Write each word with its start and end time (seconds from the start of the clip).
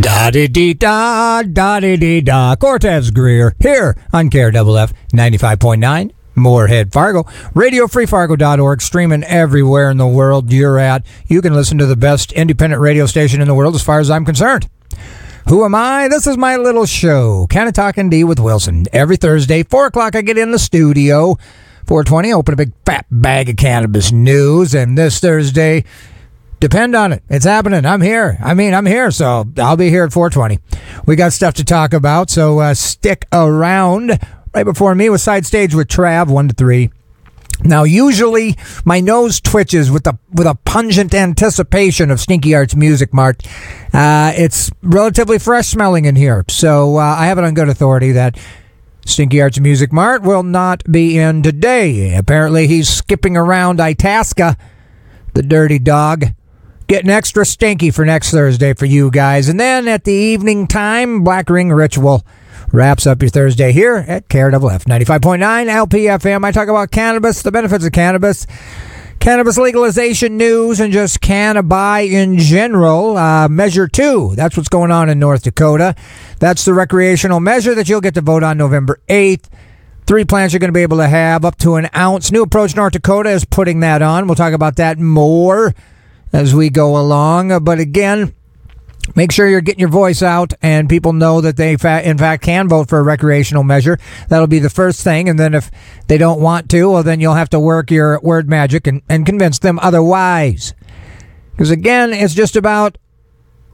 Da 0.00 0.30
di 0.30 0.48
dee 0.48 0.72
da 0.72 1.42
da 1.42 1.78
di 1.78 1.96
di 1.98 2.22
da. 2.22 2.56
Cortez 2.56 3.10
Greer 3.10 3.54
here 3.60 3.94
on 4.14 4.30
KRFF 4.30 4.92
95.9. 5.12 6.12
Moorhead 6.34 6.90
Fargo. 6.90 7.24
RadioFreeFargo.org, 7.54 8.80
streaming 8.80 9.24
everywhere 9.24 9.90
in 9.90 9.98
the 9.98 10.06
world 10.06 10.50
you're 10.50 10.78
at. 10.78 11.04
You 11.26 11.42
can 11.42 11.52
listen 11.52 11.76
to 11.76 11.84
the 11.84 11.96
best 11.96 12.32
independent 12.32 12.80
radio 12.80 13.04
station 13.04 13.42
in 13.42 13.48
the 13.48 13.54
world 13.54 13.74
as 13.74 13.82
far 13.82 14.00
as 14.00 14.10
I'm 14.10 14.24
concerned. 14.24 14.70
Who 15.48 15.66
am 15.66 15.74
I? 15.74 16.08
This 16.08 16.26
is 16.26 16.38
my 16.38 16.56
little 16.56 16.86
show, 16.86 17.46
Kind 17.50 17.68
of 17.68 17.74
Talking 17.74 18.08
D 18.08 18.24
with 18.24 18.40
Wilson. 18.40 18.86
Every 18.94 19.18
Thursday, 19.18 19.64
4 19.64 19.86
o'clock, 19.86 20.16
I 20.16 20.22
get 20.22 20.38
in 20.38 20.50
the 20.50 20.58
studio. 20.58 21.36
420, 21.86 22.32
open 22.32 22.54
a 22.54 22.56
big 22.56 22.72
fat 22.86 23.04
bag 23.10 23.50
of 23.50 23.56
cannabis 23.56 24.12
news. 24.12 24.74
And 24.74 24.96
this 24.96 25.20
Thursday, 25.20 25.84
depend 26.60 26.94
on 26.94 27.12
it. 27.12 27.22
It's 27.28 27.44
happening. 27.44 27.84
I'm 27.84 28.00
here. 28.00 28.38
I 28.42 28.54
mean, 28.54 28.74
I'm 28.74 28.86
here, 28.86 29.10
so 29.10 29.46
I'll 29.58 29.76
be 29.76 29.90
here 29.90 30.04
at 30.04 30.12
420. 30.12 30.58
We 31.06 31.16
got 31.16 31.32
stuff 31.32 31.54
to 31.54 31.64
talk 31.64 31.92
about, 31.92 32.30
so 32.30 32.60
uh, 32.60 32.74
stick 32.74 33.26
around. 33.32 34.18
Right 34.54 34.64
before 34.64 34.94
me 34.94 35.08
was 35.08 35.22
Side 35.22 35.46
Stage 35.46 35.74
with 35.74 35.88
Trav, 35.88 36.28
1 36.28 36.48
to 36.48 36.54
3. 36.54 36.90
Now, 37.62 37.84
usually 37.84 38.56
my 38.84 39.00
nose 39.00 39.40
twitches 39.40 39.90
with 39.90 40.06
a 40.06 40.18
with 40.32 40.46
a 40.46 40.54
pungent 40.54 41.12
anticipation 41.14 42.10
of 42.10 42.18
Stinky 42.18 42.54
Arts 42.54 42.74
Music 42.74 43.12
Mart. 43.12 43.46
Uh, 43.92 44.32
it's 44.34 44.70
relatively 44.82 45.38
fresh 45.38 45.68
smelling 45.68 46.06
in 46.06 46.16
here, 46.16 46.44
so 46.48 46.96
uh, 46.96 47.00
I 47.00 47.26
have 47.26 47.36
it 47.38 47.44
on 47.44 47.52
good 47.52 47.68
authority 47.68 48.12
that 48.12 48.38
Stinky 49.04 49.42
Arts 49.42 49.60
Music 49.60 49.92
Mart 49.92 50.22
will 50.22 50.42
not 50.42 50.90
be 50.90 51.18
in 51.18 51.42
today. 51.42 52.14
Apparently, 52.14 52.66
he's 52.66 52.88
skipping 52.88 53.36
around 53.36 53.78
Itasca, 53.78 54.56
the 55.34 55.42
dirty 55.42 55.78
dog. 55.78 56.28
Getting 56.90 57.10
extra 57.10 57.46
stinky 57.46 57.92
for 57.92 58.04
next 58.04 58.32
Thursday 58.32 58.74
for 58.74 58.84
you 58.84 59.12
guys. 59.12 59.48
And 59.48 59.60
then 59.60 59.86
at 59.86 60.02
the 60.02 60.12
evening 60.12 60.66
time, 60.66 61.22
Black 61.22 61.48
Ring 61.48 61.70
Ritual 61.70 62.26
wraps 62.72 63.06
up 63.06 63.22
your 63.22 63.28
Thursday 63.28 63.70
here 63.70 64.04
at 64.08 64.28
KRFF 64.28 64.86
95.9 64.86 65.38
LPFM. 65.38 66.44
I 66.44 66.50
talk 66.50 66.66
about 66.66 66.90
cannabis, 66.90 67.42
the 67.42 67.52
benefits 67.52 67.84
of 67.84 67.92
cannabis, 67.92 68.44
cannabis 69.20 69.56
legalization 69.56 70.36
news, 70.36 70.80
and 70.80 70.92
just 70.92 71.20
cannabi 71.20 72.10
in 72.10 72.38
general. 72.38 73.16
Uh, 73.16 73.46
measure 73.48 73.86
two, 73.86 74.34
that's 74.34 74.56
what's 74.56 74.68
going 74.68 74.90
on 74.90 75.08
in 75.08 75.20
North 75.20 75.44
Dakota. 75.44 75.94
That's 76.40 76.64
the 76.64 76.74
recreational 76.74 77.38
measure 77.38 77.76
that 77.76 77.88
you'll 77.88 78.00
get 78.00 78.14
to 78.14 78.20
vote 78.20 78.42
on 78.42 78.58
November 78.58 79.00
8th. 79.08 79.44
Three 80.08 80.24
plants 80.24 80.52
you're 80.52 80.58
going 80.58 80.70
to 80.70 80.76
be 80.76 80.82
able 80.82 80.96
to 80.96 81.06
have 81.06 81.44
up 81.44 81.56
to 81.58 81.76
an 81.76 81.88
ounce. 81.94 82.32
New 82.32 82.42
Approach 82.42 82.74
North 82.74 82.94
Dakota 82.94 83.30
is 83.30 83.44
putting 83.44 83.78
that 83.78 84.02
on. 84.02 84.26
We'll 84.26 84.34
talk 84.34 84.54
about 84.54 84.74
that 84.74 84.98
more 84.98 85.72
as 86.32 86.54
we 86.54 86.70
go 86.70 86.96
along. 86.96 87.52
Uh, 87.52 87.60
but 87.60 87.78
again, 87.78 88.34
make 89.16 89.32
sure 89.32 89.48
you're 89.48 89.60
getting 89.60 89.80
your 89.80 89.88
voice 89.88 90.22
out 90.22 90.52
and 90.62 90.88
people 90.88 91.12
know 91.12 91.40
that 91.40 91.56
they, 91.56 91.72
in 91.72 92.18
fact, 92.18 92.42
can 92.42 92.68
vote 92.68 92.88
for 92.88 92.98
a 92.98 93.02
recreational 93.02 93.62
measure. 93.62 93.98
That'll 94.28 94.46
be 94.46 94.58
the 94.58 94.70
first 94.70 95.02
thing. 95.02 95.28
And 95.28 95.38
then 95.38 95.54
if 95.54 95.70
they 96.06 96.18
don't 96.18 96.40
want 96.40 96.70
to, 96.70 96.90
well, 96.90 97.02
then 97.02 97.20
you'll 97.20 97.34
have 97.34 97.50
to 97.50 97.60
work 97.60 97.90
your 97.90 98.20
word 98.20 98.48
magic 98.48 98.86
and, 98.86 99.02
and 99.08 99.26
convince 99.26 99.58
them 99.58 99.78
otherwise. 99.80 100.74
Because 101.52 101.70
again, 101.70 102.12
it's 102.12 102.34
just 102.34 102.56
about, 102.56 102.98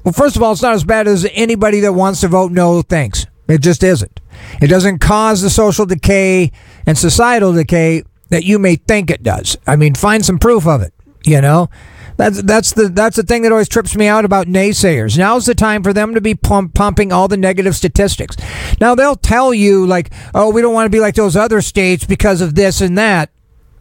well, 0.04 0.12
first 0.12 0.36
of 0.36 0.42
all, 0.42 0.52
it's 0.52 0.62
not 0.62 0.74
as 0.74 0.84
bad 0.84 1.06
as 1.06 1.26
anybody 1.32 1.80
that 1.80 1.92
wants 1.92 2.20
to 2.20 2.28
vote 2.28 2.52
no 2.52 2.82
thanks. 2.82 3.26
It 3.48 3.60
just 3.60 3.82
isn't. 3.82 4.20
It 4.60 4.66
doesn't 4.68 4.98
cause 4.98 5.40
the 5.40 5.50
social 5.50 5.86
decay 5.86 6.50
and 6.84 6.98
societal 6.98 7.52
decay 7.52 8.02
that 8.28 8.44
you 8.44 8.58
may 8.58 8.76
think 8.76 9.10
it 9.10 9.22
does. 9.22 9.56
I 9.66 9.76
mean, 9.76 9.94
find 9.94 10.24
some 10.24 10.38
proof 10.38 10.66
of 10.66 10.82
it, 10.82 10.92
you 11.24 11.40
know? 11.40 11.70
That's 12.16 12.42
that's 12.42 12.72
the 12.72 12.88
that's 12.88 13.16
the 13.16 13.22
thing 13.22 13.42
that 13.42 13.52
always 13.52 13.68
trips 13.68 13.94
me 13.94 14.06
out 14.06 14.24
about 14.24 14.46
naysayers. 14.46 15.18
Now's 15.18 15.46
the 15.46 15.54
time 15.54 15.82
for 15.82 15.92
them 15.92 16.14
to 16.14 16.20
be 16.20 16.34
pump, 16.34 16.74
pumping 16.74 17.12
all 17.12 17.28
the 17.28 17.36
negative 17.36 17.76
statistics. 17.76 18.36
Now 18.80 18.94
they'll 18.94 19.16
tell 19.16 19.52
you 19.52 19.86
like, 19.86 20.10
"Oh, 20.34 20.50
we 20.50 20.62
don't 20.62 20.72
want 20.74 20.86
to 20.86 20.96
be 20.96 21.00
like 21.00 21.14
those 21.14 21.36
other 21.36 21.60
states 21.60 22.04
because 22.04 22.40
of 22.40 22.54
this 22.54 22.80
and 22.80 22.96
that." 22.96 23.30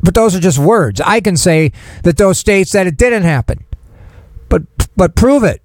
But 0.01 0.13
those 0.13 0.35
are 0.35 0.39
just 0.39 0.59
words. 0.59 0.99
I 1.01 1.21
can 1.21 1.37
say 1.37 1.71
that 2.03 2.17
those 2.17 2.37
states 2.37 2.73
that 2.73 2.87
it 2.87 2.97
didn't 2.97 3.23
happen. 3.23 3.63
But 4.49 4.63
but 4.97 5.15
prove 5.15 5.43
it. 5.43 5.61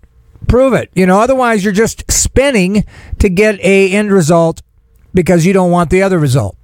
Prove 0.46 0.72
it. 0.72 0.90
You 0.94 1.06
know, 1.06 1.20
otherwise 1.20 1.64
you're 1.64 1.72
just 1.72 2.10
spinning 2.10 2.84
to 3.18 3.28
get 3.28 3.58
a 3.60 3.90
end 3.92 4.12
result 4.12 4.62
because 5.12 5.44
you 5.44 5.52
don't 5.52 5.72
want 5.72 5.90
the 5.90 6.02
other 6.02 6.18
result. 6.18 6.56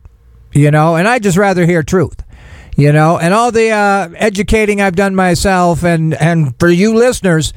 You 0.52 0.70
know, 0.70 0.94
and 0.94 1.08
I 1.08 1.18
just 1.18 1.36
rather 1.36 1.66
hear 1.66 1.82
truth 1.82 2.22
you 2.76 2.92
know 2.92 3.18
and 3.18 3.34
all 3.34 3.50
the 3.50 3.70
uh, 3.70 4.08
educating 4.16 4.80
i've 4.80 4.96
done 4.96 5.14
myself 5.14 5.82
and 5.82 6.14
and 6.14 6.58
for 6.60 6.68
you 6.68 6.94
listeners 6.94 7.52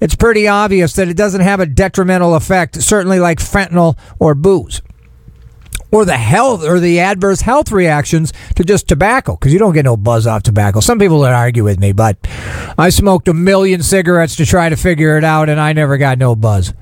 it's 0.00 0.14
pretty 0.14 0.48
obvious 0.48 0.94
that 0.94 1.08
it 1.08 1.16
doesn't 1.16 1.40
have 1.40 1.60
a 1.60 1.66
detrimental 1.66 2.34
effect 2.34 2.82
certainly 2.82 3.18
like 3.18 3.38
fentanyl 3.38 3.96
or 4.18 4.34
booze 4.34 4.82
or 5.94 6.04
the 6.04 6.16
health 6.16 6.64
or 6.64 6.80
the 6.80 6.98
adverse 6.98 7.40
health 7.40 7.70
reactions 7.70 8.32
to 8.56 8.64
just 8.64 8.88
tobacco 8.88 9.36
because 9.36 9.52
you 9.52 9.60
don't 9.60 9.74
get 9.74 9.84
no 9.84 9.96
buzz 9.96 10.26
off 10.26 10.42
tobacco. 10.42 10.80
Some 10.80 10.98
people 10.98 11.20
would 11.20 11.30
argue 11.30 11.62
with 11.62 11.78
me 11.78 11.92
but 11.92 12.16
i 12.76 12.90
smoked 12.90 13.28
a 13.28 13.34
million 13.34 13.82
cigarettes 13.82 14.34
to 14.36 14.44
try 14.44 14.68
to 14.68 14.76
figure 14.76 15.16
it 15.16 15.22
out 15.22 15.48
and 15.48 15.60
i 15.60 15.72
never 15.72 15.96
got 15.96 16.18
no 16.18 16.34
buzz. 16.34 16.74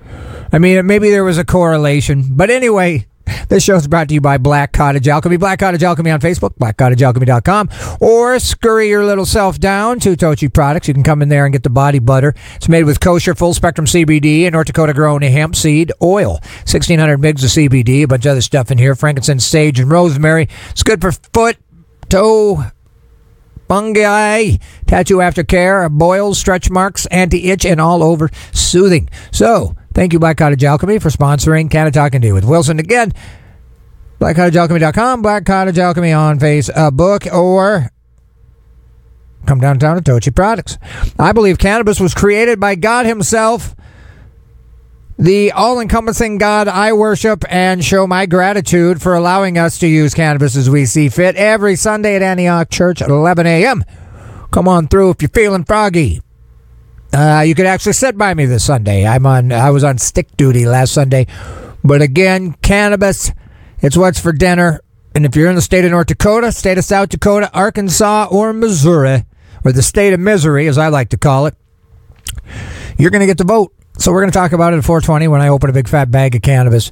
I 0.50 0.58
mean 0.58 0.86
maybe 0.86 1.10
there 1.10 1.24
was 1.24 1.36
a 1.36 1.44
correlation 1.44 2.28
but 2.30 2.48
anyway 2.48 3.06
this 3.48 3.62
show 3.62 3.76
is 3.76 3.88
brought 3.88 4.08
to 4.08 4.14
you 4.14 4.20
by 4.20 4.38
Black 4.38 4.72
Cottage 4.72 5.08
Alchemy. 5.08 5.36
Black 5.36 5.58
Cottage 5.58 5.82
Alchemy 5.82 6.10
on 6.10 6.20
Facebook, 6.20 6.56
blackcottagealchemy.com, 6.58 7.70
or 8.00 8.38
scurry 8.38 8.88
your 8.88 9.04
little 9.04 9.26
self 9.26 9.58
down 9.58 10.00
to 10.00 10.16
Tochi 10.16 10.52
Products. 10.52 10.88
You 10.88 10.94
can 10.94 11.02
come 11.02 11.22
in 11.22 11.28
there 11.28 11.44
and 11.44 11.52
get 11.52 11.62
the 11.62 11.70
body 11.70 11.98
butter. 11.98 12.34
It's 12.56 12.68
made 12.68 12.84
with 12.84 13.00
kosher 13.00 13.34
full 13.34 13.54
spectrum 13.54 13.86
CBD 13.86 14.42
and 14.44 14.52
North 14.52 14.66
Dakota 14.66 14.94
grown 14.94 15.22
hemp 15.22 15.56
seed 15.56 15.92
oil. 16.02 16.32
1600 16.64 17.18
mgs 17.18 17.44
of 17.44 17.50
CBD, 17.50 18.02
a 18.02 18.06
bunch 18.06 18.26
of 18.26 18.32
other 18.32 18.40
stuff 18.40 18.70
in 18.70 18.78
here, 18.78 18.94
frankincense, 18.94 19.46
sage, 19.46 19.78
and 19.78 19.90
rosemary. 19.90 20.48
It's 20.70 20.82
good 20.82 21.00
for 21.00 21.12
foot, 21.12 21.56
toe, 22.08 22.64
fungi, 23.68 24.56
tattoo 24.86 25.16
aftercare, 25.16 25.90
boils, 25.90 26.38
stretch 26.38 26.70
marks, 26.70 27.06
anti 27.06 27.50
itch, 27.50 27.64
and 27.64 27.80
all 27.80 28.02
over 28.02 28.30
soothing. 28.52 29.08
So, 29.30 29.76
Thank 29.94 30.12
you, 30.12 30.18
Black 30.18 30.36
Cottage 30.38 30.64
Alchemy, 30.64 30.98
for 30.98 31.10
sponsoring 31.10 31.70
Canna 31.70 31.90
Talk 31.90 32.16
ND 32.16 32.32
with 32.32 32.44
Wilson. 32.44 32.78
Again, 32.78 33.12
blackcottagealchemy.com, 34.20 35.22
Black 35.22 35.44
Cottage 35.44 35.78
Alchemy 35.78 36.12
on 36.12 36.38
Facebook, 36.38 37.32
or 37.32 37.90
come 39.46 39.60
downtown 39.60 40.00
to 40.00 40.12
Tochi 40.12 40.34
Products. 40.34 40.78
I 41.18 41.32
believe 41.32 41.58
cannabis 41.58 42.00
was 42.00 42.14
created 42.14 42.58
by 42.58 42.74
God 42.74 43.04
Himself, 43.04 43.74
the 45.18 45.52
all 45.52 45.78
encompassing 45.78 46.38
God 46.38 46.68
I 46.68 46.94
worship 46.94 47.44
and 47.48 47.84
show 47.84 48.06
my 48.06 48.26
gratitude 48.26 49.02
for 49.02 49.14
allowing 49.14 49.58
us 49.58 49.78
to 49.80 49.86
use 49.86 50.14
cannabis 50.14 50.56
as 50.56 50.70
we 50.70 50.86
see 50.86 51.08
fit 51.10 51.36
every 51.36 51.76
Sunday 51.76 52.16
at 52.16 52.22
Antioch 52.22 52.70
Church 52.70 53.02
at 53.02 53.10
11 53.10 53.46
a.m. 53.46 53.84
Come 54.50 54.68
on 54.68 54.88
through 54.88 55.10
if 55.10 55.22
you're 55.22 55.28
feeling 55.28 55.64
froggy. 55.64 56.22
Uh, 57.12 57.44
you 57.46 57.54
could 57.54 57.66
actually 57.66 57.92
sit 57.92 58.16
by 58.16 58.32
me 58.32 58.46
this 58.46 58.64
Sunday. 58.64 59.06
I'm 59.06 59.26
on. 59.26 59.52
I 59.52 59.70
was 59.70 59.84
on 59.84 59.98
stick 59.98 60.34
duty 60.36 60.64
last 60.64 60.92
Sunday, 60.92 61.26
but 61.84 62.00
again, 62.00 62.54
cannabis. 62.62 63.32
It's 63.80 63.96
what's 63.96 64.18
for 64.18 64.32
dinner. 64.32 64.80
And 65.14 65.26
if 65.26 65.36
you're 65.36 65.50
in 65.50 65.56
the 65.56 65.62
state 65.62 65.84
of 65.84 65.90
North 65.90 66.06
Dakota, 66.06 66.52
state 66.52 66.78
of 66.78 66.84
South 66.84 67.10
Dakota, 67.10 67.50
Arkansas, 67.52 68.28
or 68.30 68.54
Missouri, 68.54 69.26
or 69.62 69.72
the 69.72 69.82
state 69.82 70.14
of 70.14 70.20
misery, 70.20 70.66
as 70.68 70.78
I 70.78 70.88
like 70.88 71.10
to 71.10 71.18
call 71.18 71.46
it, 71.46 71.54
you're 72.96 73.10
going 73.10 73.20
to 73.20 73.26
get 73.26 73.38
to 73.38 73.44
vote. 73.44 73.74
So 73.98 74.10
we're 74.10 74.22
going 74.22 74.32
to 74.32 74.38
talk 74.38 74.52
about 74.52 74.72
it 74.72 74.78
at 74.78 74.84
420 74.84 75.28
when 75.28 75.42
I 75.42 75.48
open 75.48 75.68
a 75.68 75.72
big 75.74 75.88
fat 75.88 76.10
bag 76.10 76.34
of 76.34 76.40
cannabis 76.40 76.90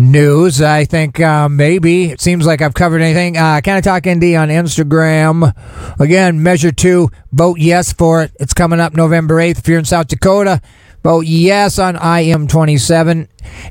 news. 0.00 0.62
I 0.62 0.84
think 0.84 1.20
uh, 1.20 1.48
maybe 1.48 2.10
it 2.10 2.20
seems 2.20 2.46
like 2.46 2.62
I've 2.62 2.74
covered 2.74 3.02
anything. 3.02 3.36
Uh, 3.36 3.60
Canna 3.62 3.82
Talk 3.82 4.06
ND 4.06 4.34
on 4.34 4.48
Instagram? 4.48 5.52
Again, 6.00 6.42
measure 6.42 6.72
two, 6.72 7.10
vote 7.32 7.58
yes 7.58 7.92
for 7.92 8.22
it. 8.22 8.32
It's 8.40 8.54
coming 8.54 8.80
up 8.80 8.94
November 8.94 9.36
8th. 9.36 9.58
If 9.58 9.68
you're 9.68 9.78
in 9.78 9.84
South 9.84 10.08
Dakota, 10.08 10.60
vote 11.02 11.26
yes 11.26 11.78
on 11.78 11.96
IM 11.96 12.48
27. 12.48 13.28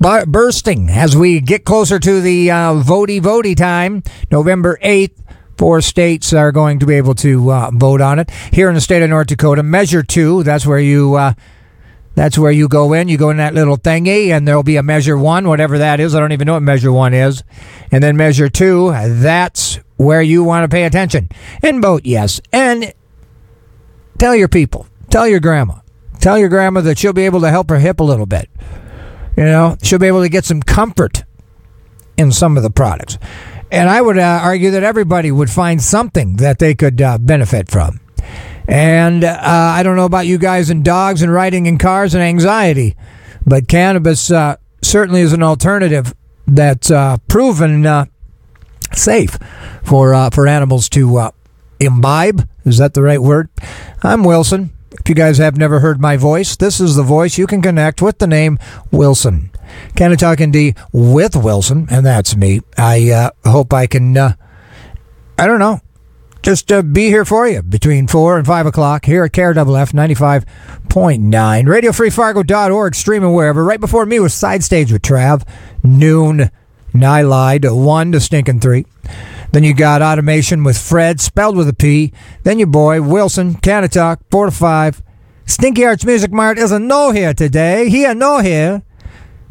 bu- 0.04 0.26
bursting 0.26 0.90
as 0.90 1.16
we 1.16 1.40
get 1.40 1.64
closer 1.64 1.98
to 1.98 2.20
the 2.20 2.50
uh, 2.50 2.74
votey 2.74 3.22
votey 3.22 3.56
time, 3.56 4.02
November 4.30 4.78
8th. 4.82 5.16
Four 5.56 5.80
states 5.80 6.34
are 6.34 6.52
going 6.52 6.80
to 6.80 6.86
be 6.86 6.96
able 6.96 7.14
to 7.16 7.50
uh, 7.50 7.70
vote 7.72 8.02
on 8.02 8.18
it. 8.18 8.30
Here 8.52 8.68
in 8.68 8.74
the 8.74 8.80
state 8.82 9.02
of 9.02 9.08
North 9.08 9.28
Dakota, 9.28 9.62
Measure 9.62 10.02
2, 10.02 10.42
that's 10.42 10.66
where 10.66 10.78
you. 10.78 11.14
Uh, 11.14 11.34
that's 12.16 12.38
where 12.38 12.52
you 12.52 12.68
go 12.68 12.92
in. 12.92 13.08
You 13.08 13.18
go 13.18 13.30
in 13.30 13.38
that 13.38 13.54
little 13.54 13.76
thingy, 13.76 14.28
and 14.28 14.46
there'll 14.46 14.62
be 14.62 14.76
a 14.76 14.84
measure 14.84 15.18
one, 15.18 15.48
whatever 15.48 15.78
that 15.78 15.98
is. 15.98 16.14
I 16.14 16.20
don't 16.20 16.30
even 16.30 16.46
know 16.46 16.52
what 16.52 16.62
measure 16.62 16.92
one 16.92 17.12
is. 17.12 17.42
And 17.90 18.04
then 18.04 18.16
measure 18.16 18.48
two, 18.48 18.92
that's 18.92 19.80
where 19.96 20.22
you 20.22 20.44
want 20.44 20.62
to 20.62 20.72
pay 20.72 20.84
attention 20.84 21.28
and 21.60 21.82
vote 21.82 22.02
yes. 22.04 22.40
And 22.52 22.94
tell 24.16 24.36
your 24.36 24.46
people, 24.46 24.86
tell 25.10 25.26
your 25.26 25.40
grandma, 25.40 25.80
tell 26.20 26.38
your 26.38 26.48
grandma 26.48 26.82
that 26.82 26.98
she'll 26.98 27.12
be 27.12 27.24
able 27.24 27.40
to 27.40 27.50
help 27.50 27.68
her 27.70 27.80
hip 27.80 27.98
a 27.98 28.04
little 28.04 28.26
bit. 28.26 28.48
You 29.36 29.44
know, 29.44 29.76
she'll 29.82 29.98
be 29.98 30.06
able 30.06 30.22
to 30.22 30.28
get 30.28 30.44
some 30.44 30.62
comfort 30.62 31.24
in 32.16 32.32
some 32.32 32.56
of 32.56 32.62
the 32.62 32.70
products. 32.70 33.18
And 33.70 33.88
I 33.90 34.00
would 34.00 34.18
uh, 34.18 34.40
argue 34.42 34.70
that 34.72 34.82
everybody 34.82 35.32
would 35.32 35.50
find 35.50 35.82
something 35.82 36.36
that 36.36 36.58
they 36.58 36.74
could 36.74 37.00
uh, 37.00 37.18
benefit 37.18 37.68
from. 37.68 38.00
And 38.68 39.24
uh, 39.24 39.40
I 39.42 39.82
don't 39.82 39.96
know 39.96 40.04
about 40.04 40.26
you 40.26 40.38
guys 40.38 40.70
and 40.70 40.84
dogs 40.84 41.22
and 41.22 41.32
riding 41.32 41.66
in 41.66 41.76
cars 41.78 42.14
and 42.14 42.22
anxiety, 42.22 42.96
but 43.44 43.68
cannabis 43.68 44.30
uh, 44.30 44.56
certainly 44.82 45.20
is 45.20 45.32
an 45.32 45.42
alternative 45.42 46.14
that's 46.46 46.90
uh, 46.90 47.18
proven 47.28 47.84
uh, 47.84 48.06
safe 48.92 49.36
for 49.82 50.30
for 50.30 50.46
animals 50.46 50.88
to 50.90 51.30
imbibe. 51.80 52.48
Is 52.64 52.78
that 52.78 52.94
the 52.94 53.02
right 53.02 53.20
word? 53.20 53.50
I'm 54.02 54.24
Wilson. 54.24 54.70
If 55.04 55.10
you 55.10 55.14
guys 55.14 55.36
have 55.36 55.58
never 55.58 55.80
heard 55.80 56.00
my 56.00 56.16
voice, 56.16 56.56
this 56.56 56.80
is 56.80 56.96
the 56.96 57.02
voice 57.02 57.36
you 57.36 57.46
can 57.46 57.60
connect 57.60 58.00
with 58.00 58.16
the 58.16 58.26
name 58.26 58.58
Wilson. 58.90 59.50
Canna 59.96 60.16
Talk 60.16 60.40
ND 60.40 60.74
with 60.92 61.36
Wilson, 61.36 61.86
and 61.90 62.06
that's 62.06 62.34
me. 62.34 62.62
I 62.78 63.10
uh, 63.10 63.30
hope 63.44 63.74
I 63.74 63.86
can. 63.86 64.16
Uh, 64.16 64.32
I 65.38 65.46
don't 65.46 65.58
know 65.58 65.82
just 66.44 66.70
uh, 66.70 66.82
be 66.82 67.06
here 67.06 67.24
for 67.24 67.48
you 67.48 67.62
between 67.62 68.06
4 68.06 68.38
and 68.38 68.46
5 68.46 68.66
o'clock 68.66 69.04
here 69.04 69.24
at 69.24 69.32
KRFF 69.32 69.92
95.9. 69.92 70.44
RadioFreeFargo.org, 70.90 72.94
streaming 72.94 73.32
wherever. 73.32 73.64
Right 73.64 73.80
before 73.80 74.06
me 74.06 74.20
was 74.20 74.34
Side 74.34 74.62
Stage 74.62 74.92
with 74.92 75.02
Trav, 75.02 75.46
noon. 75.82 76.50
I 76.94 77.22
lied, 77.22 77.64
1 77.64 78.12
to 78.12 78.20
stinking 78.20 78.60
3. 78.60 78.86
Then 79.54 79.64
you 79.64 79.72
got 79.72 80.02
Automation 80.02 80.64
with 80.64 80.76
Fred, 80.76 81.20
spelled 81.20 81.56
with 81.56 81.68
a 81.68 81.72
P. 81.72 82.12
Then 82.42 82.58
your 82.58 82.66
boy, 82.66 83.00
Wilson, 83.00 83.54
Canna 83.54 83.88
Talk, 83.88 84.20
4 84.30 84.46
to 84.46 84.52
5. 84.52 85.02
Stinky 85.46 85.86
Arts 85.86 86.04
Music 86.04 86.30
Mart 86.30 86.58
isn't 86.58 86.86
no 86.86 87.10
here 87.10 87.32
today. 87.32 87.88
He 87.88 88.04
a 88.04 88.14
no 88.14 88.40
here. 88.40 88.82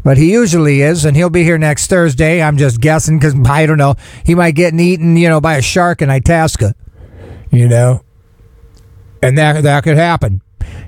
But 0.03 0.17
he 0.17 0.31
usually 0.31 0.81
is, 0.81 1.05
and 1.05 1.15
he'll 1.15 1.29
be 1.31 1.43
here 1.43 1.57
next 1.57 1.87
Thursday. 1.87 2.43
I'm 2.43 2.57
just 2.57 2.81
guessing 2.81 3.17
because 3.17 3.33
I 3.49 3.65
don't 3.65 3.79
know. 3.79 3.95
He 4.23 4.35
might 4.35 4.51
get 4.51 4.79
eaten, 4.79 5.17
you 5.17 5.29
know, 5.29 5.41
by 5.41 5.55
a 5.55 5.61
shark 5.63 6.01
in 6.03 6.09
Itasca 6.09 6.75
you 7.53 7.67
know, 7.67 8.01
and 9.21 9.37
that 9.37 9.61
that 9.61 9.83
could 9.83 9.95
happen. 9.95 10.41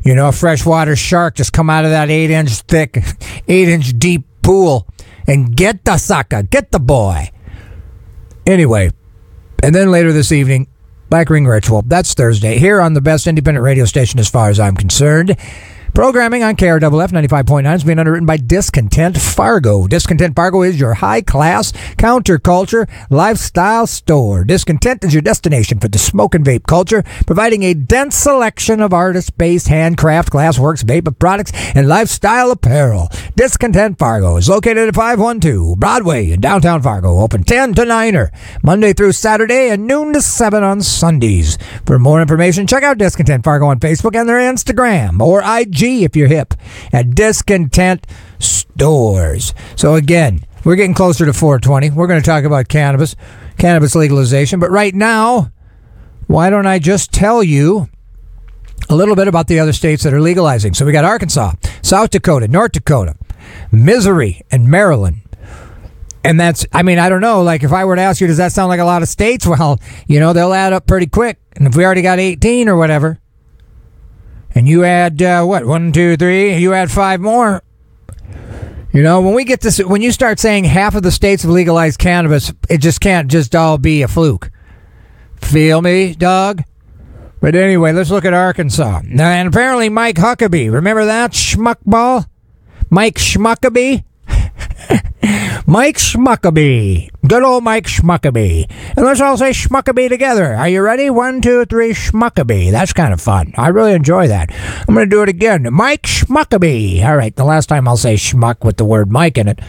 You 0.03 0.15
know, 0.15 0.29
a 0.29 0.31
freshwater 0.31 0.95
shark 0.95 1.35
just 1.35 1.53
come 1.53 1.69
out 1.69 1.85
of 1.85 1.91
that 1.91 2.09
eight 2.09 2.31
inch 2.31 2.49
thick, 2.61 2.97
eight 3.47 3.69
inch 3.69 3.97
deep 3.97 4.25
pool 4.41 4.87
and 5.27 5.55
get 5.55 5.85
the 5.85 5.97
sucker, 5.97 6.41
get 6.41 6.71
the 6.71 6.79
boy. 6.79 7.29
Anyway, 8.47 8.91
and 9.65 9.73
then 9.73 9.89
later 9.89 10.13
this 10.13 10.31
evening, 10.31 10.67
Black 11.09 11.27
Ring 11.27 11.47
Ritual. 11.47 11.81
That's 11.81 12.13
Thursday 12.13 12.59
here 12.59 12.79
on 12.79 12.93
the 12.93 13.01
best 13.01 13.25
independent 13.25 13.63
radio 13.63 13.85
station 13.85 14.19
as 14.19 14.29
far 14.29 14.49
as 14.49 14.59
I'm 14.59 14.75
concerned. 14.75 15.35
Programming 15.95 16.43
on 16.43 16.57
KRFF 16.57 17.11
95.9 17.11 17.73
is 17.73 17.85
being 17.85 17.99
underwritten 17.99 18.25
by 18.25 18.35
Discontent 18.35 19.17
Fargo. 19.17 19.87
Discontent 19.87 20.35
Fargo 20.35 20.61
is 20.61 20.77
your 20.77 20.95
high 20.95 21.21
class 21.21 21.71
counterculture 21.95 22.89
lifestyle 23.09 23.87
store. 23.87 24.43
Discontent 24.43 25.05
is 25.05 25.13
your 25.13 25.21
destination 25.21 25.79
for 25.79 25.87
the 25.87 25.97
smoke 25.97 26.35
and 26.35 26.45
vape 26.45 26.67
culture, 26.67 27.01
providing 27.25 27.63
a 27.63 27.73
dense 27.73 28.17
selection 28.17 28.81
of 28.81 28.91
artist 28.91 29.37
based 29.37 29.69
handcraft 29.69 30.33
glassworks, 30.33 30.83
vape 30.83 31.17
products, 31.17 31.53
and 31.73 31.87
lifestyle 31.87 32.51
apparel. 32.51 33.07
Discontent 33.37 33.97
Fargo 33.97 34.35
is 34.35 34.49
located 34.49 34.89
at 34.89 34.95
512 34.95 35.79
Broadway 35.79 36.29
in 36.29 36.41
downtown 36.41 36.81
Fargo, 36.81 37.21
open 37.21 37.45
10 37.45 37.73
to 37.75 37.83
9er, 37.83 38.31
Monday 38.61 38.91
through 38.91 39.13
Saturday, 39.13 39.69
and 39.69 39.87
noon 39.87 40.11
to 40.11 40.19
7 40.19 40.61
on 40.61 40.81
Sundays. 40.81 41.57
For 41.85 41.97
more 41.97 42.21
information, 42.21 42.67
check 42.67 42.83
out 42.83 42.97
Discontent 42.97 43.45
Fargo 43.45 43.67
on 43.67 43.79
Facebook 43.79 44.13
and 44.13 44.27
their 44.27 44.39
Instagram 44.39 45.21
or 45.21 45.41
IG 45.41 45.84
if 45.85 46.15
you're 46.15 46.27
hip 46.27 46.53
at 46.91 47.15
Discontent 47.15 48.05
Stores. 48.39 49.53
So 49.75 49.95
again, 49.95 50.45
we're 50.63 50.75
getting 50.75 50.95
closer 50.95 51.25
to 51.25 51.33
420. 51.33 51.91
We're 51.91 52.07
going 52.07 52.21
to 52.21 52.25
talk 52.25 52.43
about 52.43 52.67
cannabis, 52.67 53.15
cannabis 53.57 53.95
legalization. 53.95 54.59
But 54.59 54.71
right 54.71 54.93
now, 54.93 55.51
why 56.27 56.49
don't 56.49 56.65
I 56.65 56.79
just 56.79 57.11
tell 57.11 57.43
you 57.43 57.87
a 58.89 58.95
little 58.95 59.15
bit 59.15 59.27
about 59.27 59.47
the 59.47 59.59
other 59.59 59.73
states 59.73 60.03
that 60.03 60.13
are 60.13 60.21
legalizing? 60.21 60.73
So 60.73 60.85
we 60.85 60.91
got 60.91 61.05
Arkansas, 61.05 61.53
South 61.81 62.09
Dakota, 62.09 62.47
North 62.47 62.71
Dakota, 62.71 63.15
Missouri, 63.71 64.41
and 64.51 64.67
Maryland. 64.67 65.21
And 66.23 66.39
that's, 66.39 66.65
I 66.73 66.81
mean, 66.81 66.97
I 66.97 67.09
don't 67.09 67.21
know. 67.21 67.43
Like, 67.43 67.61
if 67.61 67.71
I 67.71 67.85
were 67.85 67.95
to 67.95 68.01
ask 68.01 68.19
you, 68.19 68.25
does 68.25 68.37
that 68.37 68.51
sound 68.51 68.69
like 68.69 68.79
a 68.79 68.85
lot 68.85 69.03
of 69.03 69.07
states? 69.07 69.45
Well, 69.55 69.79
you 70.07 70.19
know, 70.19 70.33
they'll 70.33 70.53
add 70.53 70.73
up 70.73 70.87
pretty 70.87 71.05
quick. 71.05 71.37
And 71.55 71.67
if 71.67 71.75
we 71.75 71.85
already 71.85 72.01
got 72.01 72.19
18 72.19 72.67
or 72.67 72.75
whatever, 72.75 73.19
and 74.55 74.67
you 74.67 74.85
add 74.85 75.21
uh, 75.21 75.43
what 75.43 75.65
one, 75.65 75.91
two, 75.91 76.17
three. 76.17 76.55
You 76.55 76.73
add 76.73 76.89
five 76.89 77.19
more. 77.19 77.61
You 78.93 79.03
know, 79.03 79.21
when 79.21 79.33
we 79.33 79.43
get 79.43 79.59
this, 79.59 79.77
when 79.79 80.01
you 80.01 80.13
start 80.13 80.39
saying 80.39 80.63
half 80.63 80.95
of 80.95 81.03
the 81.03 81.11
states 81.11 81.43
have 81.43 81.51
legalized 81.51 81.99
cannabis, 81.99 82.53
it 82.69 82.77
just 82.77 83.01
can't 83.01 83.29
just 83.29 83.53
all 83.53 83.77
be 83.77 84.01
a 84.01 84.07
fluke. 84.07 84.49
Feel 85.35 85.81
me, 85.81 86.15
dog? 86.15 86.63
But 87.41 87.55
anyway, 87.55 87.91
let's 87.91 88.09
look 88.09 88.23
at 88.23 88.33
Arkansas. 88.33 89.01
And 89.05 89.47
apparently 89.49 89.89
Mike 89.89 90.15
Huckabee, 90.15 90.71
remember 90.71 91.05
that 91.05 91.31
schmuckball? 91.31 92.27
Mike 92.89 93.15
Schmuckabee? 93.15 94.05
Mike 95.65 95.97
Schmuckabee. 95.97 97.09
Good 97.27 97.43
old 97.43 97.63
Mike 97.63 97.85
Schmuckabee. 97.85 98.69
And 98.95 99.05
let's 99.05 99.21
all 99.21 99.37
say 99.37 99.51
Schmuckabee 99.51 100.09
together. 100.09 100.53
Are 100.53 100.69
you 100.69 100.81
ready? 100.81 101.09
One, 101.09 101.41
two, 101.41 101.65
three, 101.65 101.91
Schmuckabee. 101.91 102.71
That's 102.71 102.93
kind 102.93 103.13
of 103.13 103.21
fun. 103.21 103.53
I 103.57 103.69
really 103.69 103.93
enjoy 103.93 104.27
that. 104.27 104.51
I'm 104.87 104.93
going 104.93 105.09
to 105.09 105.15
do 105.15 105.23
it 105.23 105.29
again. 105.29 105.67
Mike 105.71 106.03
Schmuckabee. 106.03 107.03
All 107.05 107.17
right, 107.17 107.35
the 107.35 107.45
last 107.45 107.67
time 107.67 107.87
I'll 107.87 107.97
say 107.97 108.15
schmuck 108.15 108.63
with 108.63 108.77
the 108.77 108.85
word 108.85 109.11
Mike 109.11 109.37
in 109.37 109.47
it. 109.47 109.59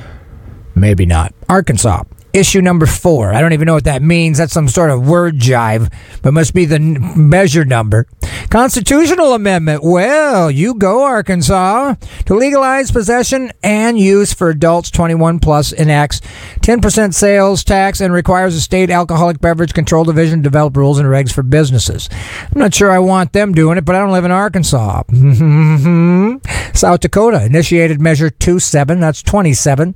Maybe 0.75 1.07
not. 1.07 1.35
Arkansas. 1.49 2.03
Issue 2.37 2.61
number 2.61 2.85
four. 2.85 3.33
I 3.33 3.41
don't 3.41 3.55
even 3.55 3.65
know 3.65 3.73
what 3.73 3.85
that 3.85 4.03
means. 4.03 4.37
That's 4.37 4.53
some 4.53 4.69
sort 4.69 4.91
of 4.91 5.09
word 5.09 5.39
jive, 5.39 5.91
but 6.21 6.35
must 6.35 6.53
be 6.53 6.67
the 6.67 6.75
n- 6.75 7.31
measure 7.31 7.65
number. 7.65 8.07
Constitutional 8.51 9.33
amendment. 9.33 9.83
Well, 9.83 10.51
you 10.51 10.75
go, 10.75 11.03
Arkansas. 11.03 11.95
To 12.27 12.35
legalize 12.35 12.91
possession 12.91 13.53
and 13.63 13.99
use 13.99 14.35
for 14.35 14.51
adults 14.51 14.91
21 14.91 15.39
plus 15.39 15.73
enacts 15.73 16.21
10% 16.61 17.15
sales 17.15 17.65
tax 17.65 18.03
and 18.03 18.13
requires 18.13 18.55
the 18.55 18.61
state 18.61 18.91
alcoholic 18.91 19.41
beverage 19.41 19.73
control 19.73 20.05
division 20.05 20.43
develop 20.43 20.77
rules 20.77 20.99
and 20.99 21.09
regs 21.09 21.33
for 21.33 21.43
businesses. 21.43 22.11
I'm 22.55 22.61
not 22.61 22.75
sure 22.75 22.91
I 22.91 22.99
want 22.99 23.33
them 23.33 23.55
doing 23.55 23.79
it, 23.79 23.87
but 23.87 23.95
I 23.95 24.01
don't 24.01 24.13
live 24.13 24.27
in 24.27 24.31
Arkansas. 24.31 25.05
South 26.75 27.01
Dakota 27.01 27.47
initiated 27.47 27.99
Measure 27.99 28.29
27. 28.29 29.01
That's 29.01 29.23
27 29.23 29.95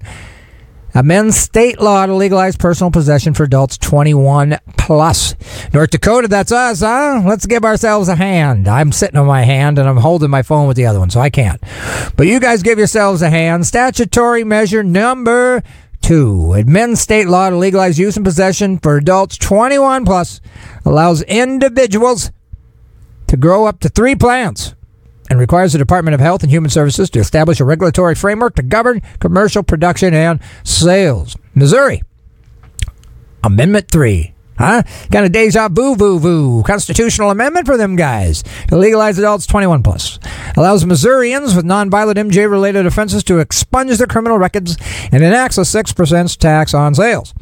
amends 0.94 1.36
state 1.36 1.80
law 1.80 2.06
to 2.06 2.14
legalize 2.14 2.56
personal 2.56 2.90
possession 2.90 3.34
for 3.34 3.44
adults 3.44 3.78
21 3.78 4.58
plus. 4.76 5.34
North 5.72 5.90
Dakota, 5.90 6.28
that's 6.28 6.52
us, 6.52 6.80
huh? 6.80 7.22
Let's 7.24 7.46
give 7.46 7.64
ourselves 7.64 8.08
a 8.08 8.16
hand. 8.16 8.68
I'm 8.68 8.92
sitting 8.92 9.18
on 9.18 9.26
my 9.26 9.42
hand 9.42 9.78
and 9.78 9.88
I'm 9.88 9.98
holding 9.98 10.30
my 10.30 10.42
phone 10.42 10.66
with 10.68 10.76
the 10.76 10.86
other 10.86 10.98
one, 10.98 11.10
so 11.10 11.20
I 11.20 11.30
can't. 11.30 11.60
But 12.16 12.26
you 12.26 12.40
guys 12.40 12.62
give 12.62 12.78
yourselves 12.78 13.22
a 13.22 13.30
hand. 13.30 13.66
Statutory 13.66 14.44
measure 14.44 14.82
number 14.82 15.62
two. 16.00 16.52
Amends 16.54 17.00
state 17.00 17.28
law 17.28 17.50
to 17.50 17.56
legalize 17.56 17.98
use 17.98 18.16
and 18.16 18.24
possession 18.24 18.78
for 18.78 18.96
adults 18.96 19.36
21 19.36 20.04
plus. 20.04 20.40
Allows 20.84 21.22
individuals 21.22 22.32
to 23.28 23.36
grow 23.36 23.66
up 23.66 23.80
to 23.80 23.88
three 23.88 24.14
plants 24.14 24.74
and 25.30 25.38
requires 25.38 25.72
the 25.72 25.78
Department 25.78 26.14
of 26.14 26.20
Health 26.20 26.42
and 26.42 26.50
Human 26.50 26.70
Services 26.70 27.08
to 27.10 27.20
establish 27.20 27.60
a 27.60 27.64
regulatory 27.64 28.14
framework 28.14 28.56
to 28.56 28.62
govern 28.62 29.00
commercial 29.20 29.62
production 29.62 30.12
and 30.12 30.40
sales. 30.64 31.36
Missouri, 31.54 32.02
Amendment 33.42 33.90
3. 33.90 34.34
Huh? 34.58 34.82
Kind 35.10 35.24
of 35.24 35.32
deja 35.32 35.68
vu, 35.70 35.96
vu, 35.96 36.18
vu. 36.18 36.62
Constitutional 36.64 37.30
amendment 37.30 37.64
for 37.64 37.78
them 37.78 37.96
guys 37.96 38.44
to 38.68 38.76
legalize 38.76 39.18
adults 39.18 39.46
21 39.46 39.82
plus. 39.82 40.18
Allows 40.54 40.84
Missourians 40.84 41.56
with 41.56 41.64
nonviolent 41.64 42.16
MJ 42.16 42.50
related 42.50 42.84
offenses 42.84 43.24
to 43.24 43.38
expunge 43.38 43.96
their 43.96 44.06
criminal 44.06 44.36
records 44.36 44.76
and 45.10 45.24
enacts 45.24 45.56
a 45.56 45.62
6% 45.62 46.36
tax 46.36 46.74
on 46.74 46.94
sales. 46.94 47.32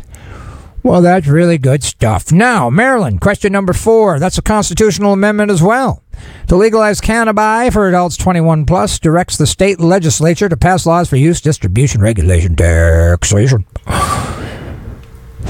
Well, 0.83 1.03
that's 1.03 1.27
really 1.27 1.59
good 1.59 1.83
stuff. 1.83 2.31
Now, 2.33 2.71
Maryland, 2.71 3.21
question 3.21 3.53
number 3.53 3.73
four. 3.73 4.19
That's 4.19 4.39
a 4.39 4.43
constitutional 4.43 5.13
amendment 5.13 5.51
as 5.51 5.63
well. 5.63 6.03
to 6.49 6.57
legalize 6.57 7.01
cannabis 7.01 7.73
for 7.73 7.89
adults 7.89 8.17
21 8.17 8.65
plus 8.65 8.99
directs 8.99 9.37
the 9.37 9.47
state 9.47 9.81
legislature 9.81 10.49
to 10.49 10.57
pass 10.57 10.87
laws 10.87 11.09
for 11.09 11.17
use, 11.17 11.41
distribution, 11.41 12.01
regulation, 12.01 12.57
taxation. 12.57 13.65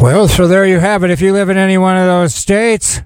Well, 0.01 0.29
so 0.29 0.47
there 0.47 0.65
you 0.65 0.79
have 0.79 1.03
it. 1.03 1.11
If 1.11 1.21
you 1.21 1.33
live 1.33 1.49
in 1.49 1.57
any 1.57 1.77
one 1.77 1.97
of 1.97 2.07
those 2.07 2.33
states, 2.33 3.01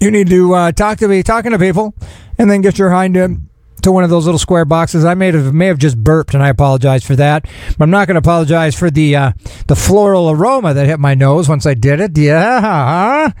you 0.00 0.08
need 0.12 0.28
to 0.28 0.54
uh, 0.54 0.70
talk 0.70 0.98
to 0.98 1.08
me, 1.08 1.24
talking 1.24 1.50
to 1.50 1.58
people, 1.58 1.94
and 2.38 2.48
then 2.48 2.60
get 2.60 2.78
your 2.78 2.90
hind 2.90 3.16
end 3.16 3.48
to 3.82 3.92
one 3.92 4.04
of 4.04 4.10
those 4.10 4.24
little 4.24 4.38
square 4.38 4.64
boxes. 4.64 5.04
I 5.04 5.14
may 5.14 5.30
have 5.32 5.52
may 5.52 5.66
have 5.66 5.78
just 5.78 6.02
burped, 6.02 6.34
and 6.34 6.42
I 6.42 6.48
apologize 6.48 7.04
for 7.04 7.16
that. 7.16 7.46
But 7.76 7.84
I'm 7.84 7.90
not 7.90 8.06
going 8.06 8.14
to 8.14 8.20
apologize 8.20 8.74
for 8.74 8.90
the 8.90 9.16
uh, 9.16 9.32
the 9.66 9.76
floral 9.76 10.30
aroma 10.30 10.74
that 10.74 10.86
hit 10.86 11.00
my 11.00 11.14
nose 11.14 11.48
once 11.48 11.66
I 11.66 11.74
did 11.74 12.00
it. 12.00 12.16
Yeah. 12.16 13.32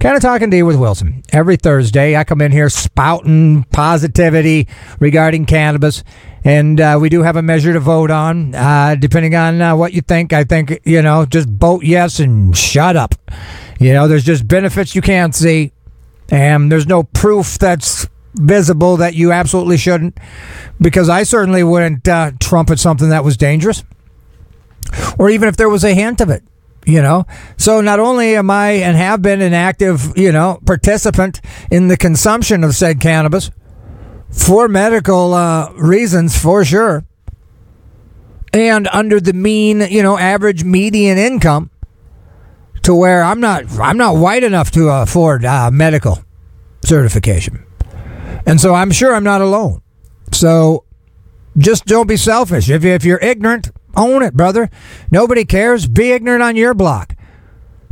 Kind 0.00 0.16
of 0.16 0.22
talking 0.22 0.50
to 0.50 0.56
you 0.56 0.64
with 0.64 0.76
Wilson. 0.76 1.22
Every 1.30 1.58
Thursday, 1.58 2.16
I 2.16 2.24
come 2.24 2.40
in 2.40 2.52
here 2.52 2.70
spouting 2.70 3.64
positivity 3.64 4.66
regarding 4.98 5.44
cannabis. 5.44 6.02
And 6.42 6.80
uh, 6.80 6.98
we 6.98 7.10
do 7.10 7.22
have 7.22 7.36
a 7.36 7.42
measure 7.42 7.74
to 7.74 7.80
vote 7.80 8.10
on. 8.10 8.54
Uh, 8.54 8.94
depending 8.94 9.34
on 9.34 9.60
uh, 9.60 9.76
what 9.76 9.92
you 9.92 10.00
think, 10.00 10.32
I 10.32 10.44
think, 10.44 10.80
you 10.84 11.02
know, 11.02 11.26
just 11.26 11.50
vote 11.50 11.84
yes 11.84 12.18
and 12.18 12.56
shut 12.56 12.96
up. 12.96 13.14
You 13.78 13.92
know, 13.92 14.08
there's 14.08 14.24
just 14.24 14.48
benefits 14.48 14.94
you 14.94 15.02
can't 15.02 15.34
see. 15.34 15.72
And 16.30 16.72
there's 16.72 16.86
no 16.86 17.02
proof 17.02 17.58
that's 17.58 18.08
visible 18.34 18.96
that 18.98 19.14
you 19.14 19.32
absolutely 19.32 19.76
shouldn't. 19.76 20.18
Because 20.80 21.08
I 21.08 21.22
certainly 21.22 21.62
wouldn't 21.62 22.06
uh, 22.08 22.32
trumpet 22.40 22.78
something 22.78 23.10
that 23.10 23.24
was 23.24 23.36
dangerous. 23.36 23.84
Or 25.18 25.30
even 25.30 25.48
if 25.48 25.56
there 25.56 25.68
was 25.68 25.84
a 25.84 25.94
hint 25.94 26.20
of 26.20 26.30
it 26.30 26.42
you 26.86 27.02
know 27.02 27.26
so 27.56 27.80
not 27.80 28.00
only 28.00 28.34
am 28.36 28.50
i 28.50 28.70
and 28.70 28.96
have 28.96 29.20
been 29.20 29.40
an 29.40 29.52
active 29.52 30.16
you 30.16 30.32
know 30.32 30.58
participant 30.64 31.40
in 31.70 31.88
the 31.88 31.96
consumption 31.96 32.64
of 32.64 32.74
said 32.74 33.00
cannabis 33.00 33.50
for 34.30 34.68
medical 34.68 35.34
uh, 35.34 35.70
reasons 35.74 36.40
for 36.40 36.64
sure 36.64 37.04
and 38.52 38.88
under 38.88 39.20
the 39.20 39.32
mean 39.32 39.80
you 39.80 40.02
know 40.02 40.16
average 40.18 40.64
median 40.64 41.18
income 41.18 41.70
to 42.82 42.94
where 42.94 43.22
i'm 43.22 43.40
not 43.40 43.64
i'm 43.78 43.98
not 43.98 44.16
white 44.16 44.42
enough 44.42 44.70
to 44.70 44.88
afford 44.88 45.44
uh, 45.44 45.70
medical 45.70 46.18
certification 46.82 47.64
and 48.46 48.60
so 48.60 48.74
i'm 48.74 48.90
sure 48.90 49.14
i'm 49.14 49.24
not 49.24 49.40
alone 49.40 49.80
so 50.32 50.84
just 51.58 51.84
don't 51.84 52.06
be 52.06 52.16
selfish 52.16 52.70
if, 52.70 52.84
if 52.84 53.04
you're 53.04 53.18
ignorant 53.18 53.70
own 53.96 54.22
it, 54.22 54.34
brother. 54.34 54.70
Nobody 55.10 55.44
cares. 55.44 55.86
Be 55.86 56.12
ignorant 56.12 56.42
on 56.42 56.56
your 56.56 56.74
block. 56.74 57.14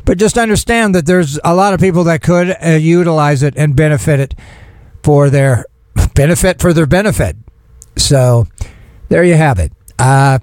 But 0.05 0.19
just 0.19 0.39
understand 0.39 0.95
that 0.95 1.07
there's 1.07 1.39
a 1.45 1.55
lot 1.55 1.75
of 1.75 1.81
people 1.81 2.05
that 2.05 2.23
could 2.23 2.57
uh, 2.65 2.71
utilize 2.71 3.43
it 3.43 3.55
and 3.57 3.77
benefit 3.77 4.21
it 4.21 4.35
for 5.03 5.29
their 5.29 5.67
benefit 6.15 6.61
for 6.61 6.73
their 6.73 6.87
benefit. 6.87 7.37
So 7.97 8.47
there 9.09 9.25
you 9.25 9.35
have 9.35 9.59
it. 9.59 9.73
Uh, 9.99 10.39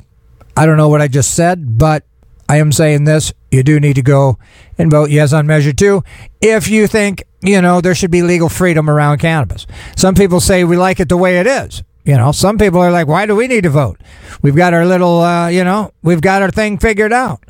I 0.55 0.65
don't 0.65 0.77
know 0.77 0.89
what 0.89 1.01
I 1.01 1.07
just 1.07 1.33
said, 1.33 1.77
but 1.77 2.05
I 2.47 2.57
am 2.57 2.71
saying 2.71 3.05
this. 3.05 3.33
You 3.51 3.63
do 3.63 3.79
need 3.79 3.95
to 3.95 4.01
go 4.01 4.37
and 4.77 4.91
vote 4.91 5.09
yes 5.09 5.33
on 5.33 5.47
Measure 5.47 5.73
2 5.73 6.03
if 6.41 6.67
you 6.67 6.87
think, 6.87 7.23
you 7.41 7.61
know, 7.61 7.81
there 7.81 7.95
should 7.95 8.11
be 8.11 8.21
legal 8.21 8.49
freedom 8.49 8.89
around 8.89 9.19
cannabis. 9.19 9.65
Some 9.95 10.15
people 10.15 10.39
say 10.39 10.63
we 10.63 10.77
like 10.77 10.99
it 10.99 11.09
the 11.09 11.17
way 11.17 11.39
it 11.39 11.47
is. 11.47 11.83
You 12.03 12.17
know, 12.17 12.31
some 12.31 12.59
people 12.59 12.79
are 12.79 12.91
like, 12.91 13.07
why 13.07 13.25
do 13.25 13.35
we 13.35 13.47
need 13.47 13.63
to 13.63 13.69
vote? 13.71 13.99
We've 14.43 14.55
got 14.55 14.73
our 14.75 14.85
little, 14.85 15.21
uh, 15.21 15.47
you 15.47 15.63
know, 15.63 15.91
we've 16.03 16.21
got 16.21 16.43
our 16.43 16.51
thing 16.51 16.77
figured 16.77 17.11
out. 17.11 17.43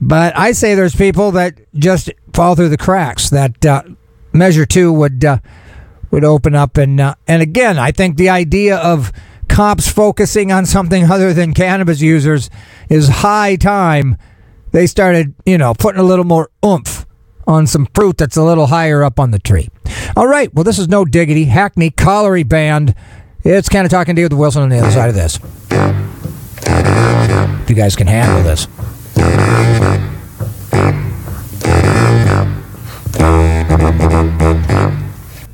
But 0.00 0.36
I 0.36 0.52
say 0.52 0.74
there's 0.74 0.96
people 0.96 1.30
that 1.32 1.60
just 1.74 2.10
fall 2.32 2.54
through 2.56 2.70
the 2.70 2.76
cracks. 2.76 3.30
That 3.30 3.64
uh, 3.64 3.82
measure 4.32 4.66
two 4.66 4.92
would 4.92 5.24
uh, 5.24 5.38
would 6.10 6.24
open 6.24 6.54
up, 6.54 6.76
and 6.76 7.00
uh, 7.00 7.14
and 7.26 7.40
again, 7.40 7.78
I 7.78 7.92
think 7.92 8.16
the 8.16 8.28
idea 8.28 8.76
of 8.76 9.10
cops 9.56 9.88
focusing 9.90 10.52
on 10.52 10.66
something 10.66 11.10
other 11.10 11.32
than 11.32 11.54
cannabis 11.54 12.02
users 12.02 12.50
is 12.90 13.08
high 13.08 13.56
time 13.56 14.18
they 14.72 14.86
started, 14.86 15.34
you 15.46 15.56
know, 15.56 15.72
putting 15.72 15.98
a 15.98 16.04
little 16.04 16.26
more 16.26 16.50
oomph 16.62 17.06
on 17.46 17.66
some 17.66 17.88
fruit 17.94 18.18
that's 18.18 18.36
a 18.36 18.42
little 18.42 18.66
higher 18.66 19.02
up 19.02 19.18
on 19.18 19.30
the 19.30 19.38
tree. 19.38 19.70
All 20.14 20.26
right, 20.26 20.52
well, 20.52 20.62
this 20.62 20.78
is 20.78 20.88
no 20.88 21.06
diggity. 21.06 21.46
Hackney 21.46 21.88
Colliery 21.88 22.42
Band 22.42 22.94
it's 23.44 23.70
kind 23.70 23.86
of 23.86 23.90
talking 23.90 24.14
to 24.16 24.20
you 24.20 24.26
with 24.26 24.34
Wilson 24.34 24.62
on 24.62 24.68
the 24.68 24.78
other 24.78 24.90
side 24.90 25.08
of 25.08 25.14
this. 25.14 25.38
If 27.62 27.70
you 27.70 27.76
guys 27.76 27.96
can 27.96 28.08
handle 28.08 28.42
this. 28.42 28.66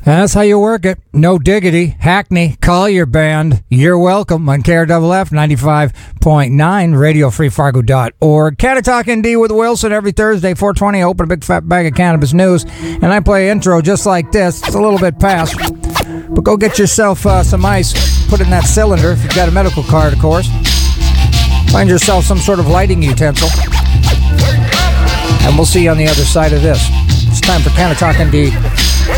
That's 0.05 0.35
how 0.35 0.41
you 0.41 0.59
work 0.59 0.85
it. 0.85 0.99
No 1.13 1.39
diggity. 1.39 1.87
Hackney, 1.87 2.57
Colliery 2.61 3.07
Band. 3.07 3.63
You're 3.69 3.99
welcome 3.99 4.49
on 4.49 4.63
KRFF 4.63 5.31
95.9, 5.31 6.99
Radio 6.99 7.31
Free 7.31 7.49
radiofreefargo.org. 7.49 8.59
Canna 8.59 8.83
Talk 8.83 9.07
ND 9.09 9.39
with 9.39 9.53
Wilson 9.53 9.93
every 9.93 10.11
Thursday, 10.11 10.55
420. 10.55 11.05
Open 11.05 11.25
a 11.25 11.29
big 11.29 11.45
fat 11.45 11.69
bag 11.69 11.87
of 11.87 11.95
cannabis 11.95 12.33
news. 12.33 12.65
And 12.81 13.07
I 13.07 13.21
play 13.21 13.49
intro 13.49 13.81
just 13.81 14.05
like 14.05 14.33
this. 14.33 14.61
It's 14.67 14.75
a 14.75 14.81
little 14.81 14.99
bit 14.99 15.21
past. 15.21 15.57
But 16.31 16.43
go 16.43 16.57
get 16.57 16.81
yourself 16.81 17.25
uh, 17.25 17.45
some 17.45 17.65
ice. 17.65 17.93
Put 18.29 18.41
it 18.41 18.45
in 18.45 18.51
that 18.51 18.65
cylinder 18.65 19.13
if 19.13 19.23
you've 19.23 19.37
got 19.37 19.49
a 19.49 19.53
medical 19.53 19.85
card, 19.85 20.13
of 20.13 20.19
course. 20.19 20.49
Find 21.71 21.89
yourself 21.89 22.25
some 22.25 22.39
sort 22.39 22.59
of 22.59 22.67
lighting 22.67 23.05
utensil. 23.05 23.49
And 25.47 25.57
we'll 25.57 25.65
see 25.65 25.85
you 25.85 25.91
on 25.91 25.97
the 25.97 26.09
other 26.09 26.25
side 26.25 26.53
of 26.53 26.61
this. 26.61 26.89
It's 27.29 27.41
time 27.41 27.61
for 27.63 27.71
Canna 27.71 27.95
Talk 27.95 28.17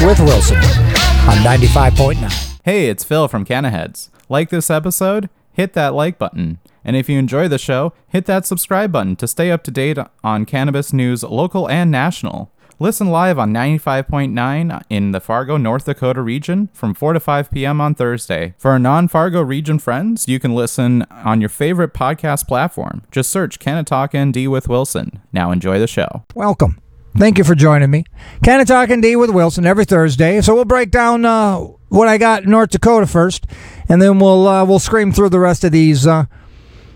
with 0.06 0.20
Wilson 0.20 0.56
on 0.56 1.38
95.9. 1.44 2.58
Hey, 2.64 2.88
it's 2.88 3.04
Phil 3.04 3.28
from 3.28 3.44
Cannaheads. 3.44 4.10
Like 4.28 4.50
this 4.50 4.70
episode? 4.70 5.28
Hit 5.52 5.74
that 5.74 5.94
like 5.94 6.18
button. 6.18 6.58
And 6.84 6.96
if 6.96 7.08
you 7.08 7.18
enjoy 7.18 7.48
the 7.48 7.58
show, 7.58 7.92
hit 8.08 8.26
that 8.26 8.46
subscribe 8.46 8.92
button 8.92 9.16
to 9.16 9.28
stay 9.28 9.50
up 9.50 9.62
to 9.64 9.70
date 9.70 9.98
on 10.22 10.44
cannabis 10.46 10.92
news, 10.92 11.22
local 11.22 11.68
and 11.68 11.90
national. 11.90 12.50
Listen 12.80 13.08
live 13.08 13.38
on 13.38 13.52
95.9 13.52 14.82
in 14.90 15.12
the 15.12 15.20
Fargo, 15.20 15.56
North 15.56 15.84
Dakota 15.84 16.20
region 16.20 16.68
from 16.72 16.92
4 16.92 17.12
to 17.12 17.20
5 17.20 17.50
p.m. 17.50 17.80
on 17.80 17.94
Thursday. 17.94 18.54
For 18.58 18.72
our 18.72 18.80
non 18.80 19.06
Fargo 19.06 19.40
region 19.42 19.78
friends, 19.78 20.26
you 20.26 20.40
can 20.40 20.54
listen 20.54 21.02
on 21.10 21.40
your 21.40 21.48
favorite 21.50 21.94
podcast 21.94 22.48
platform. 22.48 23.02
Just 23.12 23.30
search 23.30 23.60
Canna 23.60 23.84
Talk 23.84 24.16
ND 24.16 24.48
with 24.48 24.68
Wilson. 24.68 25.20
Now 25.32 25.52
enjoy 25.52 25.78
the 25.78 25.86
show. 25.86 26.24
Welcome. 26.34 26.78
Thank 27.16 27.38
you 27.38 27.44
for 27.44 27.54
joining 27.54 27.90
me. 27.90 28.04
Canna 28.42 28.64
Talk 28.64 28.88
D 28.88 29.14
with 29.14 29.30
Wilson 29.30 29.64
every 29.64 29.84
Thursday. 29.84 30.40
So 30.40 30.54
we'll 30.54 30.64
break 30.64 30.90
down 30.90 31.24
uh, 31.24 31.58
what 31.88 32.08
I 32.08 32.18
got 32.18 32.42
in 32.42 32.50
North 32.50 32.70
Dakota 32.70 33.06
first, 33.06 33.46
and 33.88 34.02
then 34.02 34.18
we'll 34.18 34.48
uh, 34.48 34.64
we'll 34.64 34.80
scream 34.80 35.12
through 35.12 35.28
the 35.28 35.38
rest 35.38 35.62
of 35.62 35.70
these 35.70 36.08
uh, 36.08 36.26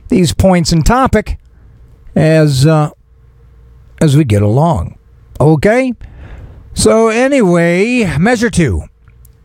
these 0.08 0.34
points 0.34 0.72
and 0.72 0.84
topic 0.84 1.38
as 2.16 2.66
uh, 2.66 2.90
as 4.00 4.16
we 4.16 4.24
get 4.24 4.42
along. 4.42 4.98
Okay? 5.40 5.94
So, 6.74 7.08
anyway, 7.08 8.16
measure 8.18 8.50
two. 8.50 8.87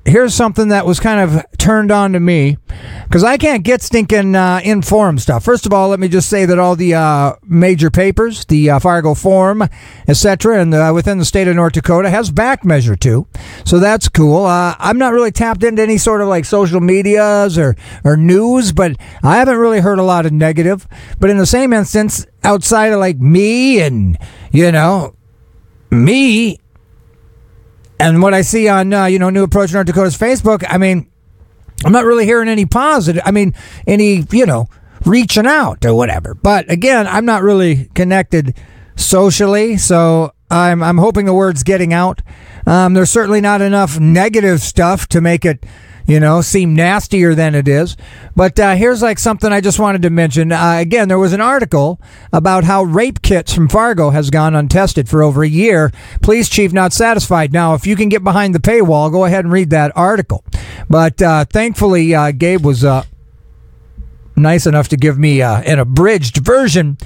Here's 0.05 0.33
something 0.33 0.67
that 0.67 0.85
was 0.85 0.99
kind 0.99 1.21
of 1.21 1.45
turned 1.57 1.89
on 1.89 2.11
to 2.11 2.19
me 2.19 2.57
because 3.05 3.23
I 3.23 3.37
can't 3.37 3.63
get 3.63 3.81
stinking 3.81 4.35
uh, 4.35 4.59
informed 4.61 5.21
stuff. 5.21 5.45
First 5.45 5.65
of 5.65 5.71
all, 5.71 5.89
let 5.89 5.99
me 5.99 6.09
just 6.09 6.29
say 6.29 6.45
that 6.45 6.59
all 6.59 6.75
the 6.75 6.93
uh, 6.93 7.35
major 7.43 7.89
papers, 7.89 8.43
the 8.45 8.71
uh, 8.71 8.79
Fargo 8.79 9.13
Forum, 9.13 9.63
etc., 10.05 10.59
and 10.59 10.73
uh, 10.73 10.91
within 10.93 11.19
the 11.19 11.25
state 11.25 11.47
of 11.47 11.55
North 11.55 11.71
Dakota 11.71 12.09
has 12.09 12.31
back 12.31 12.65
measure 12.65 12.97
two, 12.97 13.27
so 13.63 13.79
that's 13.79 14.09
cool. 14.09 14.45
Uh, 14.45 14.75
I'm 14.77 14.97
not 14.97 15.13
really 15.13 15.31
tapped 15.31 15.63
into 15.63 15.81
any 15.81 15.97
sort 15.97 16.21
of 16.21 16.27
like 16.27 16.43
social 16.43 16.81
medias 16.81 17.57
or 17.57 17.77
or 18.03 18.17
news, 18.17 18.73
but 18.73 18.97
I 19.23 19.37
haven't 19.37 19.57
really 19.57 19.79
heard 19.79 19.99
a 19.99 20.03
lot 20.03 20.25
of 20.25 20.33
negative. 20.33 20.85
But 21.17 21.29
in 21.29 21.37
the 21.37 21.45
same 21.45 21.71
instance, 21.71 22.25
outside 22.43 22.91
of 22.91 22.99
like 22.99 23.19
me 23.19 23.79
and 23.79 24.17
you 24.51 24.69
know 24.73 25.15
me 25.89 26.59
and 28.03 28.21
what 28.21 28.33
I 28.33 28.41
see 28.41 28.67
on 28.67 28.93
uh, 28.93 29.05
you 29.05 29.19
know 29.19 29.29
New 29.29 29.43
Approach 29.43 29.73
North 29.73 29.87
Dakota's 29.87 30.17
Facebook, 30.17 30.65
I 30.67 30.77
mean, 30.77 31.09
I'm 31.85 31.91
not 31.91 32.05
really 32.05 32.25
hearing 32.25 32.49
any 32.49 32.65
positive. 32.65 33.21
I 33.25 33.31
mean, 33.31 33.53
any 33.87 34.25
you 34.31 34.45
know 34.45 34.67
reaching 35.05 35.47
out 35.47 35.85
or 35.85 35.93
whatever. 35.93 36.33
But 36.33 36.69
again, 36.69 37.07
I'm 37.07 37.25
not 37.25 37.43
really 37.43 37.85
connected 37.95 38.55
socially, 38.95 39.77
so 39.77 40.33
I'm 40.51 40.83
I'm 40.83 40.97
hoping 40.97 41.25
the 41.25 41.33
word's 41.33 41.63
getting 41.63 41.93
out. 41.93 42.21
Um, 42.67 42.93
there's 42.93 43.11
certainly 43.11 43.41
not 43.41 43.61
enough 43.61 43.99
negative 43.99 44.61
stuff 44.61 45.07
to 45.09 45.21
make 45.21 45.45
it 45.45 45.65
you 46.05 46.19
know, 46.19 46.41
seem 46.41 46.75
nastier 46.75 47.33
than 47.35 47.55
it 47.55 47.67
is. 47.67 47.95
But 48.35 48.59
uh, 48.59 48.75
here's 48.75 49.01
like 49.01 49.19
something 49.19 49.51
I 49.51 49.61
just 49.61 49.79
wanted 49.79 50.01
to 50.01 50.09
mention. 50.09 50.51
Uh, 50.51 50.77
again, 50.79 51.07
there 51.07 51.19
was 51.19 51.33
an 51.33 51.41
article 51.41 51.99
about 52.31 52.63
how 52.63 52.83
rape 52.83 53.21
kits 53.21 53.53
from 53.53 53.69
Fargo 53.69 54.09
has 54.09 54.29
gone 54.29 54.55
untested 54.55 55.07
for 55.07 55.23
over 55.23 55.43
a 55.43 55.49
year. 55.49 55.91
Police 56.21 56.49
chief 56.49 56.73
not 56.73 56.93
satisfied. 56.93 57.53
Now, 57.53 57.73
if 57.73 57.87
you 57.87 57.95
can 57.95 58.09
get 58.09 58.23
behind 58.23 58.53
the 58.53 58.59
paywall, 58.59 59.11
go 59.11 59.25
ahead 59.25 59.45
and 59.45 59.53
read 59.53 59.69
that 59.69 59.91
article. 59.95 60.43
But 60.89 61.21
uh, 61.21 61.45
thankfully, 61.45 62.13
uh, 62.13 62.31
Gabe 62.31 62.65
was 62.65 62.83
uh, 62.83 63.03
nice 64.35 64.65
enough 64.65 64.89
to 64.89 64.97
give 64.97 65.17
me 65.17 65.41
uh, 65.41 65.61
an 65.61 65.79
abridged 65.79 66.37
version. 66.37 66.97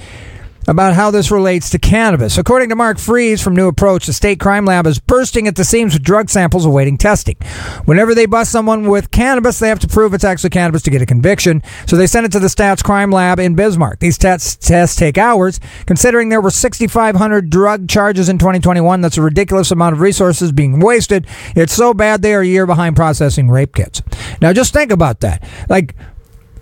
About 0.70 0.96
how 0.96 1.12
this 1.12 1.32
relates 1.32 1.70
to 1.70 1.80
cannabis. 1.80 2.38
According 2.38 2.68
to 2.70 2.76
Mark 2.76 2.98
Friese 2.98 3.42
from 3.42 3.56
New 3.56 3.70
Approach, 3.70 4.06
the 4.06 4.12
state 4.12 4.38
crime 4.38 4.66
lab 4.66 4.86
is 4.86 5.00
bursting 5.00 5.48
at 5.48 5.56
the 5.56 5.64
seams 5.64 5.94
with 5.94 6.04
drug 6.04 6.30
samples 6.30 6.66
awaiting 6.66 6.98
testing. 6.98 7.38
Whenever 7.86 8.14
they 8.14 8.26
bust 8.26 8.52
someone 8.52 8.90
with 8.90 9.10
cannabis, 9.10 9.60
they 9.60 9.70
have 9.70 9.80
to 9.80 9.88
prove 9.88 10.14
it's 10.14 10.26
actually 10.26 10.50
cannabis 10.50 10.82
to 10.82 10.92
get 10.92 11.02
a 11.02 11.06
conviction. 11.06 11.64
So 11.88 11.96
they 11.96 12.06
send 12.06 12.26
it 12.26 12.34
to 12.34 12.40
the 12.40 12.48
stats 12.48 12.84
crime 12.84 13.12
lab 13.12 13.40
in 13.40 13.56
Bismarck. 13.56 14.00
These 14.00 14.18
tests, 14.18 14.58
tests 14.58 14.98
take 14.98 15.18
hours. 15.18 15.62
Considering 15.86 16.28
there 16.28 16.42
were 16.42 16.52
6,500 16.52 17.50
drug 17.50 17.88
charges 17.88 18.28
in 18.28 18.38
2021, 18.38 19.00
that's 19.00 19.18
a 19.18 19.22
ridiculous 19.22 19.72
amount 19.72 19.94
of 19.94 20.02
resources 20.02 20.52
being 20.52 20.82
wasted. 20.82 21.28
It's 21.56 21.74
so 21.74 21.94
bad 21.94 22.22
they 22.22 22.34
are 22.34 22.42
a 22.42 22.46
year 22.46 22.66
behind 22.66 22.98
processing 22.98 23.50
rape 23.50 23.74
kits. 23.74 24.02
Now 24.42 24.52
just 24.52 24.74
think 24.74 24.92
about 24.92 25.22
that. 25.22 25.48
Like, 25.70 25.96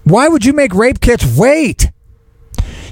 why 0.04 0.28
would 0.28 0.46
you 0.46 0.54
make 0.54 0.76
rape 0.76 1.00
kits 1.02 1.26
wait? 1.36 1.90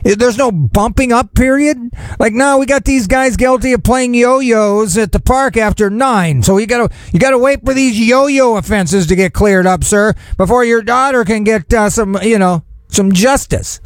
There's 0.03 0.37
no 0.37 0.51
bumping 0.51 1.11
up 1.11 1.33
period. 1.33 1.77
Like 2.19 2.33
now, 2.33 2.57
we 2.57 2.65
got 2.65 2.85
these 2.85 3.07
guys 3.07 3.37
guilty 3.37 3.73
of 3.73 3.83
playing 3.83 4.13
yo-yos 4.13 4.97
at 4.97 5.11
the 5.11 5.19
park 5.19 5.55
after 5.55 5.89
nine. 5.89 6.43
So 6.43 6.57
you 6.57 6.67
gotta 6.67 6.93
you 7.13 7.19
gotta 7.19 7.37
wait 7.37 7.65
for 7.65 7.73
these 7.73 7.99
yo-yo 7.99 8.57
offenses 8.57 9.07
to 9.07 9.15
get 9.15 9.33
cleared 9.33 9.65
up, 9.65 9.83
sir, 9.83 10.13
before 10.37 10.65
your 10.65 10.81
daughter 10.81 11.23
can 11.23 11.43
get 11.43 11.73
uh, 11.73 11.89
some 11.89 12.17
you 12.21 12.37
know 12.37 12.63
some 12.89 13.11
justice. 13.11 13.79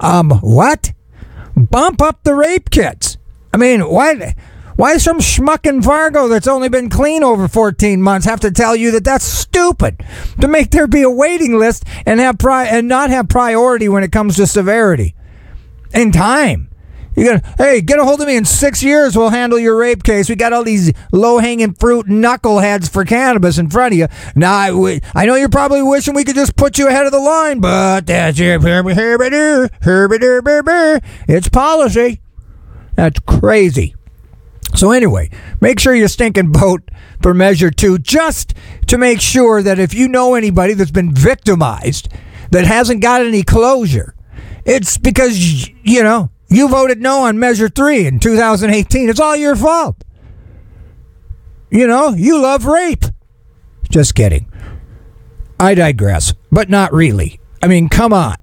Um, 0.00 0.30
what? 0.40 0.92
Bump 1.56 2.02
up 2.02 2.22
the 2.22 2.34
rape 2.34 2.70
kits. 2.70 3.16
I 3.52 3.56
mean, 3.56 3.80
why? 3.80 4.34
Why 4.76 4.96
some 4.98 5.18
schmuck 5.18 5.66
in 5.66 5.82
Fargo 5.82 6.28
that's 6.28 6.46
only 6.46 6.68
been 6.68 6.88
clean 6.88 7.24
over 7.24 7.48
14 7.48 8.00
months 8.00 8.26
have 8.26 8.38
to 8.40 8.52
tell 8.52 8.76
you 8.76 8.92
that 8.92 9.02
that's 9.02 9.24
stupid 9.24 10.04
to 10.40 10.46
make 10.46 10.70
there 10.70 10.86
be 10.86 11.02
a 11.02 11.10
waiting 11.10 11.58
list 11.58 11.82
and 12.06 12.20
have 12.20 12.38
pri- 12.38 12.66
and 12.66 12.86
not 12.86 13.10
have 13.10 13.28
priority 13.28 13.88
when 13.88 14.04
it 14.04 14.12
comes 14.12 14.36
to 14.36 14.46
severity? 14.46 15.16
In 15.92 16.12
time. 16.12 16.68
You 17.18 17.24
got 17.24 17.44
hey, 17.58 17.80
get 17.80 17.98
a 17.98 18.04
hold 18.04 18.20
of 18.20 18.28
me 18.28 18.36
in 18.36 18.44
six 18.44 18.80
years. 18.80 19.16
We'll 19.16 19.30
handle 19.30 19.58
your 19.58 19.76
rape 19.76 20.04
case. 20.04 20.28
We 20.28 20.36
got 20.36 20.52
all 20.52 20.62
these 20.62 20.92
low 21.10 21.38
hanging 21.38 21.74
fruit 21.74 22.06
knuckleheads 22.06 22.88
for 22.88 23.04
cannabis 23.04 23.58
in 23.58 23.70
front 23.70 23.92
of 23.94 23.98
you. 23.98 24.06
Now 24.36 24.52
I, 24.52 25.00
I 25.14 25.26
know 25.26 25.34
you're 25.34 25.48
probably 25.48 25.82
wishing 25.82 26.14
we 26.14 26.22
could 26.22 26.36
just 26.36 26.54
put 26.54 26.78
you 26.78 26.86
ahead 26.86 27.06
of 27.06 27.12
the 27.12 27.18
line, 27.18 27.58
but 27.58 28.06
that's 28.06 28.38
it. 28.38 28.60
It's 31.28 31.48
policy. 31.48 32.20
That's 32.94 33.18
crazy. 33.20 33.96
So 34.76 34.92
anyway, 34.92 35.30
make 35.60 35.80
sure 35.80 35.94
you 35.94 36.06
stinking 36.06 36.52
vote 36.52 36.88
for 37.20 37.34
Measure 37.34 37.72
Two, 37.72 37.98
just 37.98 38.54
to 38.86 38.96
make 38.96 39.20
sure 39.20 39.60
that 39.60 39.80
if 39.80 39.92
you 39.92 40.06
know 40.06 40.34
anybody 40.36 40.74
that's 40.74 40.92
been 40.92 41.12
victimized 41.12 42.08
that 42.52 42.64
hasn't 42.64 43.02
got 43.02 43.22
any 43.22 43.42
closure 43.42 44.14
it's 44.68 44.98
because, 44.98 45.68
you 45.82 46.02
know, 46.02 46.30
you 46.48 46.68
voted 46.68 47.00
no 47.00 47.22
on 47.22 47.38
Measure 47.38 47.68
3 47.68 48.06
in 48.06 48.20
2018. 48.20 49.08
It's 49.08 49.20
all 49.20 49.36
your 49.36 49.56
fault. 49.56 50.04
You 51.70 51.86
know, 51.86 52.10
you 52.10 52.40
love 52.40 52.64
rape. 52.64 53.04
Just 53.90 54.14
kidding. 54.14 54.50
I 55.58 55.74
digress, 55.74 56.34
but 56.52 56.68
not 56.68 56.92
really. 56.92 57.40
I 57.62 57.66
mean, 57.66 57.88
come 57.88 58.12
on. 58.12 58.36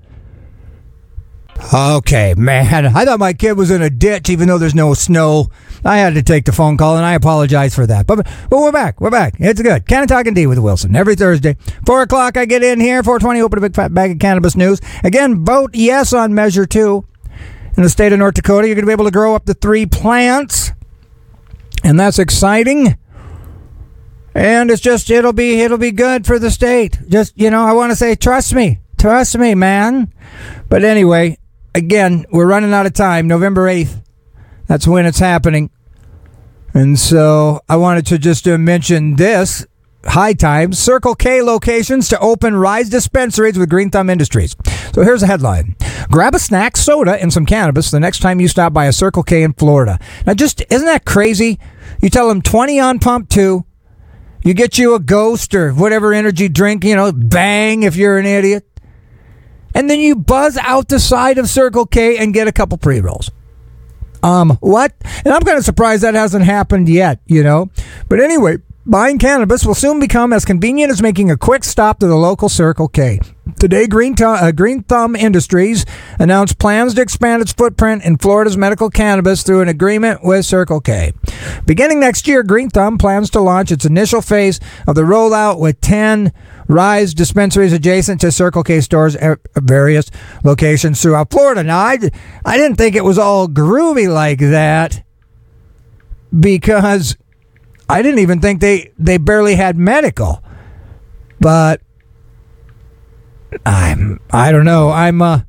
Okay, 1.74 2.34
man. 2.38 2.86
I 2.86 3.06
thought 3.06 3.20
my 3.20 3.34
kid 3.34 3.54
was 3.54 3.72
in 3.72 3.82
a 3.82 3.90
ditch 3.90 4.30
even 4.30 4.48
though 4.48 4.58
there's 4.58 4.76
no 4.76 4.94
snow. 4.94 5.48
I 5.84 5.98
had 5.98 6.16
to 6.16 6.24
take 6.24 6.46
the 6.46 6.52
phone 6.52 6.78
call 6.78 6.98
and 6.98 7.06
I 7.06 7.14
apologize 7.14 7.74
for 7.74 7.86
that. 7.88 8.08
But, 8.08 8.28
but 8.50 8.60
we're 8.60 8.72
back. 8.72 9.00
We're 9.00 9.12
back. 9.12 9.36
It's 9.40 9.62
good. 9.62 9.88
Canna 9.88 10.08
Talking 10.08 10.34
D 10.34 10.48
with 10.48 10.60
Wilson. 10.60 10.96
Every 10.96 11.16
Thursday. 11.16 11.56
4 11.86 12.04
o'clock 12.04 12.38
I 12.38 12.46
get 12.46 12.64
in 12.64 12.80
here. 12.80 13.04
420 13.04 13.42
open 13.42 13.60
a 13.60 13.62
big 13.62 13.76
fat 13.76 13.94
bag 13.94 14.12
of 14.12 14.20
cannabis 14.20 14.56
news. 14.56 14.82
Again, 15.04 15.46
vote 15.46 15.72
yes 15.74 16.14
on 16.14 16.34
Measure 16.34 16.66
2. 16.66 17.06
In 17.78 17.84
the 17.84 17.90
state 17.90 18.14
of 18.14 18.20
North 18.20 18.36
Dakota, 18.36 18.68
you're 18.68 18.76
going 18.76 18.84
to 18.84 18.88
be 18.88 18.94
able 18.94 19.06
to 19.06 19.12
grow 19.12 19.36
up 19.36 19.46
to 19.46 19.54
three 19.54 19.86
plants. 19.86 20.72
And 21.84 22.00
that's 22.00 22.20
exciting. 22.20 22.98
And 24.34 24.70
it's 24.70 24.82
just 24.82 25.10
it'll 25.10 25.34
be 25.34 25.62
it'll 25.62 25.78
be 25.78 25.92
good 25.92 26.26
for 26.26 26.40
the 26.40 26.52
state. 26.52 27.00
Just 27.08 27.38
you 27.40 27.50
know, 27.50 27.64
I 27.64 27.72
want 27.72 27.92
to 27.92 27.96
say 27.96 28.16
trust 28.16 28.54
me. 28.54 28.80
Trust 28.98 29.38
me, 29.38 29.56
man. 29.56 30.12
But 30.68 30.84
anyway, 30.84 31.38
again, 31.76 32.26
we're 32.32 32.48
running 32.48 32.74
out 32.74 32.88
of 32.88 32.94
time. 32.94 33.28
November 33.28 33.68
8th. 33.68 34.02
That's 34.68 34.88
when 34.88 35.06
it's 35.06 35.20
happening. 35.20 35.70
And 36.74 36.98
so 36.98 37.62
I 37.70 37.76
wanted 37.76 38.08
to 38.08 38.18
just 38.18 38.48
uh, 38.48 38.58
mention 38.58 39.18
this. 39.18 39.68
High 40.08 40.34
times, 40.34 40.78
Circle 40.78 41.16
K 41.16 41.42
locations 41.42 42.10
to 42.10 42.20
open 42.20 42.56
Rise 42.56 42.90
dispensaries 42.90 43.58
with 43.58 43.72
Green 43.72 43.90
Thumb 43.90 44.08
Industries. 44.08 44.56
So 44.94 45.02
here's 45.02 45.24
a 45.24 45.28
headline 45.28 45.76
Grab 46.12 46.36
a 46.36 46.40
snack, 46.40 46.78
soda, 46.78 47.20
and 47.20 47.34
some 47.34 47.48
cannabis 47.48 47.90
the 47.90 48.00
next 48.00 48.20
time 48.20 48.40
you 48.40 48.48
stop 48.48 48.72
by 48.72 48.86
a 48.86 48.94
Circle 48.94 49.24
K 49.24 49.42
in 49.42 49.54
Florida. 49.54 49.98
Now, 50.28 50.36
just 50.36 50.64
isn't 50.70 50.86
that 50.86 51.06
crazy? 51.06 51.60
You 52.04 52.12
tell 52.12 52.28
them 52.28 52.44
20 52.44 52.80
on 52.80 53.00
pump 53.00 53.30
two, 53.30 53.66
you 54.44 54.54
get 54.54 54.78
you 54.78 54.94
a 54.94 55.00
ghost 55.00 55.56
or 55.56 55.72
whatever 55.72 56.14
energy 56.14 56.50
drink, 56.50 56.84
you 56.84 56.96
know, 56.96 57.12
bang 57.12 57.82
if 57.82 57.96
you're 57.96 58.20
an 58.20 58.28
idiot 58.28 58.64
and 59.76 59.90
then 59.90 60.00
you 60.00 60.16
buzz 60.16 60.58
out 60.58 60.88
the 60.88 61.00
side 61.00 61.38
of 61.38 61.48
Circle 61.48 61.86
K 61.86 62.18
and 62.18 62.34
get 62.34 62.48
a 62.48 62.52
couple 62.52 62.80
pre 62.80 63.00
rolls. 63.02 63.30
Um, 64.24 64.58
what? 64.62 64.92
And 65.24 65.32
I'm 65.32 65.42
kind 65.42 65.60
of 65.60 65.64
surprised 65.64 66.02
that 66.02 66.16
hasn't 66.16 66.46
happened 66.46 66.90
yet, 66.90 67.20
you 67.28 67.44
know? 67.44 67.70
But 68.10 68.22
anyway, 68.22 68.58
buying 68.86 69.18
cannabis 69.18 69.66
will 69.66 69.74
soon 69.74 70.00
become 70.00 70.32
as 70.32 70.46
convenient 70.46 70.92
as 70.92 71.02
making 71.02 71.32
a 71.32 71.38
quick 71.38 71.64
stop 71.64 72.00
to 72.00 72.08
the 72.08 72.16
local 72.16 72.50
Circle 72.50 72.88
K. 72.90 73.20
Today, 73.60 73.88
Green, 73.88 74.16
Th- 74.16 74.28
uh, 74.28 74.52
Green 74.52 74.84
Thumb 74.84 75.16
Industries 75.16 75.86
announced 76.20 76.60
plans 76.60 76.94
to 76.96 77.02
expand 77.02 77.42
its 77.42 77.54
footprint 77.54 78.04
in 78.04 78.18
Florida's 78.18 78.58
medical 78.58 78.90
cannabis 78.90 79.44
through 79.44 79.62
an 79.62 79.68
agreement 79.68 80.24
with 80.24 80.46
Circle 80.46 80.82
K. 80.82 81.14
Beginning 81.66 82.00
next 82.00 82.28
year, 82.28 82.44
Green 82.44 82.70
Thumb 82.70 82.98
plans 82.98 83.30
to 83.32 83.40
launch 83.40 83.72
its 83.72 83.86
initial 83.86 84.22
phase 84.22 84.60
of 84.88 84.96
the 84.96 85.04
rollout 85.04 85.60
with 85.60 85.80
10 85.82 86.32
Rise 86.68 87.14
dispensaries 87.14 87.74
adjacent 87.74 88.22
to 88.22 88.32
Circle 88.32 88.64
K 88.64 88.82
stores 88.82 89.16
at 89.16 89.40
various 89.56 90.10
locations 90.44 91.02
throughout 91.02 91.30
Florida. 91.30 91.64
Now, 91.64 91.78
I, 91.78 92.00
I 92.44 92.58
didn't 92.58 92.78
think 92.78 92.96
it 92.96 93.04
was 93.04 93.20
all 93.20 93.48
groovy 93.48 94.12
like 94.12 94.40
that 94.40 95.04
because 96.38 97.16
I 97.90 98.02
didn't 98.02 98.20
even 98.20 98.42
think 98.42 98.62
they, 98.62 98.92
they 98.98 99.18
barely 99.18 99.56
had 99.56 99.78
medical. 99.78 100.44
But 101.40 101.82
I'm 103.66 104.20
I 104.32 104.52
don't 104.52 104.66
know. 104.66 104.90
I'm 104.90 105.22
uh 105.22 105.42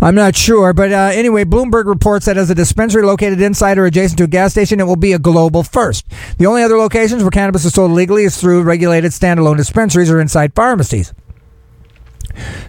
I'm 0.00 0.16
not 0.16 0.34
sure, 0.34 0.72
but 0.72 0.90
uh, 0.90 1.10
anyway, 1.12 1.44
Bloomberg 1.44 1.86
reports 1.86 2.26
that 2.26 2.36
as 2.36 2.50
a 2.50 2.56
dispensary 2.56 3.04
located 3.04 3.40
inside 3.40 3.78
or 3.78 3.86
adjacent 3.86 4.18
to 4.18 4.24
a 4.24 4.26
gas 4.26 4.50
station, 4.50 4.80
it 4.80 4.84
will 4.84 4.96
be 4.96 5.12
a 5.12 5.18
global 5.18 5.62
first. 5.62 6.04
The 6.38 6.46
only 6.46 6.64
other 6.64 6.76
locations 6.76 7.22
where 7.22 7.30
cannabis 7.30 7.64
is 7.64 7.74
sold 7.74 7.92
legally 7.92 8.24
is 8.24 8.36
through 8.36 8.62
regulated 8.62 9.12
standalone 9.12 9.56
dispensaries 9.56 10.10
or 10.10 10.20
inside 10.20 10.54
pharmacies. 10.54 11.14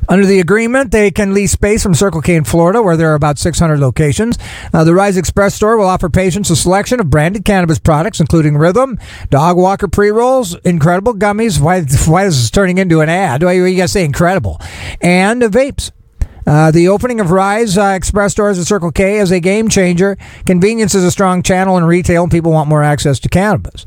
Under 0.10 0.26
the 0.26 0.40
agreement, 0.40 0.92
they 0.92 1.12
can 1.12 1.34
lease 1.34 1.52
space 1.52 1.82
from 1.82 1.96
Circle 1.96 2.22
K 2.22 2.36
in 2.36 2.44
Florida, 2.44 2.82
where 2.82 2.98
there 2.98 3.12
are 3.12 3.16
about 3.16 3.38
600 3.38 3.80
locations. 3.80 4.38
Uh, 4.74 4.84
the 4.84 4.94
Rise 4.94 5.18
Express 5.18 5.56
store 5.56 5.78
will 5.78 5.88
offer 5.88 6.10
patients 6.10 6.50
a 6.50 6.56
selection 6.56 7.00
of 7.00 7.10
branded 7.10 7.46
cannabis 7.46 7.80
products, 7.80 8.20
including 8.20 8.58
Rhythm, 8.58 9.00
Dog 9.30 9.58
Walker 9.58 9.88
pre 9.88 10.10
rolls, 10.10 10.56
incredible 10.66 11.14
gummies. 11.14 11.60
Why, 11.60 11.82
why 11.82 12.26
is 12.26 12.42
this 12.42 12.52
turning 12.52 12.78
into 12.78 13.02
an 13.02 13.10
ad? 13.10 13.44
Why 13.44 13.54
you 13.54 13.78
guys 13.78 13.92
say 13.92 14.04
incredible? 14.04 14.60
And 15.02 15.42
vapes. 15.42 15.92
Uh, 16.46 16.72
the 16.72 16.90
opening 16.90 17.20
of 17.22 17.32
Rise 17.32 17.78
uh, 17.78 17.94
Express 17.96 18.34
stores 18.34 18.60
at 18.60 18.66
Circle 18.66 18.92
K 18.92 19.18
is 19.18 19.32
a 19.32 19.40
game 19.40 19.70
changer. 19.70 20.18
Convenience 20.46 20.94
is 20.94 21.04
a 21.04 21.12
strong 21.12 21.42
channel 21.42 21.78
in 21.78 21.86
retail, 21.86 22.24
and 22.24 22.32
people 22.32 22.52
want 22.52 22.68
more 22.68 22.84
access 22.84 23.20
to 23.22 23.30
cannabis. 23.30 23.86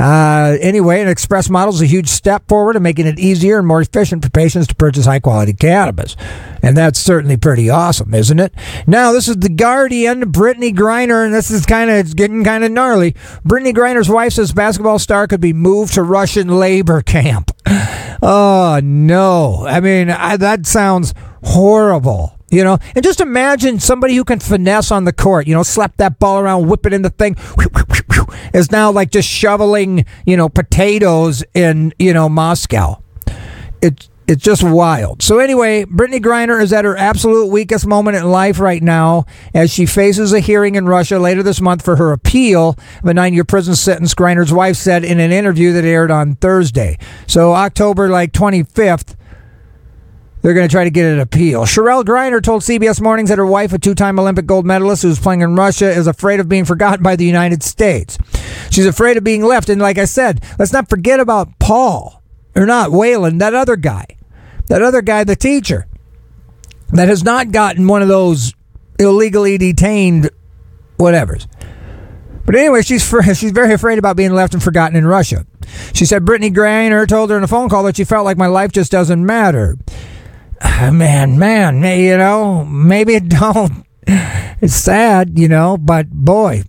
Uh, 0.00 0.56
anyway, 0.62 1.02
an 1.02 1.08
express 1.08 1.50
model 1.50 1.74
is 1.74 1.82
a 1.82 1.86
huge 1.86 2.08
step 2.08 2.48
forward 2.48 2.74
in 2.74 2.82
making 2.82 3.06
it 3.06 3.18
easier 3.18 3.58
and 3.58 3.68
more 3.68 3.82
efficient 3.82 4.24
for 4.24 4.30
patients 4.30 4.66
to 4.66 4.74
purchase 4.74 5.04
high 5.04 5.20
quality 5.20 5.52
cannabis. 5.52 6.16
And 6.62 6.74
that's 6.74 6.98
certainly 6.98 7.36
pretty 7.36 7.68
awesome, 7.68 8.14
isn't 8.14 8.40
it? 8.40 8.54
Now, 8.86 9.12
this 9.12 9.28
is 9.28 9.36
the 9.36 9.50
Guardian, 9.50 10.32
Brittney 10.32 10.74
Griner, 10.74 11.22
and 11.22 11.34
this 11.34 11.50
is 11.50 11.66
kind 11.66 11.90
of 11.90 12.16
getting 12.16 12.42
kind 12.44 12.64
of 12.64 12.72
gnarly. 12.72 13.12
Brittney 13.44 13.74
Griner's 13.74 14.08
wife 14.08 14.32
says 14.32 14.52
basketball 14.52 14.98
star 14.98 15.26
could 15.26 15.42
be 15.42 15.52
moved 15.52 15.92
to 15.94 16.02
Russian 16.02 16.48
labor 16.48 17.02
camp. 17.02 17.50
Oh, 18.22 18.80
no. 18.82 19.66
I 19.66 19.80
mean, 19.80 20.08
I, 20.08 20.38
that 20.38 20.64
sounds 20.64 21.12
horrible. 21.44 22.39
You 22.50 22.64
know, 22.64 22.78
and 22.96 23.04
just 23.04 23.20
imagine 23.20 23.78
somebody 23.78 24.16
who 24.16 24.24
can 24.24 24.40
finesse 24.40 24.90
on 24.90 25.04
the 25.04 25.12
court, 25.12 25.46
you 25.46 25.54
know, 25.54 25.62
slap 25.62 25.96
that 25.98 26.18
ball 26.18 26.40
around, 26.40 26.68
whip 26.68 26.84
it 26.84 26.92
in 26.92 27.02
the 27.02 27.10
thing, 27.10 27.36
is 28.52 28.72
now 28.72 28.90
like 28.90 29.10
just 29.10 29.28
shoveling, 29.28 30.04
you 30.26 30.36
know, 30.36 30.48
potatoes 30.48 31.44
in, 31.54 31.94
you 31.98 32.12
know, 32.12 32.28
Moscow. 32.28 33.00
It's 33.80 34.10
it's 34.30 34.44
just 34.44 34.62
wild. 34.62 35.24
So 35.24 35.40
anyway, 35.40 35.84
Brittney 35.86 36.20
Griner 36.20 36.62
is 36.62 36.72
at 36.72 36.84
her 36.84 36.96
absolute 36.96 37.46
weakest 37.46 37.84
moment 37.84 38.16
in 38.16 38.30
life 38.30 38.60
right 38.60 38.80
now 38.80 39.26
as 39.52 39.72
she 39.72 39.86
faces 39.86 40.32
a 40.32 40.38
hearing 40.38 40.76
in 40.76 40.86
Russia 40.86 41.18
later 41.18 41.42
this 41.42 41.60
month 41.60 41.84
for 41.84 41.96
her 41.96 42.12
appeal 42.12 42.78
of 43.02 43.08
a 43.08 43.12
nine-year 43.12 43.42
prison 43.42 43.74
sentence. 43.74 44.14
Griner's 44.14 44.52
wife 44.52 44.76
said 44.76 45.02
in 45.02 45.18
an 45.18 45.32
interview 45.32 45.72
that 45.72 45.84
aired 45.84 46.12
on 46.12 46.36
Thursday. 46.36 46.96
So 47.26 47.54
October 47.54 48.08
like 48.08 48.30
25th 48.30 49.16
they're 50.42 50.54
going 50.54 50.66
to 50.66 50.72
try 50.72 50.84
to 50.84 50.90
get 50.90 51.04
an 51.04 51.20
appeal. 51.20 51.64
Cherelle 51.64 52.04
Griner 52.04 52.42
told 52.42 52.62
CBS 52.62 53.00
Mornings 53.00 53.28
that 53.28 53.38
her 53.38 53.46
wife, 53.46 53.72
a 53.72 53.78
two 53.78 53.94
time 53.94 54.18
Olympic 54.18 54.46
gold 54.46 54.64
medalist 54.64 55.02
who's 55.02 55.18
playing 55.18 55.42
in 55.42 55.54
Russia, 55.54 55.90
is 55.90 56.06
afraid 56.06 56.40
of 56.40 56.48
being 56.48 56.64
forgotten 56.64 57.02
by 57.02 57.16
the 57.16 57.24
United 57.24 57.62
States. 57.62 58.18
She's 58.70 58.86
afraid 58.86 59.16
of 59.16 59.24
being 59.24 59.44
left. 59.44 59.68
And 59.68 59.80
like 59.80 59.98
I 59.98 60.06
said, 60.06 60.42
let's 60.58 60.72
not 60.72 60.88
forget 60.88 61.20
about 61.20 61.58
Paul, 61.58 62.22
or 62.56 62.66
not 62.66 62.90
Whelan, 62.90 63.38
that 63.38 63.54
other 63.54 63.76
guy. 63.76 64.06
That 64.68 64.82
other 64.82 65.02
guy, 65.02 65.24
the 65.24 65.36
teacher, 65.36 65.86
that 66.92 67.08
has 67.08 67.24
not 67.24 67.50
gotten 67.50 67.88
one 67.88 68.02
of 68.02 68.08
those 68.08 68.54
illegally 69.00 69.58
detained 69.58 70.30
whatevers. 70.96 71.48
But 72.46 72.54
anyway, 72.54 72.82
she's 72.82 73.02
she's 73.38 73.52
very 73.52 73.72
afraid 73.72 73.98
about 73.98 74.16
being 74.16 74.32
left 74.32 74.54
and 74.54 74.62
forgotten 74.62 74.96
in 74.96 75.06
Russia. 75.06 75.44
She 75.92 76.04
said 76.04 76.24
Brittney 76.24 76.52
Griner 76.52 77.06
told 77.06 77.30
her 77.30 77.36
in 77.36 77.42
a 77.42 77.48
phone 77.48 77.68
call 77.68 77.82
that 77.84 77.96
she 77.96 78.04
felt 78.04 78.24
like 78.24 78.36
my 78.36 78.46
life 78.46 78.72
just 78.72 78.90
doesn't 78.90 79.24
matter. 79.24 79.76
Man, 80.92 81.38
man, 81.38 81.82
you 81.82 82.16
know, 82.16 82.64
maybe 82.64 83.14
it 83.14 83.28
don't. 83.40 83.84
It's 84.06 84.74
sad, 84.74 85.38
you 85.38 85.48
know, 85.48 85.78
but 85.78 86.10
boy, 86.10 86.64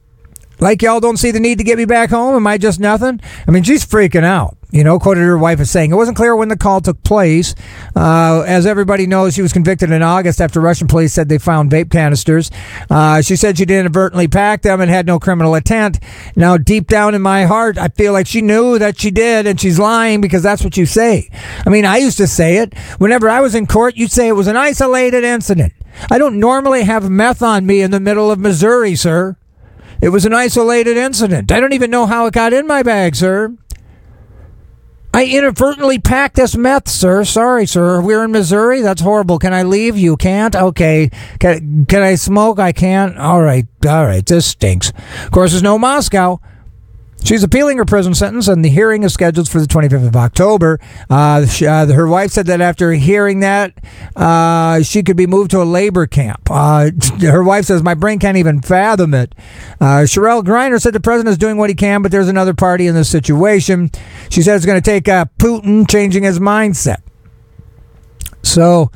like 0.60 0.82
y'all 0.82 1.00
don't 1.00 1.18
see 1.18 1.32
the 1.32 1.40
need 1.40 1.58
to 1.58 1.64
get 1.64 1.78
me 1.78 1.86
back 1.86 2.10
home? 2.10 2.36
Am 2.36 2.48
I 2.48 2.58
just 2.58 2.80
nothing? 2.80 3.20
I 3.48 3.52
mean, 3.52 3.64
she's 3.64 3.86
freaking 3.86 4.24
out. 4.24 4.58
You 4.72 4.86
know, 4.86 5.00
quoted 5.00 5.22
her 5.22 5.38
wife 5.38 5.60
as 5.60 5.70
saying, 5.70 5.92
It 5.92 5.96
wasn't 5.96 6.16
clear 6.16 6.34
when 6.36 6.48
the 6.48 6.58
call 6.58 6.80
took 6.80 7.04
place. 7.04 7.54
Uh, 7.94 8.44
as 8.48 8.66
everybody 8.66 9.06
knows, 9.06 9.34
she 9.34 9.42
was 9.42 9.52
convicted 9.52 9.92
in 9.92 10.02
August 10.02 10.40
after 10.40 10.62
Russian 10.62 10.88
police 10.88 11.12
said 11.12 11.28
they 11.28 11.38
found 11.38 11.70
vape 11.70 11.92
canisters. 11.92 12.50
Uh, 12.90 13.22
she 13.22 13.36
said 13.36 13.58
she 13.58 13.66
didn't 13.66 13.82
inadvertently 13.82 14.30
pack 14.30 14.62
them 14.62 14.80
and 14.80 14.90
had 14.90 15.06
no 15.06 15.20
criminal 15.20 15.56
intent. 15.56 16.00
Now, 16.38 16.58
deep 16.58 16.88
down 16.88 17.16
in 17.16 17.22
my 17.22 17.44
heart, 17.44 17.78
I 17.78 17.90
feel 17.90 18.14
like 18.14 18.28
she 18.28 18.42
knew 18.42 18.80
that 18.80 19.00
she 19.00 19.12
did 19.12 19.46
and 19.46 19.60
she's 19.60 19.78
lying 19.78 20.22
because 20.22 20.42
that's 20.42 20.64
what 20.64 20.78
you 20.78 20.86
say. 20.86 21.30
I 21.66 21.70
mean, 21.70 21.86
I 21.86 21.98
used 21.98 22.18
to 22.18 22.28
say 22.28 22.58
it. 22.58 22.78
Whenever 22.98 23.30
I 23.30 23.42
was 23.42 23.56
in 23.56 23.68
court, 23.68 23.98
you'd 23.98 24.12
say 24.12 24.30
it 24.30 24.34
was 24.34 24.48
an 24.48 24.58
isolated 24.58 25.26
incident. 25.26 25.74
I 26.10 26.18
don't 26.18 26.40
normally 26.40 26.84
have 26.84 27.10
meth 27.10 27.42
on 27.42 27.66
me 27.66 27.82
in 27.82 27.92
the 27.92 28.00
middle 28.00 28.32
of 28.32 28.40
Missouri, 28.40 28.96
sir. 28.96 29.36
It 30.02 30.10
was 30.10 30.26
an 30.26 30.34
isolated 30.34 30.98
incident. 30.98 31.52
I 31.52 31.60
don't 31.60 31.74
even 31.74 31.92
know 31.92 32.06
how 32.06 32.26
it 32.26 32.34
got 32.34 32.54
in 32.54 32.66
my 32.66 32.82
bag, 32.82 33.16
sir. 33.16 33.56
I 35.14 35.26
inadvertently 35.26 36.00
packed 36.00 36.38
this 36.38 36.56
meth, 36.56 36.88
sir. 36.88 37.26
Sorry, 37.26 37.66
sir. 37.66 38.02
We're 38.02 38.24
in 38.24 38.32
Missouri. 38.32 38.82
That's 38.82 39.02
horrible. 39.02 39.40
Can 39.40 39.54
I 39.54 39.64
leave? 39.64 39.98
You 39.98 40.16
can't? 40.16 40.56
Okay. 40.56 41.10
Can, 41.40 41.86
can 41.86 42.02
I 42.02 42.16
smoke? 42.16 42.60
I 42.60 42.72
can't. 42.72 43.18
All 43.18 43.42
right. 43.42 43.66
All 43.86 44.06
right. 44.06 44.26
This 44.26 44.46
stinks. 44.46 44.94
Of 45.26 45.32
course, 45.32 45.52
there's 45.52 45.64
no 45.64 45.78
Moscow. 45.78 46.40
She's 47.24 47.44
appealing 47.44 47.78
her 47.78 47.86
prison 47.86 48.16
sentence, 48.16 48.48
and 48.48 48.66
the 48.66 48.70
hearing 48.70 49.04
is 49.04 49.14
scheduled 49.14 49.48
for 49.48 49.60
the 49.60 49.68
25th 49.68 50.08
of 50.08 50.16
October. 50.16 50.80
Uh, 51.10 51.46
she, 51.46 51.68
uh, 51.68 51.86
her 51.86 52.08
wife 52.08 52.32
said 52.32 52.48
that 52.48 52.62
after 52.62 52.92
hearing 52.94 53.42
that, 53.42 53.74
uh, 54.16 54.82
she 54.82 55.04
could 55.04 55.18
be 55.18 55.28
moved 55.28 55.52
to 55.52 55.62
a 55.62 55.64
labor 55.64 56.08
camp. 56.08 56.50
Uh, 56.50 56.90
her 57.22 57.44
wife 57.44 57.66
says, 57.66 57.84
My 57.84 57.94
brain 57.94 58.18
can't 58.18 58.38
even 58.38 58.62
fathom 58.62 59.14
it. 59.14 59.36
Uh, 59.80 60.04
Cherelle 60.06 60.44
Griner 60.44 60.82
said 60.82 60.94
the 60.94 61.00
president 61.00 61.32
is 61.32 61.38
doing 61.38 61.58
what 61.58 61.70
he 61.70 61.76
can, 61.76 62.02
but 62.02 62.12
there's 62.12 62.28
another 62.28 62.56
party 62.56 62.88
in 62.88 62.96
this 62.96 63.10
situation. 63.10 63.92
She 64.30 64.42
said 64.42 64.56
it's 64.56 64.66
going 64.66 64.82
to 64.82 64.90
take 64.90 65.08
uh, 65.08 65.26
Putin 65.38 65.90
changing 65.90 66.24
his 66.24 66.40
mindset. 66.40 67.02
So, 68.42 68.92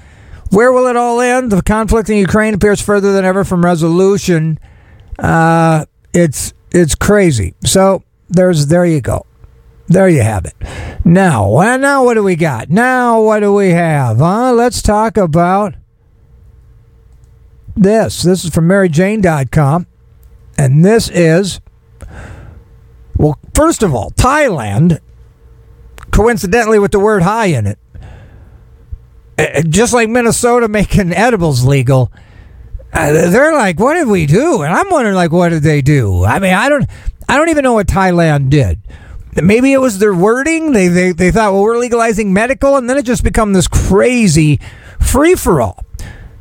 where 0.49 0.71
will 0.71 0.87
it 0.87 0.95
all 0.95 1.21
end? 1.21 1.51
The 1.51 1.61
conflict 1.61 2.09
in 2.09 2.17
Ukraine 2.17 2.55
appears 2.55 2.81
further 2.81 3.13
than 3.13 3.23
ever 3.23 3.43
from 3.43 3.63
resolution. 3.63 4.59
it's 5.19 6.53
it's 6.71 6.95
crazy. 6.95 7.53
So 7.63 8.03
there's 8.35 8.67
there 8.67 8.85
you 8.85 9.01
go. 9.01 9.25
There 9.87 10.09
you 10.09 10.21
have 10.21 10.45
it. 10.45 10.55
Now, 11.05 11.49
well, 11.49 11.77
now 11.77 12.03
what 12.03 12.15
do 12.15 12.23
we 12.23 12.35
got? 12.35 12.69
Now 12.69 13.21
what 13.21 13.41
do 13.41 13.53
we 13.53 13.69
have? 13.69 14.17
Huh? 14.17 14.53
Let's 14.53 14.81
talk 14.81 15.17
about 15.17 15.75
this. 17.75 18.23
This 18.23 18.43
is 18.43 18.49
from 18.53 18.67
MerryJane.com. 18.67 19.87
And 20.57 20.83
this 20.83 21.09
is 21.09 21.59
well, 23.17 23.39
first 23.53 23.83
of 23.83 23.93
all, 23.93 24.11
Thailand, 24.11 24.99
coincidentally 26.11 26.79
with 26.79 26.91
the 26.91 26.99
word 26.99 27.23
high 27.23 27.47
in 27.47 27.65
it, 27.65 27.79
eh, 29.37 29.61
just 29.67 29.93
like 29.93 30.09
Minnesota 30.09 30.67
making 30.67 31.13
edibles 31.13 31.63
legal, 31.63 32.11
uh, 32.93 33.11
they're 33.11 33.53
like, 33.53 33.79
"What 33.79 33.93
did 33.95 34.07
we 34.07 34.25
do?" 34.25 34.61
And 34.63 34.73
I'm 34.73 34.89
wondering, 34.89 35.15
like, 35.15 35.31
what 35.31 35.49
did 35.49 35.63
they 35.63 35.81
do? 35.81 36.23
I 36.23 36.39
mean, 36.39 36.53
I 36.53 36.69
don't, 36.69 36.89
I 37.27 37.37
don't 37.37 37.49
even 37.49 37.63
know 37.63 37.73
what 37.73 37.87
Thailand 37.87 38.49
did. 38.49 38.79
Maybe 39.35 39.73
it 39.73 39.79
was 39.81 39.99
their 39.99 40.13
wording. 40.13 40.71
They 40.71 40.87
they 40.87 41.11
they 41.11 41.31
thought, 41.31 41.53
well, 41.53 41.63
we're 41.63 41.77
legalizing 41.77 42.31
medical, 42.31 42.77
and 42.77 42.89
then 42.89 42.97
it 42.97 43.05
just 43.05 43.23
become 43.23 43.53
this 43.53 43.67
crazy 43.67 44.59
free 44.99 45.35
for 45.35 45.61
all. 45.61 45.83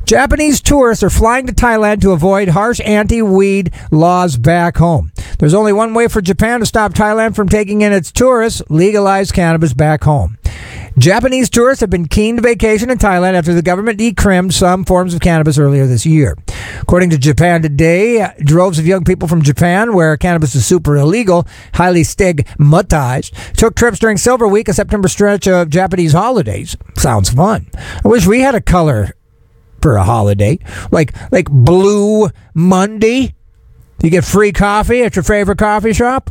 Japanese 0.05 0.61
tourists 0.61 1.03
are 1.03 1.09
flying 1.09 1.47
to 1.47 1.55
Thailand 1.55 2.03
to 2.03 2.13
avoid 2.13 2.49
harsh 2.49 2.79
anti 2.85 3.23
weed 3.23 3.73
laws 3.91 4.37
back 4.37 4.77
home. 4.77 5.11
There's 5.39 5.55
only 5.55 5.73
one 5.73 5.95
way 5.95 6.09
for 6.09 6.21
Japan 6.21 6.61
to 6.61 6.67
stop 6.67 6.93
Thailand 6.93 7.35
from 7.35 7.49
taking 7.49 7.81
in 7.81 7.93
its 7.93 8.13
tourists 8.13 8.61
legalize 8.69 9.33
cannabis 9.33 9.73
back 9.73 10.05
home. 10.05 10.37
Japanese 10.99 11.49
tourists 11.49 11.81
have 11.81 11.89
been 11.89 12.07
keen 12.07 12.37
to 12.37 12.43
vacation 12.43 12.91
in 12.91 12.99
Thailand 12.99 13.33
after 13.33 13.55
the 13.55 13.63
government 13.63 13.99
decrimmed 13.99 14.53
some 14.53 14.85
forms 14.85 15.15
of 15.15 15.21
cannabis 15.21 15.59
earlier 15.59 15.87
this 15.87 16.05
year. 16.05 16.37
According 16.83 17.09
to 17.11 17.19
Japan 17.19 17.63
Today, 17.63 18.31
droves 18.41 18.79
of 18.79 18.87
young 18.87 19.05
people 19.05 19.27
from 19.27 19.43
Japan, 19.43 19.95
where 19.95 20.17
cannabis 20.19 20.55
is 20.55 20.67
super 20.67 20.97
illegal, 20.97 21.49
highly 21.73 22.05
stigmatized, 22.05 23.35
took 23.57 23.75
trips 23.75 23.99
during 23.99 24.19
Silver 24.19 24.47
Week, 24.47 24.69
a 24.69 24.75
September 24.75 25.09
stretch 25.09 25.49
of 25.49 25.71
Japanese 25.71 26.13
holidays. 26.13 26.77
Sounds 26.97 27.31
fun. 27.31 27.69
I 28.05 28.07
wish 28.07 28.27
we 28.27 28.43
had 28.43 28.55
a 28.55 28.61
color 28.61 29.15
for 29.85 29.97
a 29.97 30.03
holiday, 30.03 30.59
like 30.91 31.15
like 31.31 31.51
Blue 31.51 32.31
Monday. 32.55 33.35
You 34.03 34.09
get 34.09 34.25
free 34.25 34.51
coffee 34.51 35.03
at 35.03 35.15
your 35.15 35.23
favorite 35.23 35.59
coffee 35.59 35.93
shop 35.93 36.31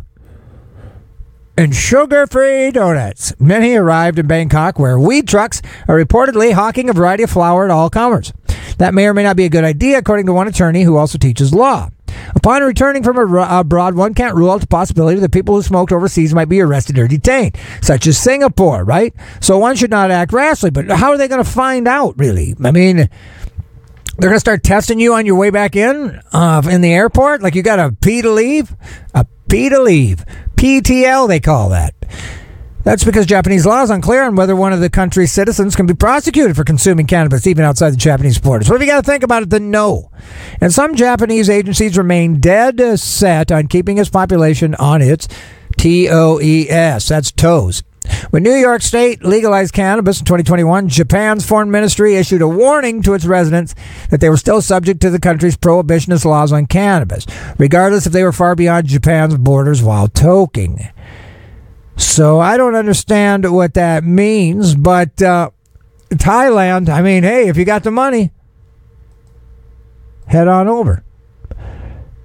and 1.56 1.76
sugar 1.76 2.26
free 2.26 2.72
donuts. 2.72 3.40
Many 3.40 3.76
arrived 3.76 4.18
in 4.18 4.26
Bangkok 4.26 4.80
where 4.80 5.00
weed 5.00 5.28
trucks 5.28 5.62
are 5.88 6.04
reportedly 6.04 6.54
hawking 6.54 6.90
a 6.90 6.94
variety 6.94 7.22
of 7.22 7.30
flower 7.30 7.68
to 7.68 7.74
all 7.74 7.92
comers. 7.92 8.34
That 8.80 8.96
may 8.96 9.06
or 9.06 9.14
may 9.14 9.22
not 9.22 9.38
be 9.38 9.46
a 9.46 9.50
good 9.50 9.64
idea, 9.64 10.00
according 10.00 10.26
to 10.26 10.34
one 10.34 10.48
attorney 10.48 10.82
who 10.82 10.98
also 10.98 11.20
teaches 11.20 11.54
law. 11.54 11.92
Upon 12.36 12.62
returning 12.62 13.04
from 13.04 13.18
abroad, 13.18 13.96
one 13.96 14.14
can't 14.14 14.36
rule 14.36 14.52
out 14.52 14.62
the 14.62 14.68
possibility 14.68 15.20
that 15.20 15.32
people 15.32 15.56
who 15.56 15.62
smoked 15.62 15.92
overseas 15.92 16.34
might 16.34 16.50
be 16.50 16.62
arrested 16.62 16.98
or 16.98 17.08
detained, 17.08 17.58
such 17.82 18.08
as 18.08 18.18
Singapore, 18.18 18.84
right? 18.84 19.14
So 19.42 19.58
one 19.58 19.76
should 19.76 19.92
not 19.92 20.12
act 20.12 20.34
rashly. 20.34 20.70
But 20.70 20.90
how 20.90 21.12
are 21.12 21.18
they 21.18 21.28
going 21.28 21.44
to 21.44 21.50
find 21.50 21.88
out, 21.88 22.18
really? 22.18 22.56
I 22.64 22.72
mean, 22.72 22.98
they're 22.98 24.30
going 24.30 24.34
to 24.34 24.40
start 24.40 24.64
testing 24.64 25.00
you 25.00 25.14
on 25.14 25.26
your 25.26 25.36
way 25.36 25.50
back 25.50 25.76
in 25.76 26.22
uh, 26.32 26.62
in 26.70 26.82
the 26.82 26.94
airport? 26.94 27.42
Like 27.42 27.56
you 27.56 27.64
got 27.64 27.80
a 27.80 27.92
P 28.02 28.22
to 28.22 28.30
leave? 28.30 28.76
A 29.14 29.26
P 29.50 29.70
to 29.70 29.82
leave. 29.82 30.24
PTL, 30.56 31.28
they 31.28 31.40
call 31.40 31.70
that. 31.70 31.94
That's 32.84 33.06
because 33.06 33.26
Japanese 33.26 33.66
law 33.66 33.82
is 33.82 33.90
unclear 33.90 34.24
on 34.24 34.36
whether 34.36 34.56
one 34.56 34.74
of 34.74 34.82
the 34.82 34.90
country's 34.90 35.32
citizens 35.32 35.76
can 35.76 35.86
be 35.86 35.94
prosecuted 35.94 36.56
for 36.56 36.66
consuming 36.66 37.08
cannabis 37.08 37.48
even 37.48 37.64
outside 37.64 37.92
the 37.92 37.98
Japanese 37.98 38.40
borders. 38.40 38.70
What 38.70 38.76
have 38.76 38.86
you 38.86 38.94
got 38.94 39.06
to 39.06 39.10
think 39.10 39.24
about 39.24 39.44
it? 39.44 39.50
Then 39.50 39.72
no. 39.72 40.12
And 40.60 40.74
some 40.74 40.96
Japanese 40.96 41.50
agencies 41.50 41.98
remain 41.98 42.42
dead 42.42 43.00
set 43.00 43.52
on 43.52 43.68
keeping 43.68 43.98
its 43.98 44.10
population 44.10 44.76
on 44.76 45.02
its 45.02 45.30
TOES. 45.78 47.08
That's 47.08 47.32
toes. 47.32 47.84
When 48.32 48.44
New 48.44 48.56
York 48.56 48.82
State 48.82 49.24
legalized 49.24 49.74
cannabis 49.74 50.20
in 50.20 50.26
2021, 50.26 50.90
Japan's 50.90 51.46
foreign 51.48 51.72
ministry 51.72 52.16
issued 52.16 52.42
a 52.42 52.48
warning 52.48 53.02
to 53.04 53.14
its 53.14 53.26
residents 53.26 53.76
that 54.10 54.20
they 54.20 54.30
were 54.30 54.36
still 54.36 54.62
subject 54.62 55.00
to 55.02 55.10
the 55.10 55.20
country's 55.20 55.56
prohibitionist 55.56 56.26
laws 56.26 56.52
on 56.52 56.66
cannabis, 56.66 57.26
regardless 57.58 58.06
if 58.06 58.12
they 58.12 58.24
were 58.24 58.34
far 58.34 58.56
beyond 58.56 58.88
Japan's 58.88 59.38
borders 59.38 59.82
while 59.82 60.10
toking. 60.10 60.92
So 61.96 62.40
I 62.40 62.58
don't 62.58 62.76
understand 62.76 63.52
what 63.52 63.76
that 63.76 64.04
means, 64.04 64.76
but 64.76 65.22
uh, 65.22 65.52
Thailand, 66.10 66.90
I 66.90 67.02
mean, 67.02 67.24
hey, 67.24 67.48
if 67.48 67.58
you 67.58 67.66
got 67.66 67.84
the 67.84 67.92
money, 67.92 68.32
head 70.28 70.48
on 70.48 70.68
over. 70.68 71.04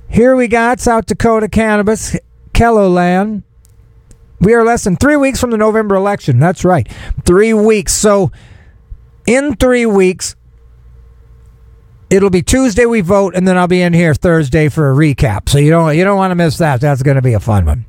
Here 0.08 0.34
we 0.34 0.48
got 0.48 0.80
South 0.80 1.06
Dakota 1.06 1.48
cannabis, 1.48 2.16
KELOLAND 2.54 3.42
we 4.40 4.54
are 4.54 4.64
less 4.64 4.84
than 4.84 4.96
three 4.96 5.16
weeks 5.16 5.40
from 5.40 5.50
the 5.50 5.56
November 5.56 5.96
election. 5.96 6.38
That's 6.38 6.64
right. 6.64 6.88
Three 7.24 7.52
weeks. 7.52 7.92
So, 7.92 8.30
in 9.26 9.56
three 9.56 9.86
weeks, 9.86 10.36
it'll 12.08 12.30
be 12.30 12.42
Tuesday 12.42 12.86
we 12.86 13.00
vote, 13.00 13.34
and 13.34 13.48
then 13.48 13.58
I'll 13.58 13.68
be 13.68 13.82
in 13.82 13.92
here 13.92 14.14
Thursday 14.14 14.68
for 14.68 14.92
a 14.92 14.94
recap. 14.94 15.48
So 15.48 15.58
you 15.58 15.70
don't 15.70 15.96
you 15.96 16.04
don't 16.04 16.16
want 16.16 16.30
to 16.30 16.36
miss 16.36 16.58
that. 16.58 16.80
That's 16.80 17.02
going 17.02 17.16
to 17.16 17.22
be 17.22 17.32
a 17.32 17.40
fun 17.40 17.66
one. 17.66 17.86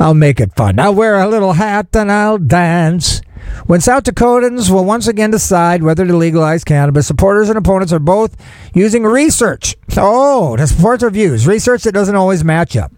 I'll 0.00 0.14
make 0.14 0.40
it 0.40 0.56
fun. 0.56 0.78
I'll 0.78 0.94
wear 0.94 1.20
a 1.20 1.28
little 1.28 1.52
hat 1.52 1.94
and 1.94 2.10
I'll 2.10 2.38
dance. 2.38 3.20
When 3.66 3.80
South 3.80 4.04
Dakotans 4.04 4.70
will 4.70 4.84
once 4.84 5.06
again 5.06 5.30
decide 5.30 5.82
whether 5.82 6.06
to 6.06 6.16
legalize 6.16 6.64
cannabis, 6.64 7.06
supporters 7.06 7.48
and 7.48 7.58
opponents 7.58 7.92
are 7.92 7.98
both 7.98 8.36
using 8.74 9.04
research. 9.04 9.76
Oh, 9.96 10.56
to 10.56 10.66
support 10.66 11.00
their 11.00 11.10
views. 11.10 11.46
Research 11.46 11.82
that 11.82 11.92
doesn't 11.92 12.16
always 12.16 12.42
match 12.42 12.76
up. 12.76 12.92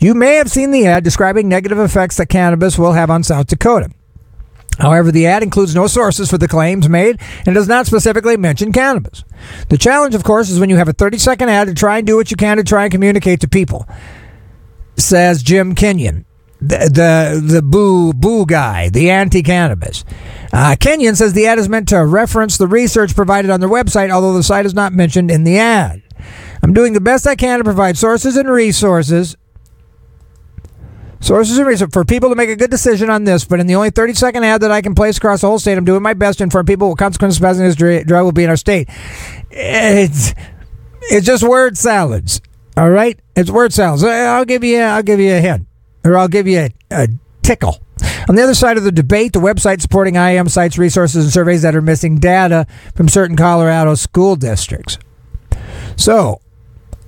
You 0.00 0.14
may 0.14 0.36
have 0.36 0.50
seen 0.50 0.70
the 0.70 0.86
ad 0.86 1.02
describing 1.02 1.48
negative 1.48 1.78
effects 1.78 2.16
that 2.18 2.28
cannabis 2.28 2.78
will 2.78 2.92
have 2.92 3.10
on 3.10 3.24
South 3.24 3.48
Dakota. 3.48 3.90
However, 4.78 5.10
the 5.10 5.26
ad 5.26 5.42
includes 5.42 5.74
no 5.74 5.88
sources 5.88 6.30
for 6.30 6.38
the 6.38 6.46
claims 6.46 6.88
made 6.88 7.20
and 7.44 7.54
does 7.54 7.66
not 7.66 7.86
specifically 7.86 8.36
mention 8.36 8.72
cannabis. 8.72 9.24
The 9.70 9.78
challenge, 9.78 10.14
of 10.14 10.22
course, 10.22 10.50
is 10.50 10.60
when 10.60 10.70
you 10.70 10.76
have 10.76 10.88
a 10.88 10.92
30 10.92 11.18
second 11.18 11.48
ad 11.48 11.66
to 11.66 11.74
try 11.74 11.98
and 11.98 12.06
do 12.06 12.14
what 12.14 12.30
you 12.30 12.36
can 12.36 12.58
to 12.58 12.64
try 12.64 12.84
and 12.84 12.92
communicate 12.92 13.40
to 13.40 13.48
people, 13.48 13.88
says 14.96 15.42
Jim 15.42 15.74
Kinyon. 15.74 16.24
The, 16.60 16.90
the 16.92 17.40
the 17.54 17.62
boo 17.62 18.12
boo 18.12 18.44
guy, 18.44 18.88
the 18.88 19.10
anti 19.10 19.42
cannabis. 19.42 20.04
Uh, 20.52 20.74
Kinyon 20.78 21.16
says 21.16 21.32
the 21.32 21.46
ad 21.46 21.58
is 21.58 21.68
meant 21.68 21.88
to 21.90 22.04
reference 22.04 22.58
the 22.58 22.66
research 22.66 23.14
provided 23.14 23.50
on 23.50 23.60
their 23.60 23.68
website, 23.68 24.10
although 24.10 24.32
the 24.32 24.42
site 24.42 24.66
is 24.66 24.74
not 24.74 24.92
mentioned 24.92 25.30
in 25.30 25.44
the 25.44 25.58
ad. 25.58 26.02
I'm 26.62 26.72
doing 26.72 26.94
the 26.94 27.00
best 27.00 27.26
I 27.28 27.36
can 27.36 27.58
to 27.58 27.64
provide 27.64 27.96
sources 27.96 28.36
and 28.36 28.50
resources 28.50 29.36
Sources 31.20 31.58
and 31.58 31.66
research 31.66 31.90
for 31.92 32.04
people 32.04 32.28
to 32.28 32.36
make 32.36 32.48
a 32.48 32.56
good 32.56 32.70
decision 32.70 33.10
on 33.10 33.24
this, 33.24 33.44
but 33.44 33.58
in 33.58 33.66
the 33.66 33.74
only 33.74 33.90
30 33.90 34.14
second 34.14 34.44
ad 34.44 34.60
that 34.60 34.70
I 34.70 34.80
can 34.80 34.94
place 34.94 35.16
across 35.16 35.40
the 35.40 35.48
whole 35.48 35.58
state, 35.58 35.76
I'm 35.76 35.84
doing 35.84 36.02
my 36.02 36.14
best 36.14 36.38
to 36.38 36.44
inform 36.44 36.64
people 36.64 36.88
what 36.88 36.98
consequences 36.98 37.38
of 37.38 37.42
passing 37.42 37.64
this 37.64 37.74
drug 37.76 38.24
will 38.24 38.32
be 38.32 38.44
in 38.44 38.50
our 38.50 38.56
state. 38.56 38.88
It's 39.50 40.32
it's 41.10 41.26
just 41.26 41.42
word 41.42 41.76
salads, 41.76 42.40
all 42.76 42.90
right? 42.90 43.18
It's 43.34 43.50
word 43.50 43.72
salads. 43.72 44.04
I'll 44.04 44.44
give 44.44 44.62
you 44.62 44.78
I'll 44.78 45.02
give 45.02 45.18
you 45.18 45.34
a 45.34 45.40
hint, 45.40 45.66
or 46.04 46.16
I'll 46.16 46.28
give 46.28 46.46
you 46.46 46.58
a, 46.58 46.70
a 46.90 47.08
tickle. 47.42 47.78
On 48.28 48.34
the 48.34 48.42
other 48.42 48.54
side 48.54 48.76
of 48.76 48.84
the 48.84 48.92
debate, 48.92 49.32
the 49.32 49.40
website 49.40 49.80
supporting 49.80 50.16
IAM 50.16 50.48
cites 50.48 50.78
resources 50.78 51.24
and 51.24 51.32
surveys 51.32 51.62
that 51.62 51.74
are 51.74 51.82
missing 51.82 52.18
data 52.18 52.66
from 52.94 53.08
certain 53.08 53.36
Colorado 53.36 53.94
school 53.94 54.36
districts. 54.36 54.98
So, 55.96 56.40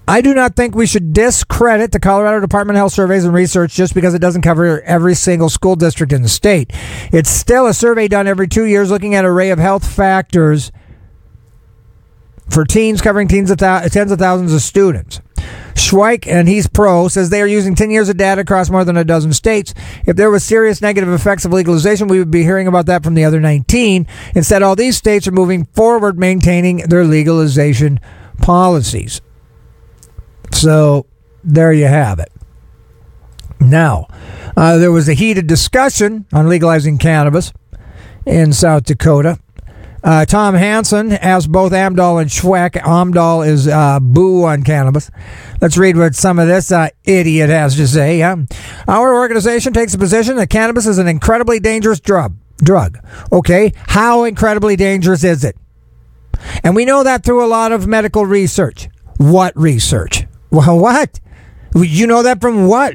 I 0.08 0.22
do 0.22 0.34
not 0.34 0.56
think 0.56 0.74
we 0.74 0.86
should 0.86 1.12
discredit 1.12 1.92
the 1.92 2.00
Colorado 2.00 2.40
Department 2.40 2.76
of 2.76 2.80
Health 2.80 2.92
surveys 2.94 3.24
and 3.24 3.32
research 3.32 3.74
just 3.74 3.94
because 3.94 4.12
it 4.12 4.18
doesn't 4.18 4.42
cover 4.42 4.80
every 4.82 5.14
single 5.14 5.48
school 5.48 5.76
district 5.76 6.12
in 6.12 6.22
the 6.22 6.28
state. 6.28 6.72
It's 7.12 7.30
still 7.30 7.66
a 7.66 7.74
survey 7.74 8.08
done 8.08 8.26
every 8.26 8.48
two 8.48 8.64
years 8.64 8.90
looking 8.90 9.14
at 9.14 9.24
an 9.24 9.30
array 9.30 9.50
of 9.50 9.60
health 9.60 9.86
factors 9.86 10.72
for 12.48 12.64
teens 12.64 13.00
covering 13.00 13.28
teens 13.28 13.52
of 13.52 13.58
th- 13.58 13.92
tens 13.92 14.10
of 14.10 14.18
thousands 14.18 14.52
of 14.52 14.62
students. 14.62 15.20
Schweich, 15.74 16.26
and 16.26 16.48
he's 16.48 16.66
pro, 16.66 17.08
says 17.08 17.30
they 17.30 17.42
are 17.42 17.46
using 17.46 17.74
10 17.74 17.90
years 17.90 18.08
of 18.08 18.16
data 18.16 18.42
across 18.42 18.70
more 18.70 18.84
than 18.84 18.96
a 18.96 19.04
dozen 19.04 19.32
states. 19.32 19.74
If 20.06 20.16
there 20.16 20.30
was 20.30 20.44
serious 20.44 20.80
negative 20.80 21.08
effects 21.08 21.44
of 21.44 21.52
legalization, 21.52 22.08
we 22.08 22.18
would 22.18 22.30
be 22.30 22.42
hearing 22.42 22.66
about 22.66 22.86
that 22.86 23.02
from 23.02 23.14
the 23.14 23.24
other 23.24 23.40
19. 23.40 24.06
Instead, 24.34 24.62
all 24.62 24.76
these 24.76 24.96
states 24.96 25.26
are 25.26 25.32
moving 25.32 25.64
forward 25.66 26.18
maintaining 26.18 26.78
their 26.78 27.04
legalization 27.04 28.00
policies. 28.42 29.20
So 30.52 31.06
there 31.42 31.72
you 31.72 31.86
have 31.86 32.18
it. 32.18 32.32
Now, 33.60 34.08
uh, 34.56 34.78
there 34.78 34.92
was 34.92 35.08
a 35.08 35.14
heated 35.14 35.46
discussion 35.46 36.26
on 36.32 36.48
legalizing 36.48 36.98
cannabis 36.98 37.52
in 38.26 38.52
South 38.52 38.84
Dakota. 38.84 39.38
Uh, 40.02 40.24
Tom 40.24 40.54
Hansen 40.54 41.12
asked 41.12 41.50
both 41.52 41.72
Amdahl 41.72 42.20
and 42.20 42.30
Schweich. 42.30 42.72
Amdahl 42.72 43.46
is 43.46 43.68
uh, 43.68 44.00
boo 44.00 44.44
on 44.44 44.62
cannabis. 44.62 45.10
Let's 45.60 45.76
read 45.76 45.96
what 45.96 46.14
some 46.14 46.38
of 46.38 46.48
this 46.48 46.72
uh, 46.72 46.88
idiot 47.04 47.50
has 47.50 47.76
to 47.76 47.86
say. 47.86 48.18
Yeah? 48.18 48.36
Our 48.88 49.14
organization 49.14 49.72
takes 49.72 49.92
the 49.92 49.98
position 49.98 50.36
that 50.36 50.48
cannabis 50.48 50.86
is 50.86 50.98
an 50.98 51.08
incredibly 51.08 51.60
dangerous 51.60 52.00
drug. 52.00 52.36
Drug. 52.58 52.98
Okay, 53.32 53.72
how 53.76 54.24
incredibly 54.24 54.76
dangerous 54.76 55.24
is 55.24 55.44
it? 55.44 55.56
And 56.62 56.74
we 56.74 56.84
know 56.84 57.02
that 57.04 57.24
through 57.24 57.44
a 57.44 57.48
lot 57.48 57.72
of 57.72 57.86
medical 57.86 58.24
research. 58.24 58.88
What 59.18 59.56
research? 59.56 60.26
Well, 60.50 60.78
what? 60.78 61.20
You 61.74 62.06
know 62.06 62.22
that 62.22 62.40
from 62.40 62.66
what? 62.66 62.94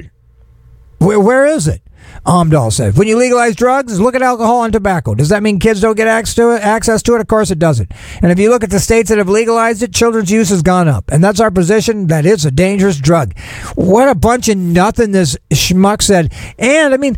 Where, 0.98 1.20
where 1.20 1.46
is 1.46 1.68
it? 1.68 1.82
Amdahl 2.26 2.72
said. 2.72 2.96
When 2.96 3.08
you 3.08 3.16
legalize 3.16 3.56
drugs, 3.56 4.00
look 4.00 4.14
at 4.14 4.22
alcohol 4.22 4.64
and 4.64 4.72
tobacco. 4.72 5.14
Does 5.14 5.28
that 5.28 5.42
mean 5.42 5.58
kids 5.58 5.80
don't 5.80 5.96
get 5.96 6.08
access 6.08 6.34
to 6.36 6.54
it? 6.54 6.62
Access 6.62 7.02
to 7.04 7.14
it? 7.14 7.20
Of 7.20 7.26
course 7.28 7.50
it 7.50 7.58
doesn't. 7.58 7.90
And 8.22 8.32
if 8.32 8.38
you 8.38 8.50
look 8.50 8.64
at 8.64 8.70
the 8.70 8.80
states 8.80 9.08
that 9.08 9.18
have 9.18 9.28
legalized 9.28 9.82
it, 9.82 9.92
children's 9.92 10.30
use 10.30 10.48
has 10.50 10.62
gone 10.62 10.88
up. 10.88 11.10
And 11.10 11.22
that's 11.22 11.40
our 11.40 11.50
position 11.50 12.08
that 12.08 12.26
it's 12.26 12.44
a 12.44 12.50
dangerous 12.50 12.98
drug. 12.98 13.36
What 13.74 14.08
a 14.08 14.14
bunch 14.14 14.48
of 14.48 14.56
nothing 14.56 15.12
this 15.12 15.36
schmuck 15.50 16.02
said. 16.02 16.32
And 16.58 16.92
I 16.92 16.96
mean, 16.96 17.16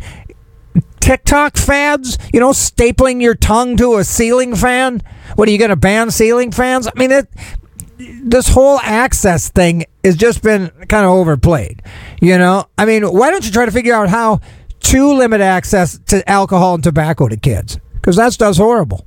TikTok 1.00 1.56
fads, 1.56 2.18
you 2.32 2.40
know, 2.40 2.50
stapling 2.50 3.22
your 3.22 3.34
tongue 3.34 3.76
to 3.78 3.96
a 3.96 4.04
ceiling 4.04 4.54
fan. 4.54 5.02
What 5.36 5.48
are 5.48 5.52
you 5.52 5.58
going 5.58 5.70
to 5.70 5.76
ban 5.76 6.10
ceiling 6.10 6.52
fans? 6.52 6.86
I 6.86 6.98
mean, 6.98 7.12
it, 7.12 7.28
this 7.98 8.48
whole 8.48 8.78
access 8.80 9.48
thing 9.48 9.86
has 10.04 10.16
just 10.16 10.42
been 10.42 10.68
kind 10.88 11.04
of 11.04 11.12
overplayed. 11.12 11.82
You 12.20 12.38
know, 12.38 12.66
I 12.76 12.84
mean, 12.84 13.04
why 13.04 13.30
don't 13.30 13.44
you 13.44 13.50
try 13.50 13.64
to 13.64 13.72
figure 13.72 13.94
out 13.94 14.08
how 14.08 14.40
to 14.88 15.12
limit 15.12 15.40
access 15.40 15.98
to 16.06 16.28
alcohol 16.28 16.74
and 16.74 16.84
tobacco 16.84 17.28
to 17.28 17.36
kids? 17.36 17.78
Because 17.94 18.16
that 18.16 18.32
stuff's 18.32 18.58
horrible. 18.58 19.06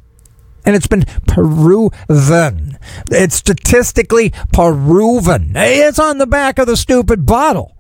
And 0.64 0.76
it's 0.76 0.88
been 0.88 1.06
proven. 1.28 2.78
It's 3.10 3.36
statistically 3.36 4.32
proven. 4.54 5.54
It's 5.56 5.98
on 5.98 6.20
the 6.20 6.28
back 6.28 6.60
of 6.60 6.68
the 6.68 6.78
stupid 6.78 7.26
bottle. 7.26 7.76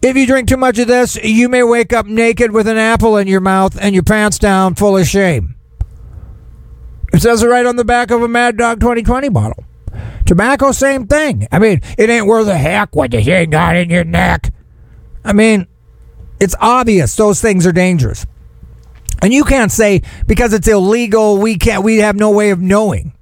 If 0.00 0.16
you 0.16 0.26
drink 0.26 0.48
too 0.48 0.56
much 0.56 0.78
of 0.78 0.88
this, 0.88 1.16
you 1.22 1.50
may 1.50 1.62
wake 1.62 1.92
up 1.92 2.06
naked 2.06 2.52
with 2.52 2.66
an 2.66 2.78
apple 2.78 3.18
in 3.18 3.26
your 3.26 3.42
mouth 3.42 3.76
and 3.78 3.94
your 3.94 4.02
pants 4.02 4.38
down 4.38 4.76
full 4.76 4.96
of 4.96 5.06
shame. 5.06 5.56
It 7.12 7.20
says 7.20 7.42
it 7.42 7.48
right 7.48 7.66
on 7.66 7.76
the 7.76 7.84
back 7.84 8.10
of 8.10 8.22
a 8.22 8.28
Mad 8.28 8.56
Dog 8.56 8.80
2020 8.80 9.28
bottle. 9.28 9.62
Tobacco, 10.24 10.72
same 10.72 11.06
thing. 11.06 11.46
I 11.52 11.58
mean, 11.58 11.82
it 11.98 12.08
ain't 12.08 12.26
worth 12.26 12.48
a 12.48 12.56
heck 12.56 12.96
what 12.96 13.12
you 13.12 13.18
ain't 13.30 13.50
got 13.50 13.76
in 13.76 13.90
your 13.90 14.04
neck. 14.04 14.54
I 15.22 15.34
mean, 15.34 15.66
it's 16.40 16.54
obvious 16.60 17.14
those 17.16 17.40
things 17.40 17.66
are 17.66 17.72
dangerous. 17.72 18.26
And 19.22 19.32
you 19.32 19.44
can't 19.44 19.70
say 19.70 20.02
because 20.26 20.52
it's 20.52 20.66
illegal, 20.66 21.36
we 21.36 21.56
can't, 21.56 21.84
we 21.84 21.98
have 21.98 22.16
no 22.16 22.30
way 22.30 22.50
of 22.50 22.60
knowing. 22.60 23.12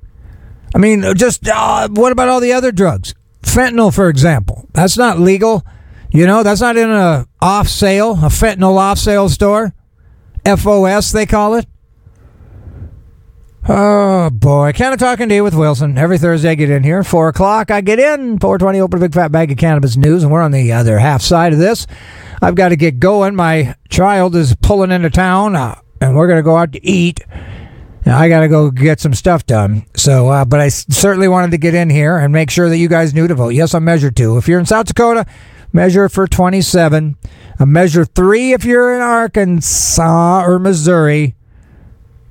I 0.74 0.78
mean, 0.78 1.02
just 1.16 1.46
uh, 1.48 1.88
what 1.90 2.12
about 2.12 2.28
all 2.28 2.40
the 2.40 2.52
other 2.52 2.72
drugs? 2.72 3.14
Fentanyl, 3.42 3.94
for 3.94 4.08
example, 4.08 4.68
that's 4.72 4.96
not 4.96 5.18
legal. 5.18 5.64
You 6.10 6.26
know, 6.26 6.42
that's 6.42 6.60
not 6.60 6.76
in 6.76 6.90
a 6.90 7.26
off 7.40 7.68
sale, 7.68 8.12
a 8.12 8.28
fentanyl 8.28 8.76
off 8.76 8.98
sale 8.98 9.28
store. 9.28 9.74
FOS, 10.44 11.12
they 11.12 11.26
call 11.26 11.54
it. 11.54 11.66
Oh 13.70 14.30
boy, 14.30 14.72
kind 14.72 14.94
of 14.94 15.00
talking 15.00 15.28
to 15.28 15.34
you 15.34 15.44
with 15.44 15.54
Wilson. 15.54 15.98
Every 15.98 16.16
Thursday 16.16 16.50
I 16.50 16.54
get 16.54 16.70
in 16.70 16.82
here, 16.82 17.04
four 17.04 17.28
o'clock. 17.28 17.70
I 17.70 17.82
get 17.82 17.98
in, 17.98 18.38
four 18.38 18.56
twenty. 18.56 18.80
Open 18.80 18.98
a 18.98 19.02
big 19.02 19.12
fat 19.12 19.30
bag 19.30 19.50
of 19.52 19.58
cannabis 19.58 19.96
news, 19.96 20.22
and 20.22 20.32
we're 20.32 20.40
on 20.40 20.52
the 20.52 20.72
other 20.72 20.98
half 20.98 21.20
side 21.20 21.52
of 21.52 21.58
this. 21.58 21.86
I've 22.40 22.54
got 22.54 22.68
to 22.68 22.76
get 22.76 23.00
going. 23.00 23.34
My 23.34 23.74
child 23.88 24.36
is 24.36 24.54
pulling 24.62 24.90
into 24.90 25.10
town, 25.10 25.56
uh, 25.56 25.80
and 26.00 26.16
we're 26.16 26.28
gonna 26.28 26.42
go 26.42 26.56
out 26.56 26.72
to 26.72 26.86
eat. 26.86 27.20
I 28.06 28.28
got 28.28 28.40
to 28.40 28.48
go 28.48 28.70
get 28.70 29.00
some 29.00 29.12
stuff 29.12 29.44
done. 29.44 29.84
So, 29.94 30.28
uh, 30.28 30.44
but 30.44 30.60
I 30.60 30.68
certainly 30.68 31.28
wanted 31.28 31.50
to 31.50 31.58
get 31.58 31.74
in 31.74 31.90
here 31.90 32.16
and 32.16 32.32
make 32.32 32.50
sure 32.50 32.68
that 32.68 32.78
you 32.78 32.88
guys 32.88 33.12
knew 33.12 33.28
to 33.28 33.34
vote. 33.34 33.50
Yes, 33.50 33.74
I'm 33.74 33.84
measure 33.84 34.10
two. 34.10 34.38
If 34.38 34.48
you're 34.48 34.58
in 34.58 34.66
South 34.66 34.86
Dakota, 34.86 35.26
measure 35.72 36.08
for 36.08 36.26
27. 36.26 37.16
A 37.58 37.66
measure 37.66 38.04
three 38.04 38.52
if 38.52 38.64
you're 38.64 38.94
in 38.94 39.02
Arkansas 39.02 40.42
or 40.44 40.58
Missouri. 40.58 41.34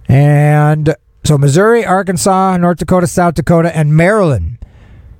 And 0.07 0.95
so 1.23 1.37
Missouri, 1.37 1.85
Arkansas, 1.85 2.57
North 2.57 2.77
Dakota, 2.77 3.07
South 3.07 3.35
Dakota, 3.35 3.75
and 3.75 3.95
Maryland. 3.95 4.57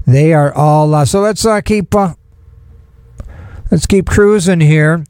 They 0.06 0.34
are 0.34 0.54
all. 0.54 0.94
Uh, 0.94 1.06
so 1.06 1.20
let's 1.20 1.46
uh, 1.46 1.62
keep. 1.62 1.94
Uh, 1.94 2.14
let's 3.72 3.86
keep 3.86 4.08
cruising 4.08 4.60
here. 4.60 5.04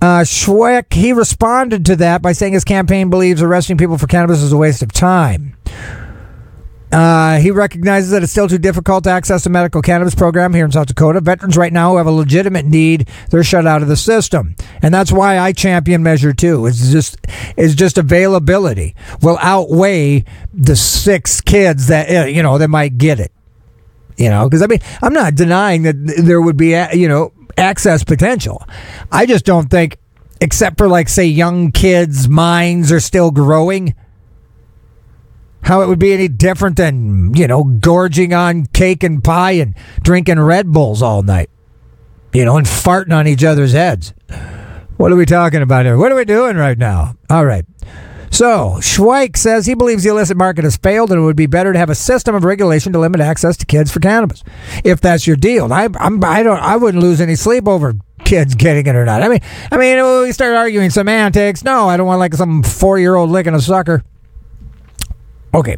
Uh, 0.00 0.20
Schweich, 0.20 0.92
he 0.92 1.12
responded 1.12 1.84
to 1.86 1.96
that 1.96 2.22
by 2.22 2.32
saying 2.32 2.52
his 2.52 2.64
campaign 2.64 3.10
believes 3.10 3.42
arresting 3.42 3.76
people 3.76 3.98
for 3.98 4.06
cannabis 4.06 4.42
is 4.42 4.52
a 4.52 4.56
waste 4.56 4.82
of 4.82 4.92
time. 4.92 5.56
Uh, 6.90 7.38
he 7.38 7.50
recognizes 7.50 8.10
that 8.10 8.22
it's 8.22 8.32
still 8.32 8.48
too 8.48 8.58
difficult 8.58 9.04
to 9.04 9.10
access 9.10 9.44
a 9.44 9.50
medical 9.50 9.82
cannabis 9.82 10.14
program 10.14 10.54
here 10.54 10.64
in 10.64 10.72
South 10.72 10.86
Dakota. 10.86 11.20
Veterans 11.20 11.56
right 11.56 11.72
now 11.72 11.90
who 11.90 11.96
have 11.98 12.06
a 12.06 12.10
legitimate 12.10 12.64
need, 12.64 13.08
they're 13.30 13.44
shut 13.44 13.66
out 13.66 13.82
of 13.82 13.88
the 13.88 13.96
system, 13.96 14.56
and 14.80 14.94
that's 14.94 15.12
why 15.12 15.38
I 15.38 15.52
champion 15.52 16.02
Measure 16.02 16.32
Two. 16.32 16.64
It's 16.64 16.90
just 16.90 17.18
it's 17.58 17.74
just 17.74 17.98
availability 17.98 18.94
will 19.20 19.38
outweigh 19.42 20.24
the 20.54 20.76
six 20.76 21.42
kids 21.42 21.88
that 21.88 22.08
uh, 22.08 22.24
you 22.24 22.42
know 22.42 22.56
that 22.56 22.68
might 22.68 22.96
get 22.96 23.20
it. 23.20 23.32
You 24.16 24.30
know, 24.30 24.48
because 24.48 24.62
I 24.62 24.66
mean, 24.66 24.80
I'm 25.02 25.12
not 25.12 25.34
denying 25.34 25.82
that 25.82 25.94
there 26.22 26.40
would 26.40 26.56
be 26.56 26.70
you 26.94 27.08
know 27.08 27.32
access 27.58 28.04
potential. 28.04 28.62
I 29.10 29.26
just 29.26 29.44
don't 29.44 29.68
think, 29.68 29.98
except 30.40 30.78
for 30.78 30.88
like 30.88 31.08
say 31.08 31.26
young 31.26 31.72
kids' 31.72 32.28
minds 32.28 32.92
are 32.92 33.00
still 33.00 33.30
growing 33.30 33.94
how 35.62 35.82
it 35.82 35.88
would 35.88 35.98
be 35.98 36.12
any 36.12 36.28
different 36.28 36.76
than, 36.76 37.34
you 37.34 37.46
know, 37.46 37.64
gorging 37.64 38.32
on 38.32 38.66
cake 38.66 39.02
and 39.02 39.22
pie 39.22 39.52
and 39.52 39.74
drinking 40.02 40.40
Red 40.40 40.72
Bulls 40.72 41.02
all 41.02 41.22
night, 41.22 41.50
you 42.32 42.44
know, 42.44 42.56
and 42.56 42.66
farting 42.66 43.12
on 43.12 43.26
each 43.26 43.44
other's 43.44 43.72
heads. 43.72 44.14
What 44.96 45.12
are 45.12 45.16
we 45.16 45.26
talking 45.26 45.62
about 45.62 45.84
here? 45.84 45.96
What 45.96 46.10
are 46.10 46.16
we 46.16 46.24
doing 46.24 46.56
right 46.56 46.78
now? 46.78 47.16
All 47.28 47.44
right. 47.44 47.64
So, 48.30 48.76
Schweich 48.80 49.36
says 49.36 49.66
he 49.66 49.74
believes 49.74 50.04
the 50.04 50.10
illicit 50.10 50.36
market 50.36 50.64
has 50.64 50.76
failed 50.76 51.10
and 51.10 51.20
it 51.20 51.24
would 51.24 51.36
be 51.36 51.46
better 51.46 51.72
to 51.72 51.78
have 51.78 51.90
a 51.90 51.94
system 51.94 52.34
of 52.34 52.44
regulation 52.44 52.92
to 52.92 52.98
limit 52.98 53.20
access 53.20 53.56
to 53.58 53.66
kids 53.66 53.90
for 53.90 54.00
cannabis. 54.00 54.44
If 54.84 55.00
that's 55.00 55.26
your 55.26 55.36
deal. 55.36 55.72
I, 55.72 55.88
I'm, 55.98 56.22
I 56.22 56.42
don't, 56.42 56.58
I 56.58 56.76
wouldn't 56.76 57.02
lose 57.02 57.20
any 57.20 57.36
sleep 57.36 57.66
over 57.66 57.94
kids 58.24 58.54
getting 58.54 58.86
it 58.86 58.94
or 58.94 59.04
not. 59.04 59.22
I 59.22 59.28
mean, 59.28 59.40
I 59.70 59.76
mean, 59.76 60.22
we 60.22 60.32
start 60.32 60.54
arguing 60.54 60.90
semantics. 60.90 61.64
No, 61.64 61.88
I 61.88 61.96
don't 61.96 62.06
want 62.06 62.20
like 62.20 62.34
some 62.34 62.62
four 62.62 62.98
year 62.98 63.14
old 63.14 63.30
licking 63.30 63.54
a 63.54 63.60
sucker. 63.60 64.04
Okay, 65.54 65.76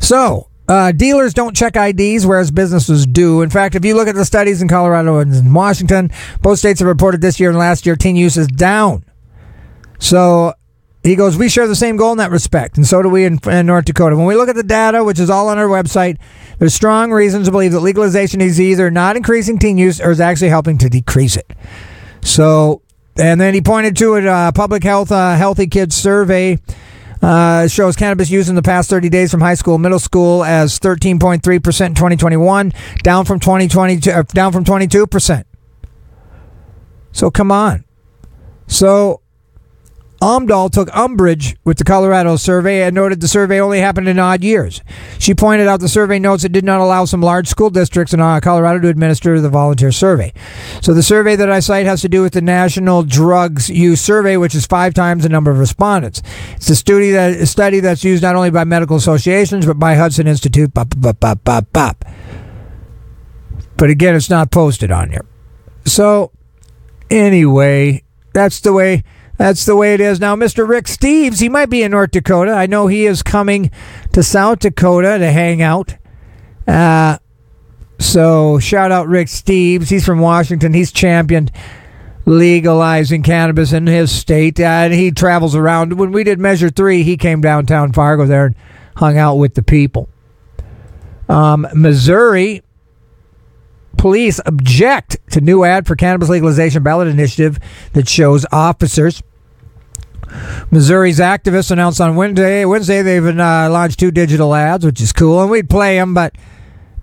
so 0.00 0.48
uh, 0.68 0.90
dealers 0.92 1.34
don't 1.34 1.54
check 1.54 1.76
IDs, 1.76 2.26
whereas 2.26 2.50
businesses 2.50 3.06
do. 3.06 3.42
In 3.42 3.50
fact, 3.50 3.74
if 3.74 3.84
you 3.84 3.94
look 3.94 4.08
at 4.08 4.14
the 4.14 4.24
studies 4.24 4.60
in 4.60 4.68
Colorado 4.68 5.18
and 5.18 5.32
in 5.32 5.52
Washington, 5.52 6.10
both 6.42 6.58
states 6.58 6.80
have 6.80 6.88
reported 6.88 7.20
this 7.20 7.38
year 7.38 7.50
and 7.50 7.58
last 7.58 7.86
year 7.86 7.96
teen 7.96 8.16
use 8.16 8.36
is 8.36 8.48
down. 8.48 9.04
So 10.00 10.54
he 11.04 11.16
goes, 11.16 11.36
we 11.36 11.50
share 11.50 11.68
the 11.68 11.76
same 11.76 11.98
goal 11.98 12.12
in 12.12 12.18
that 12.18 12.30
respect, 12.30 12.78
and 12.78 12.86
so 12.86 13.02
do 13.02 13.10
we 13.10 13.26
in, 13.26 13.38
in, 13.46 13.66
North 13.66 13.84
Dakota. 13.84 14.16
When 14.16 14.24
we 14.24 14.36
look 14.36 14.48
at 14.48 14.56
the 14.56 14.62
data, 14.62 15.04
which 15.04 15.20
is 15.20 15.28
all 15.28 15.48
on 15.48 15.58
our 15.58 15.68
website, 15.68 16.18
there's 16.58 16.72
strong 16.72 17.12
reasons 17.12 17.46
to 17.46 17.52
believe 17.52 17.72
that 17.72 17.80
legalization 17.80 18.40
is 18.40 18.58
either 18.58 18.90
not 18.90 19.14
increasing 19.14 19.58
teen 19.58 19.76
use 19.76 20.00
or 20.00 20.10
is 20.10 20.20
actually 20.20 20.48
helping 20.48 20.78
to 20.78 20.88
decrease 20.88 21.36
it. 21.36 21.52
So, 22.22 22.80
and 23.18 23.38
then 23.38 23.52
he 23.52 23.60
pointed 23.60 23.98
to 23.98 24.14
a 24.14 24.26
uh, 24.26 24.52
public 24.52 24.82
health 24.82 25.12
uh, 25.12 25.36
healthy 25.36 25.66
kids 25.66 25.94
survey. 25.94 26.58
Uh, 27.22 27.66
shows 27.68 27.96
cannabis 27.96 28.28
use 28.28 28.50
in 28.50 28.54
the 28.54 28.62
past 28.62 28.90
30 28.90 29.08
days 29.08 29.30
from 29.30 29.40
high 29.40 29.54
school, 29.54 29.78
middle 29.78 29.98
school 29.98 30.44
as 30.44 30.78
13.3% 30.78 31.40
in 31.46 31.94
2021, 31.94 32.72
down 33.02 33.24
from 33.24 33.40
2020, 33.40 34.12
uh, 34.12 34.22
down 34.24 34.52
from 34.52 34.62
22%. 34.62 35.44
So 37.12 37.30
come 37.30 37.50
on. 37.50 37.84
So 38.66 39.22
Omdahl 40.24 40.70
took 40.70 40.88
umbrage 40.96 41.54
with 41.64 41.76
the 41.76 41.84
Colorado 41.84 42.36
survey 42.36 42.82
and 42.82 42.94
noted 42.94 43.20
the 43.20 43.28
survey 43.28 43.60
only 43.60 43.80
happened 43.80 44.08
in 44.08 44.18
odd 44.18 44.42
years. 44.42 44.80
She 45.18 45.34
pointed 45.34 45.66
out 45.66 45.80
the 45.80 45.88
survey 45.88 46.18
notes 46.18 46.44
it 46.44 46.52
did 46.52 46.64
not 46.64 46.80
allow 46.80 47.04
some 47.04 47.20
large 47.20 47.46
school 47.46 47.68
districts 47.68 48.14
in 48.14 48.20
uh, 48.20 48.40
Colorado 48.40 48.80
to 48.80 48.88
administer 48.88 49.38
the 49.38 49.50
volunteer 49.50 49.92
survey. 49.92 50.32
So 50.80 50.94
the 50.94 51.02
survey 51.02 51.36
that 51.36 51.50
I 51.50 51.60
cite 51.60 51.84
has 51.84 52.00
to 52.00 52.08
do 52.08 52.22
with 52.22 52.32
the 52.32 52.40
National 52.40 53.02
Drugs 53.02 53.68
Use 53.68 54.00
Survey, 54.00 54.38
which 54.38 54.54
is 54.54 54.64
five 54.64 54.94
times 54.94 55.24
the 55.24 55.28
number 55.28 55.50
of 55.50 55.58
respondents. 55.58 56.22
It's 56.56 56.70
a 56.70 56.76
study 56.76 57.10
that 57.10 57.32
a 57.32 57.44
study 57.46 57.80
that's 57.80 58.02
used 58.02 58.22
not 58.22 58.34
only 58.34 58.50
by 58.50 58.64
medical 58.64 58.96
associations 58.96 59.66
but 59.66 59.78
by 59.78 59.94
Hudson 59.94 60.26
Institute. 60.26 60.72
Bop, 60.72 60.94
bop, 60.96 61.20
bop, 61.20 61.44
bop, 61.44 61.70
bop. 61.70 62.02
But 63.76 63.90
again, 63.90 64.14
it's 64.14 64.30
not 64.30 64.50
posted 64.50 64.90
on 64.90 65.10
here. 65.10 65.26
So 65.84 66.32
anyway, 67.10 68.04
that's 68.32 68.60
the 68.60 68.72
way 68.72 69.04
that's 69.36 69.64
the 69.64 69.76
way 69.76 69.94
it 69.94 70.00
is. 70.00 70.20
Now, 70.20 70.36
Mr. 70.36 70.68
Rick 70.68 70.86
Steves, 70.86 71.40
he 71.40 71.48
might 71.48 71.70
be 71.70 71.82
in 71.82 71.90
North 71.90 72.12
Dakota. 72.12 72.52
I 72.52 72.66
know 72.66 72.86
he 72.86 73.06
is 73.06 73.22
coming 73.22 73.70
to 74.12 74.22
South 74.22 74.60
Dakota 74.60 75.18
to 75.18 75.32
hang 75.32 75.60
out. 75.60 75.96
Uh, 76.66 77.18
so, 77.98 78.58
shout 78.58 78.92
out 78.92 79.08
Rick 79.08 79.28
Steves. 79.28 79.88
He's 79.88 80.04
from 80.04 80.20
Washington. 80.20 80.72
He's 80.72 80.92
championed 80.92 81.50
legalizing 82.26 83.22
cannabis 83.22 83.72
in 83.72 83.86
his 83.86 84.10
state. 84.10 84.58
Uh, 84.60 84.64
and 84.64 84.94
he 84.94 85.10
travels 85.10 85.54
around. 85.54 85.98
When 85.98 86.12
we 86.12 86.24
did 86.24 86.38
Measure 86.38 86.70
3, 86.70 87.02
he 87.02 87.16
came 87.16 87.40
downtown 87.40 87.92
Fargo 87.92 88.26
there 88.26 88.46
and 88.46 88.54
hung 88.96 89.18
out 89.18 89.34
with 89.36 89.54
the 89.54 89.62
people. 89.62 90.08
Um, 91.28 91.66
Missouri 91.74 92.62
police 93.94 94.40
object 94.46 95.16
to 95.30 95.40
new 95.40 95.64
ad 95.64 95.86
for 95.86 95.96
cannabis 95.96 96.28
legalization 96.28 96.82
ballot 96.82 97.08
initiative 97.08 97.58
that 97.92 98.08
shows 98.08 98.46
officers. 98.52 99.22
Missouri's 100.70 101.18
activists 101.20 101.70
announced 101.70 102.00
on 102.00 102.16
Wednesday. 102.16 102.64
Wednesday 102.64 103.02
they've 103.02 103.26
uh, 103.26 103.68
launched 103.70 104.00
two 104.00 104.10
digital 104.10 104.54
ads, 104.54 104.84
which 104.84 105.00
is 105.00 105.12
cool, 105.12 105.40
and 105.40 105.50
we'd 105.50 105.70
play 105.70 105.96
them, 105.96 106.14
but 106.14 106.34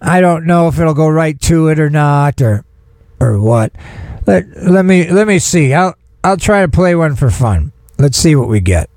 I 0.02 0.20
don't 0.20 0.46
know 0.46 0.68
if 0.68 0.80
it'll 0.80 0.94
go 0.94 1.08
right 1.08 1.40
to 1.42 1.68
it 1.68 1.80
or 1.80 1.90
not, 1.90 2.42
or 2.42 2.66
or 3.20 3.40
what. 3.40 3.72
Let 4.26 4.46
let 4.58 4.84
me 4.84 5.10
let 5.10 5.28
me 5.28 5.40
see. 5.40 5.74
I'll 5.74 5.96
I'll 6.24 6.38
try 6.38 6.62
to 6.62 6.68
play 6.68 6.96
one 6.96 7.16
for 7.16 7.30
fun. 7.30 7.72
Let's 7.98 8.18
see 8.18 8.36
what 8.36 8.50
we 8.50 8.60
get. 8.60 8.90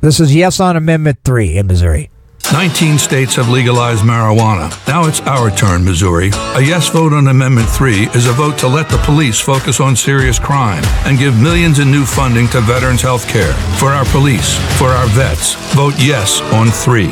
This 0.00 0.20
is 0.20 0.34
yes 0.34 0.60
on 0.60 0.76
Amendment 0.76 1.18
three 1.24 1.56
in 1.56 1.66
Missouri. 1.66 2.10
19 2.52 2.96
states 2.96 3.34
have 3.34 3.50
legalized 3.50 4.02
marijuana. 4.02 4.70
Now 4.88 5.06
it's 5.06 5.20
our 5.22 5.50
turn, 5.50 5.84
Missouri. 5.84 6.30
A 6.54 6.60
yes 6.62 6.88
vote 6.88 7.12
on 7.12 7.28
Amendment 7.28 7.68
3 7.68 8.08
is 8.14 8.26
a 8.26 8.32
vote 8.32 8.56
to 8.58 8.68
let 8.68 8.88
the 8.88 8.96
police 8.98 9.38
focus 9.38 9.80
on 9.80 9.94
serious 9.94 10.38
crime 10.38 10.82
and 11.04 11.18
give 11.18 11.38
millions 11.38 11.78
in 11.78 11.90
new 11.90 12.06
funding 12.06 12.48
to 12.48 12.62
veterans' 12.62 13.02
health 13.02 13.28
care. 13.28 13.52
For 13.78 13.90
our 13.90 14.06
police, 14.06 14.56
for 14.78 14.88
our 14.88 15.06
vets, 15.08 15.54
vote 15.74 15.92
yes 15.98 16.40
on 16.54 16.68
3. 16.68 17.08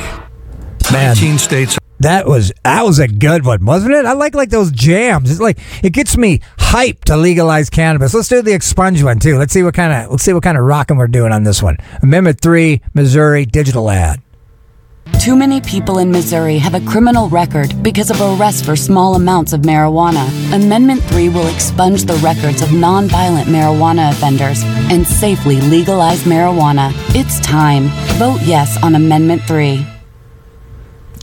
Man. 0.91 1.15
19 1.15 1.39
states 1.39 1.79
That 2.01 2.27
was 2.27 2.51
that 2.65 2.85
was 2.87 2.99
a 2.99 3.09
good 3.09 3.45
one, 3.45 3.65
wasn't 3.67 3.93
it? 3.93 4.07
I 4.07 4.13
like 4.13 4.35
like 4.35 4.49
those 4.49 4.71
jams. 4.71 5.31
It's 5.31 5.41
like 5.41 5.59
it 5.83 5.93
gets 5.93 6.17
me 6.17 6.41
hyped 6.57 7.05
to 7.05 7.17
legalize 7.17 7.69
cannabis. 7.69 8.15
Let's 8.15 8.29
do 8.29 8.41
the 8.41 8.55
expunge 8.55 9.03
one 9.03 9.19
too. 9.19 9.37
Let's 9.37 9.53
see 9.53 9.63
what 9.63 9.75
kind 9.75 9.93
of 9.93 10.11
let's 10.11 10.23
see 10.23 10.33
what 10.33 10.43
kind 10.43 10.57
of 10.57 10.65
rocking 10.65 10.97
we're 10.97 11.09
doing 11.09 11.33
on 11.33 11.43
this 11.43 11.63
one. 11.63 11.77
Amendment 12.03 12.41
three, 12.41 12.81
Missouri 12.95 13.45
digital 13.45 13.91
ad. 13.91 14.23
Too 15.27 15.35
many 15.35 15.61
people 15.61 15.99
in 15.99 16.13
Missouri 16.13 16.57
have 16.59 16.75
a 16.75 16.81
criminal 16.89 17.29
record 17.29 17.83
because 17.83 18.11
of 18.11 18.21
arrests 18.21 18.65
for 18.65 18.77
small 18.77 19.17
amounts 19.17 19.53
of 19.53 19.63
marijuana. 19.63 20.25
Amendment 20.55 21.03
3 21.03 21.31
will 21.31 21.49
expunge 21.49 22.05
the 22.05 22.15
records 22.23 22.63
of 22.63 22.69
nonviolent 22.69 23.47
marijuana 23.47 24.13
offenders 24.13 24.63
and 24.65 25.05
safely 25.05 25.61
legalize 25.63 26.23
marijuana. 26.23 26.93
It's 27.13 27.41
time. 27.41 27.89
Vote 28.19 28.41
yes 28.45 28.81
on 28.85 28.95
Amendment 28.95 29.43
3. 29.43 29.85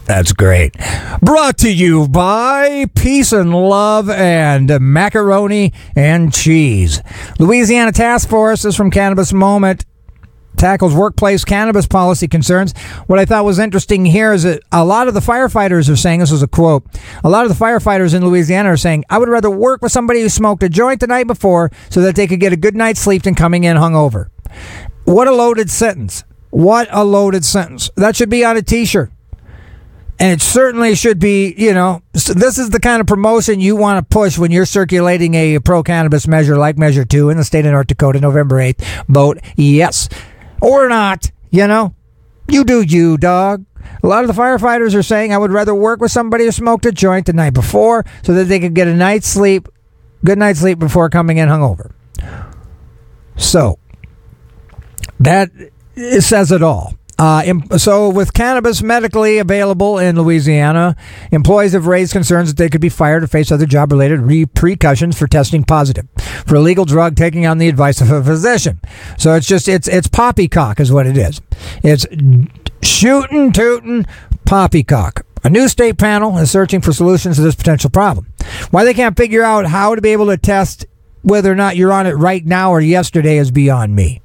That's 0.05 0.33
great. 0.33 0.75
Brought 1.21 1.57
to 1.59 1.73
you 1.73 2.09
by 2.09 2.87
Peace 2.95 3.31
and 3.31 3.55
Love 3.55 4.09
and 4.09 4.81
Macaroni 4.81 5.71
and 5.95 6.33
Cheese. 6.33 7.01
Louisiana 7.39 7.93
Task 7.93 8.27
Force 8.27 8.65
is 8.65 8.75
from 8.75 8.91
Cannabis 8.91 9.31
Moment 9.31 9.85
tackles 10.63 10.95
workplace 10.95 11.43
cannabis 11.43 11.85
policy 11.85 12.25
concerns. 12.25 12.73
What 13.07 13.19
I 13.19 13.25
thought 13.25 13.43
was 13.43 13.59
interesting 13.59 14.05
here 14.05 14.31
is 14.31 14.43
that 14.43 14.61
a 14.71 14.85
lot 14.85 15.09
of 15.09 15.13
the 15.13 15.19
firefighters 15.19 15.89
are 15.91 15.97
saying 15.97 16.21
this 16.21 16.31
is 16.31 16.41
a 16.41 16.47
quote. 16.47 16.85
A 17.25 17.29
lot 17.29 17.45
of 17.45 17.49
the 17.49 17.65
firefighters 17.65 18.15
in 18.15 18.25
Louisiana 18.25 18.69
are 18.69 18.77
saying, 18.77 19.03
"I 19.09 19.17
would 19.17 19.27
rather 19.27 19.49
work 19.49 19.81
with 19.81 19.91
somebody 19.91 20.21
who 20.21 20.29
smoked 20.29 20.63
a 20.63 20.69
joint 20.69 21.01
the 21.01 21.07
night 21.07 21.27
before 21.27 21.69
so 21.89 21.99
that 21.99 22.15
they 22.15 22.27
could 22.27 22.39
get 22.39 22.53
a 22.53 22.55
good 22.55 22.77
night's 22.77 23.01
sleep 23.01 23.23
than 23.23 23.35
coming 23.35 23.65
in 23.65 23.75
hungover." 23.75 24.27
What 25.03 25.27
a 25.27 25.33
loaded 25.33 25.69
sentence. 25.69 26.23
What 26.49 26.87
a 26.91 27.03
loaded 27.03 27.43
sentence. 27.43 27.89
That 27.97 28.15
should 28.15 28.29
be 28.29 28.45
on 28.45 28.55
a 28.55 28.61
t-shirt. 28.61 29.11
And 30.19 30.31
it 30.31 30.41
certainly 30.41 30.95
should 30.95 31.19
be, 31.19 31.53
you 31.57 31.73
know, 31.73 32.03
this 32.13 32.57
is 32.57 32.69
the 32.69 32.79
kind 32.79 33.01
of 33.01 33.07
promotion 33.07 33.59
you 33.59 33.75
want 33.75 33.97
to 33.97 34.03
push 34.03 34.37
when 34.37 34.51
you're 34.51 34.65
circulating 34.65 35.33
a 35.33 35.59
pro 35.59 35.83
cannabis 35.83 36.25
measure 36.25 36.55
like 36.55 36.77
Measure 36.77 37.03
2 37.03 37.29
in 37.31 37.35
the 37.35 37.43
state 37.43 37.65
of 37.65 37.73
North 37.73 37.87
Dakota, 37.87 38.21
November 38.21 38.61
8th. 38.61 38.81
Vote 39.09 39.39
yes 39.57 40.07
or 40.63 40.87
not, 40.87 41.29
you 41.51 41.67
know? 41.67 41.93
You 42.47 42.63
do 42.63 42.81
you, 42.81 43.17
dog. 43.17 43.65
A 44.01 44.07
lot 44.07 44.23
of 44.23 44.33
the 44.33 44.41
firefighters 44.41 44.95
are 44.95 45.03
saying 45.03 45.33
I 45.33 45.37
would 45.37 45.51
rather 45.51 45.75
work 45.75 45.99
with 45.99 46.11
somebody 46.11 46.45
who 46.45 46.51
smoked 46.51 46.85
a 46.85 46.91
joint 46.91 47.25
the 47.25 47.33
night 47.33 47.53
before 47.53 48.05
so 48.23 48.33
that 48.33 48.45
they 48.45 48.59
could 48.59 48.73
get 48.73 48.87
a 48.87 48.93
night's 48.95 49.27
sleep, 49.27 49.67
good 50.23 50.37
night's 50.37 50.59
sleep 50.59 50.79
before 50.79 51.09
coming 51.09 51.37
in 51.37 51.49
hungover. 51.49 51.91
So, 53.35 53.77
that 55.19 55.51
says 56.19 56.51
it 56.51 56.63
all. 56.63 56.93
Uh, 57.23 57.77
so, 57.77 58.09
with 58.09 58.33
cannabis 58.33 58.83
medically 58.83 59.37
available 59.37 59.97
in 59.97 60.17
Louisiana, 60.17 60.93
employees 61.31 61.71
have 61.71 61.87
raised 61.87 62.11
concerns 62.11 62.49
that 62.49 62.57
they 62.57 62.67
could 62.67 62.81
be 62.81 62.89
fired 62.89 63.23
or 63.23 63.27
face 63.27 63.49
other 63.49 63.65
job 63.65 63.93
related 63.93 64.19
repercussions 64.19 65.17
for 65.17 65.25
testing 65.25 65.63
positive 65.63 66.05
for 66.45 66.55
a 66.55 66.59
legal 66.59 66.83
drug 66.83 67.15
taking 67.15 67.45
on 67.45 67.59
the 67.59 67.69
advice 67.69 68.01
of 68.01 68.11
a 68.11 68.21
physician. 68.21 68.81
So, 69.17 69.35
it's 69.35 69.47
just, 69.47 69.69
it's, 69.69 69.87
it's 69.87 70.09
poppycock, 70.09 70.81
is 70.81 70.91
what 70.91 71.07
it 71.07 71.15
is. 71.15 71.39
It's 71.81 72.05
shooting, 72.81 73.53
tooting, 73.53 74.05
poppycock. 74.45 75.23
A 75.45 75.49
new 75.49 75.69
state 75.69 75.97
panel 75.97 76.37
is 76.39 76.51
searching 76.51 76.81
for 76.81 76.91
solutions 76.91 77.37
to 77.37 77.41
this 77.41 77.55
potential 77.55 77.89
problem. 77.89 78.27
Why 78.71 78.83
they 78.83 78.93
can't 78.93 79.15
figure 79.15 79.43
out 79.43 79.65
how 79.65 79.95
to 79.95 80.01
be 80.01 80.09
able 80.09 80.25
to 80.25 80.35
test 80.35 80.87
whether 81.21 81.49
or 81.49 81.55
not 81.55 81.77
you're 81.77 81.93
on 81.93 82.05
it 82.05 82.17
right 82.17 82.45
now 82.45 82.71
or 82.71 82.81
yesterday 82.81 83.37
is 83.37 83.49
beyond 83.49 83.95
me. 83.95 84.19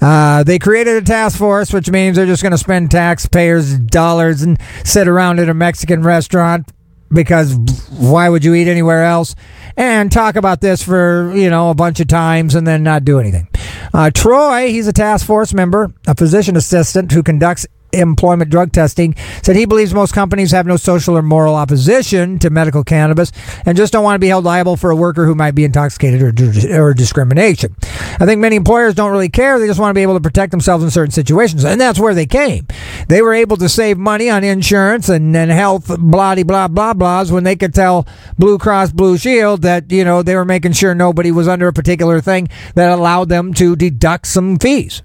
Uh, 0.00 0.42
they 0.44 0.58
created 0.58 0.96
a 0.96 1.04
task 1.04 1.38
force, 1.38 1.72
which 1.72 1.90
means 1.90 2.16
they're 2.16 2.26
just 2.26 2.42
going 2.42 2.52
to 2.52 2.58
spend 2.58 2.90
taxpayers' 2.90 3.78
dollars 3.78 4.42
and 4.42 4.58
sit 4.84 5.08
around 5.08 5.40
at 5.40 5.48
a 5.48 5.54
Mexican 5.54 6.02
restaurant 6.02 6.70
because 7.10 7.54
why 7.90 8.28
would 8.28 8.44
you 8.44 8.54
eat 8.54 8.68
anywhere 8.68 9.04
else? 9.04 9.34
And 9.76 10.10
talk 10.10 10.36
about 10.36 10.60
this 10.60 10.82
for, 10.82 11.32
you 11.34 11.50
know, 11.50 11.70
a 11.70 11.74
bunch 11.74 12.00
of 12.00 12.08
times 12.08 12.54
and 12.54 12.66
then 12.66 12.82
not 12.82 13.04
do 13.04 13.18
anything. 13.18 13.48
Uh, 13.94 14.10
Troy, 14.10 14.68
he's 14.68 14.86
a 14.86 14.92
task 14.92 15.26
force 15.26 15.54
member, 15.54 15.92
a 16.06 16.14
physician 16.14 16.56
assistant 16.56 17.12
who 17.12 17.22
conducts 17.22 17.66
employment 17.92 18.50
drug 18.50 18.72
testing 18.72 19.14
said 19.42 19.56
he 19.56 19.64
believes 19.64 19.94
most 19.94 20.12
companies 20.12 20.50
have 20.50 20.66
no 20.66 20.76
social 20.76 21.16
or 21.16 21.22
moral 21.22 21.54
opposition 21.54 22.38
to 22.38 22.50
medical 22.50 22.84
cannabis 22.84 23.32
and 23.64 23.76
just 23.76 23.92
don't 23.92 24.04
want 24.04 24.14
to 24.14 24.18
be 24.18 24.28
held 24.28 24.44
liable 24.44 24.76
for 24.76 24.90
a 24.90 24.96
worker 24.96 25.26
who 25.26 25.34
might 25.34 25.54
be 25.54 25.64
intoxicated 25.64 26.22
or, 26.22 26.80
or 26.80 26.94
discrimination. 26.94 27.74
I 28.20 28.26
think 28.26 28.40
many 28.40 28.56
employers 28.56 28.94
don't 28.94 29.12
really 29.12 29.28
care. 29.28 29.58
They 29.58 29.66
just 29.66 29.80
want 29.80 29.90
to 29.90 29.94
be 29.94 30.02
able 30.02 30.14
to 30.14 30.20
protect 30.20 30.50
themselves 30.50 30.84
in 30.84 30.90
certain 30.90 31.12
situations. 31.12 31.64
And 31.64 31.80
that's 31.80 31.98
where 31.98 32.14
they 32.14 32.26
came. 32.26 32.66
They 33.08 33.22
were 33.22 33.34
able 33.34 33.56
to 33.58 33.68
save 33.68 33.98
money 33.98 34.28
on 34.28 34.44
insurance 34.44 35.08
and, 35.08 35.36
and 35.36 35.50
health, 35.50 35.86
blah, 35.98 36.34
blah, 36.34 36.68
blah, 36.68 36.94
blahs 36.94 37.30
when 37.30 37.44
they 37.44 37.56
could 37.56 37.74
tell 37.74 38.06
Blue 38.38 38.58
Cross 38.58 38.92
Blue 38.92 39.16
Shield 39.16 39.62
that, 39.62 39.90
you 39.90 40.04
know, 40.04 40.22
they 40.22 40.34
were 40.34 40.44
making 40.44 40.72
sure 40.72 40.94
nobody 40.94 41.30
was 41.30 41.48
under 41.48 41.68
a 41.68 41.72
particular 41.72 42.20
thing 42.20 42.48
that 42.74 42.90
allowed 42.90 43.28
them 43.28 43.54
to 43.54 43.76
deduct 43.76 44.26
some 44.26 44.58
fees. 44.58 45.02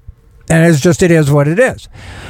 And 0.49 0.65
it's 0.65 0.81
just, 0.81 1.01
it 1.01 1.11
is 1.11 1.31
what 1.31 1.47
it 1.47 1.59
is. 1.59 1.87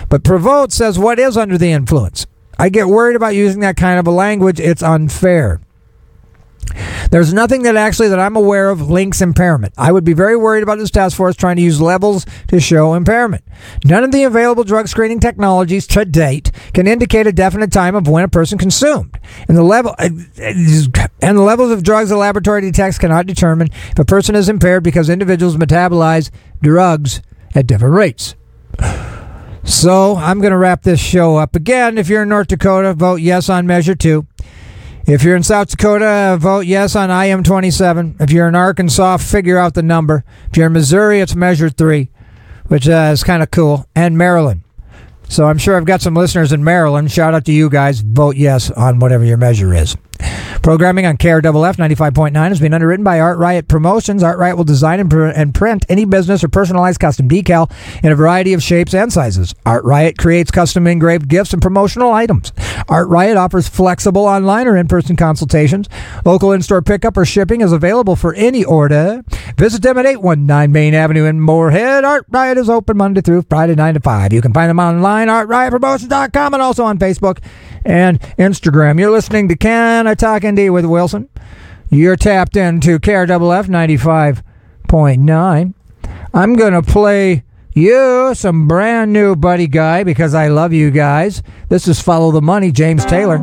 But 0.10 0.24
Prevost 0.24 0.72
says, 0.72 1.00
what 1.00 1.20
is 1.20 1.36
under 1.36 1.58
the 1.58 1.72
influence? 1.72 2.28
I 2.58 2.70
get 2.70 2.88
worried 2.88 3.16
about 3.16 3.36
using 3.36 3.62
that 3.62 3.78
kind 3.78 4.00
of 4.00 4.08
a 4.08 4.12
language. 4.12 4.60
It's 4.60 4.84
unfair. 4.84 5.60
There's 7.12 7.34
nothing 7.34 7.64
that 7.64 7.76
actually 7.76 8.08
that 8.10 8.20
I'm 8.20 8.36
aware 8.36 8.70
of 8.70 8.90
links 8.90 9.22
impairment. 9.22 9.74
I 9.78 9.92
would 9.92 10.04
be 10.04 10.14
very 10.14 10.36
worried 10.36 10.64
about 10.64 10.78
this 10.78 10.90
task 10.90 11.16
force 11.16 11.36
trying 11.36 11.58
to 11.58 11.62
use 11.62 11.80
levels 11.80 12.26
to 12.48 12.60
show 12.60 12.94
impairment. 12.94 13.44
None 13.84 14.04
of 14.04 14.12
the 14.12 14.24
available 14.24 14.64
drug 14.64 14.88
screening 14.88 15.20
technologies 15.20 15.86
to 15.88 16.06
date 16.06 16.52
can 16.74 16.88
indicate 16.88 17.28
a 17.28 17.32
definite 17.32 17.72
time 17.72 17.96
of 17.96 18.08
when 18.08 18.24
a 18.24 18.30
person 18.30 18.58
consumed. 18.58 19.20
And 19.48 19.58
the 19.58 19.64
level 19.64 19.94
uh, 20.00 20.10
and 21.22 21.38
the 21.38 21.44
levels 21.44 21.72
of 21.72 21.84
drugs 21.84 22.10
the 22.10 22.18
laboratory 22.18 22.62
detects 22.62 22.98
cannot 22.98 23.28
determine 23.28 23.70
if 23.92 24.00
a 24.00 24.06
person 24.06 24.36
is 24.36 24.50
impaired 24.50 24.84
because 24.84 25.10
individuals 25.10 25.58
metabolize 25.58 26.32
drugs 26.62 27.22
at 27.56 27.68
different 27.68 27.96
rates. 27.96 28.36
So 29.64 30.18
I'm 30.18 30.40
going 30.40 30.52
to 30.52 30.58
wrap 30.58 30.84
this 30.84 31.00
show 31.00 31.38
up 31.38 31.56
again. 31.56 31.98
If 31.98 32.10
you're 32.10 32.24
in 32.24 32.30
North 32.30 32.48
Dakota, 32.48 32.94
vote 32.94 33.22
yes 33.22 33.50
on 33.50 33.66
Measure 33.66 33.96
2. 33.96 34.28
If 35.06 35.24
you're 35.24 35.36
in 35.36 35.44
South 35.44 35.70
Dakota, 35.70 36.38
vote 36.40 36.66
yes 36.66 36.96
on 36.96 37.10
IM 37.10 37.44
27. 37.44 38.18
If 38.20 38.32
you're 38.32 38.48
in 38.48 38.56
Arkansas, 38.56 39.18
figure 39.18 39.58
out 39.58 39.74
the 39.74 39.84
number. 39.84 40.24
If 40.50 40.58
you're 40.58 40.68
in 40.68 40.74
Missouri, 40.74 41.20
it's 41.20 41.36
Measure 41.36 41.70
3, 41.70 42.10
which 42.68 42.88
uh, 42.88 43.12
is 43.14 43.24
kind 43.24 43.44
of 43.44 43.52
cool. 43.52 43.86
And 43.96 44.18
Maryland. 44.18 44.62
So 45.30 45.46
I'm 45.46 45.58
sure 45.58 45.76
I've 45.78 45.86
got 45.86 46.02
some 46.02 46.14
listeners 46.14 46.52
in 46.52 46.64
Maryland. 46.64 47.12
Shout 47.12 47.34
out 47.34 47.46
to 47.46 47.52
you 47.54 47.70
guys. 47.70 48.02
Vote 48.02 48.36
yes 48.36 48.70
on 48.72 49.00
whatever 49.00 49.24
your 49.24 49.38
measure 49.38 49.74
is. 49.74 49.96
Programming 50.64 51.06
on 51.06 51.18
KRFF 51.18 51.76
95.9 51.76 52.34
has 52.36 52.60
been 52.60 52.74
underwritten 52.74 53.04
by 53.04 53.20
Art 53.20 53.38
Riot 53.38 53.68
Promotions. 53.68 54.24
Art 54.24 54.38
Riot 54.38 54.56
will 54.56 54.64
design 54.64 55.02
and, 55.02 55.10
pr- 55.10 55.26
and 55.26 55.54
print 55.54 55.86
any 55.90 56.06
business 56.06 56.42
or 56.42 56.48
personalized 56.48 57.02
custom 57.02 57.28
decal 57.28 57.70
in 58.02 58.12
a 58.12 58.16
variety 58.16 58.54
of 58.54 58.64
shapes 58.64 58.94
and 58.94 59.12
sizes. 59.12 59.54
Art 59.66 59.84
Riot 59.84 60.18
creates 60.18 60.52
custom 60.52 60.88
engraved 60.88 61.28
gifts 61.28 61.52
and 61.52 61.62
promotional 61.62 62.14
items. 62.14 62.54
Art 62.88 63.10
Riot 63.10 63.36
offers 63.36 63.68
flexible 63.68 64.26
online 64.26 64.68
or 64.68 64.78
in 64.78 64.88
person 64.88 65.16
consultations. 65.16 65.90
Local 66.24 66.54
in 66.54 66.62
store 66.62 66.82
pickup 66.82 67.18
or 67.18 67.26
shipping 67.26 67.60
is 67.60 67.72
available 67.72 68.16
for 68.16 68.34
any 68.36 68.64
order. 68.64 69.22
Visit 69.58 69.82
them 69.82 69.98
at 69.98 70.06
819 70.06 70.72
Main 70.72 70.94
Avenue 70.94 71.26
in 71.26 71.42
Moorhead. 71.42 72.06
Art 72.06 72.26
Riot 72.30 72.58
is 72.58 72.70
open 72.70 72.96
Monday 72.96 73.22
through 73.22 73.42
Friday, 73.50 73.76
9 73.76 73.96
to 73.96 74.00
5. 74.00 74.32
You 74.32 74.42
can 74.42 74.54
find 74.54 74.70
them 74.70 74.80
online, 74.80 75.28
artriotpromotions.com, 75.28 76.54
and 76.54 76.64
also 76.64 76.86
on 76.86 76.98
Facebook 76.98 77.40
and 77.86 78.20
Instagram. 78.38 79.00
You're 79.00 79.12
listening 79.12 79.48
to 79.50 79.56
Canna 79.56 80.16
Talk 80.16 80.44
ND 80.46 80.72
with 80.72 80.86
Wilson? 80.86 81.30
You're 81.90 82.16
tapped 82.16 82.58
into 82.58 83.00
KRFF 83.00 83.68
95.9. 84.88 85.74
I'm 86.34 86.56
going 86.56 86.74
to 86.74 86.82
play 86.82 87.44
you 87.74 88.34
some 88.36 88.68
brand 88.68 89.14
new 89.14 89.36
Buddy 89.36 89.68
Guy 89.68 90.04
because 90.04 90.34
I 90.34 90.48
love 90.48 90.74
you 90.74 90.92
guys. 90.92 91.44
This 91.70 91.88
is 91.88 92.02
Follow 92.02 92.32
the 92.32 92.42
Money, 92.42 92.72
James 92.72 93.06
Taylor. 93.06 93.38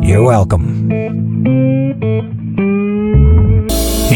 You're 0.00 0.24
welcome. 0.24 0.90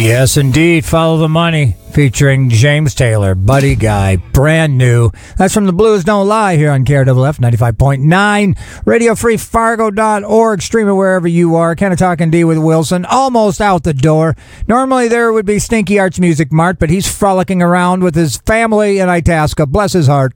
Yes, 0.07 0.37
indeed. 0.37 0.85
Follow 0.85 1.19
the 1.19 1.29
Money 1.29 1.75
featuring 1.91 2.49
James 2.49 2.95
Taylor, 2.95 3.35
Buddy 3.35 3.75
Guy, 3.75 4.15
brand 4.15 4.79
new. 4.79 5.11
That's 5.37 5.53
from 5.53 5.67
the 5.67 5.73
Blues 5.73 6.05
Don't 6.05 6.29
Lie 6.29 6.57
here 6.57 6.71
on 6.71 6.85
KRFF 6.85 7.41
95.9, 7.41 8.87
Radio 8.87 9.17
Free 9.17 9.35
radiofreefargo.org. 9.37 10.63
Stream 10.63 10.87
it 10.87 10.93
wherever 10.93 11.27
you 11.27 11.57
are. 11.57 11.75
Canna 11.75 11.97
Talk 11.97 12.23
ND 12.23 12.45
with 12.45 12.59
Wilson, 12.59 13.05
almost 13.05 13.61
out 13.61 13.83
the 13.83 13.93
door. 13.93 14.37
Normally 14.69 15.09
there 15.09 15.33
would 15.33 15.45
be 15.45 15.59
Stinky 15.59 15.99
Arts 15.99 16.21
Music 16.21 16.53
Mart, 16.53 16.79
but 16.79 16.89
he's 16.89 17.13
frolicking 17.13 17.61
around 17.61 18.05
with 18.05 18.15
his 18.15 18.37
family 18.37 19.01
in 19.01 19.09
Itasca. 19.09 19.67
Bless 19.67 19.93
his 19.93 20.07
heart. 20.07 20.35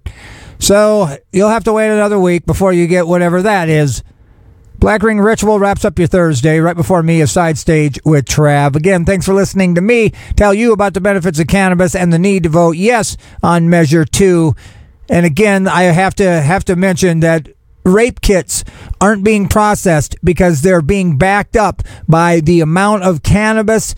So 0.59 1.17
you'll 1.31 1.49
have 1.49 1.63
to 1.65 1.73
wait 1.73 1.93
another 1.93 2.19
week 2.19 2.45
before 2.45 2.73
you 2.73 2.89
get 2.89 3.07
whatever 3.07 3.41
that 3.43 3.69
is. 3.69 4.03
Black 4.81 5.03
Ring 5.03 5.21
Ritual 5.21 5.59
wraps 5.59 5.85
up 5.85 5.99
your 5.99 6.09
Thursday. 6.09 6.59
Right 6.59 6.75
before 6.75 7.03
me, 7.03 7.21
a 7.21 7.27
side 7.27 7.59
stage 7.59 8.01
with 8.03 8.25
Trav. 8.25 8.77
Again, 8.77 9.05
thanks 9.05 9.27
for 9.27 9.35
listening 9.35 9.75
to 9.75 9.83
me 9.83 10.11
tell 10.37 10.55
you 10.55 10.73
about 10.73 10.95
the 10.95 11.03
benefits 11.03 11.39
of 11.39 11.49
cannabis 11.49 11.95
and 11.95 12.11
the 12.11 12.19
need 12.19 12.45
to 12.45 12.49
vote 12.49 12.77
yes 12.77 13.19
on 13.43 13.69
Measure 13.69 14.07
2. 14.07 14.57
And 15.11 15.27
again, 15.27 15.69
I 15.69 15.83
have 15.83 16.15
to 16.15 16.25
have 16.41 16.65
to 16.65 16.77
mention 16.77 17.21
that 17.21 17.51
rape 17.85 18.23
kits 18.23 18.65
aren't 19.03 19.23
being 19.23 19.49
processed 19.49 20.17
because 20.25 20.63
they're 20.63 20.81
being 20.81 21.19
backed 21.19 21.57
up 21.57 21.83
by 22.09 22.41
the 22.41 22.63
amount 22.63 23.03
of 23.03 23.23
cannabis 23.23 23.95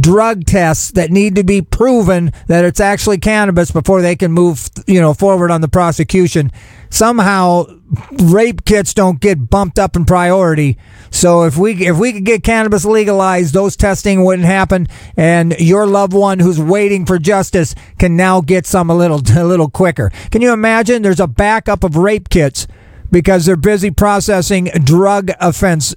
drug 0.00 0.44
tests 0.44 0.90
that 0.92 1.10
need 1.10 1.36
to 1.36 1.44
be 1.44 1.62
proven 1.62 2.32
that 2.46 2.64
it's 2.64 2.80
actually 2.80 3.18
cannabis 3.18 3.70
before 3.70 4.02
they 4.02 4.16
can 4.16 4.32
move 4.32 4.68
you 4.86 5.00
know 5.00 5.14
forward 5.14 5.50
on 5.50 5.60
the 5.60 5.68
prosecution. 5.68 6.50
Somehow 6.90 7.66
rape 8.12 8.64
kits 8.64 8.94
don't 8.94 9.20
get 9.20 9.50
bumped 9.50 9.78
up 9.78 9.96
in 9.96 10.04
priority. 10.04 10.78
So 11.10 11.44
if 11.44 11.56
we 11.56 11.86
if 11.86 11.98
we 11.98 12.12
could 12.12 12.24
get 12.24 12.42
cannabis 12.42 12.84
legalized 12.84 13.54
those 13.54 13.76
testing 13.76 14.24
wouldn't 14.24 14.46
happen. 14.46 14.88
And 15.16 15.58
your 15.58 15.86
loved 15.86 16.12
one 16.12 16.38
who's 16.38 16.60
waiting 16.60 17.06
for 17.06 17.18
justice 17.18 17.74
can 17.98 18.16
now 18.16 18.40
get 18.40 18.66
some 18.66 18.90
a 18.90 18.96
little 18.96 19.20
a 19.36 19.44
little 19.44 19.70
quicker. 19.70 20.10
Can 20.30 20.42
you 20.42 20.52
imagine? 20.52 21.02
There's 21.02 21.20
a 21.20 21.26
backup 21.26 21.84
of 21.84 21.96
rape 21.96 22.28
kits 22.28 22.66
because 23.10 23.46
they're 23.46 23.56
busy 23.56 23.90
processing 23.90 24.66
drug 24.84 25.30
offense 25.40 25.94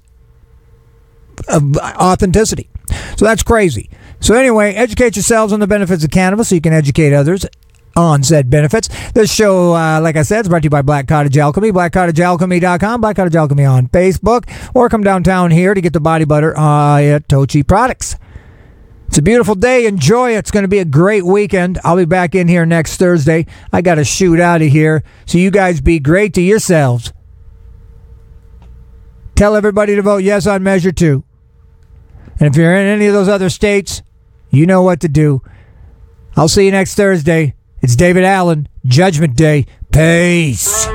of 1.48 1.76
authenticity 1.76 2.68
so 3.16 3.24
that's 3.24 3.42
crazy. 3.42 3.90
So 4.20 4.34
anyway, 4.34 4.74
educate 4.74 5.16
yourselves 5.16 5.52
on 5.52 5.60
the 5.60 5.66
benefits 5.66 6.04
of 6.04 6.10
cannabis 6.10 6.48
so 6.48 6.54
you 6.54 6.60
can 6.60 6.72
educate 6.72 7.12
others 7.12 7.46
on 7.96 8.22
said 8.22 8.50
benefits. 8.50 8.88
This 9.12 9.32
show, 9.32 9.74
uh, 9.74 10.00
like 10.00 10.16
I 10.16 10.22
said, 10.22 10.44
is 10.44 10.48
brought 10.48 10.62
to 10.62 10.66
you 10.66 10.70
by 10.70 10.82
Black 10.82 11.08
Cottage 11.08 11.36
Alchemy, 11.36 11.72
blackcottagealchemy.com, 11.72 13.00
Black 13.00 13.16
Cottage 13.16 13.36
Alchemy 13.36 13.64
on 13.64 13.88
Facebook, 13.88 14.48
or 14.74 14.88
come 14.88 15.02
downtown 15.02 15.50
here 15.50 15.74
to 15.74 15.80
get 15.80 15.92
the 15.92 16.00
body 16.00 16.24
butter 16.24 16.56
uh, 16.56 17.00
at 17.00 17.28
Tochi 17.28 17.66
Products. 17.66 18.16
It's 19.08 19.18
a 19.18 19.22
beautiful 19.22 19.54
day. 19.54 19.84
Enjoy 19.84 20.34
it. 20.34 20.38
It's 20.38 20.50
going 20.50 20.62
to 20.62 20.68
be 20.68 20.78
a 20.78 20.86
great 20.86 21.24
weekend. 21.24 21.78
I'll 21.84 21.96
be 21.96 22.06
back 22.06 22.34
in 22.34 22.48
here 22.48 22.64
next 22.64 22.96
Thursday. 22.96 23.44
I 23.70 23.82
got 23.82 23.96
to 23.96 24.04
shoot 24.04 24.40
out 24.40 24.62
of 24.62 24.68
here. 24.68 25.04
So 25.26 25.36
you 25.36 25.50
guys 25.50 25.82
be 25.82 25.98
great 25.98 26.32
to 26.34 26.40
yourselves. 26.40 27.12
Tell 29.34 29.54
everybody 29.54 29.96
to 29.96 30.02
vote 30.02 30.22
yes 30.22 30.46
on 30.46 30.62
Measure 30.62 30.92
2. 30.92 31.24
And 32.42 32.52
if 32.52 32.56
you're 32.56 32.74
in 32.74 32.88
any 32.88 33.06
of 33.06 33.12
those 33.12 33.28
other 33.28 33.48
states, 33.48 34.02
you 34.50 34.66
know 34.66 34.82
what 34.82 34.98
to 35.02 35.08
do. 35.08 35.42
I'll 36.36 36.48
see 36.48 36.64
you 36.64 36.72
next 36.72 36.96
Thursday. 36.96 37.54
It's 37.80 37.94
David 37.94 38.24
Allen, 38.24 38.66
Judgment 38.84 39.36
Day. 39.36 39.66
Peace. 39.92 40.91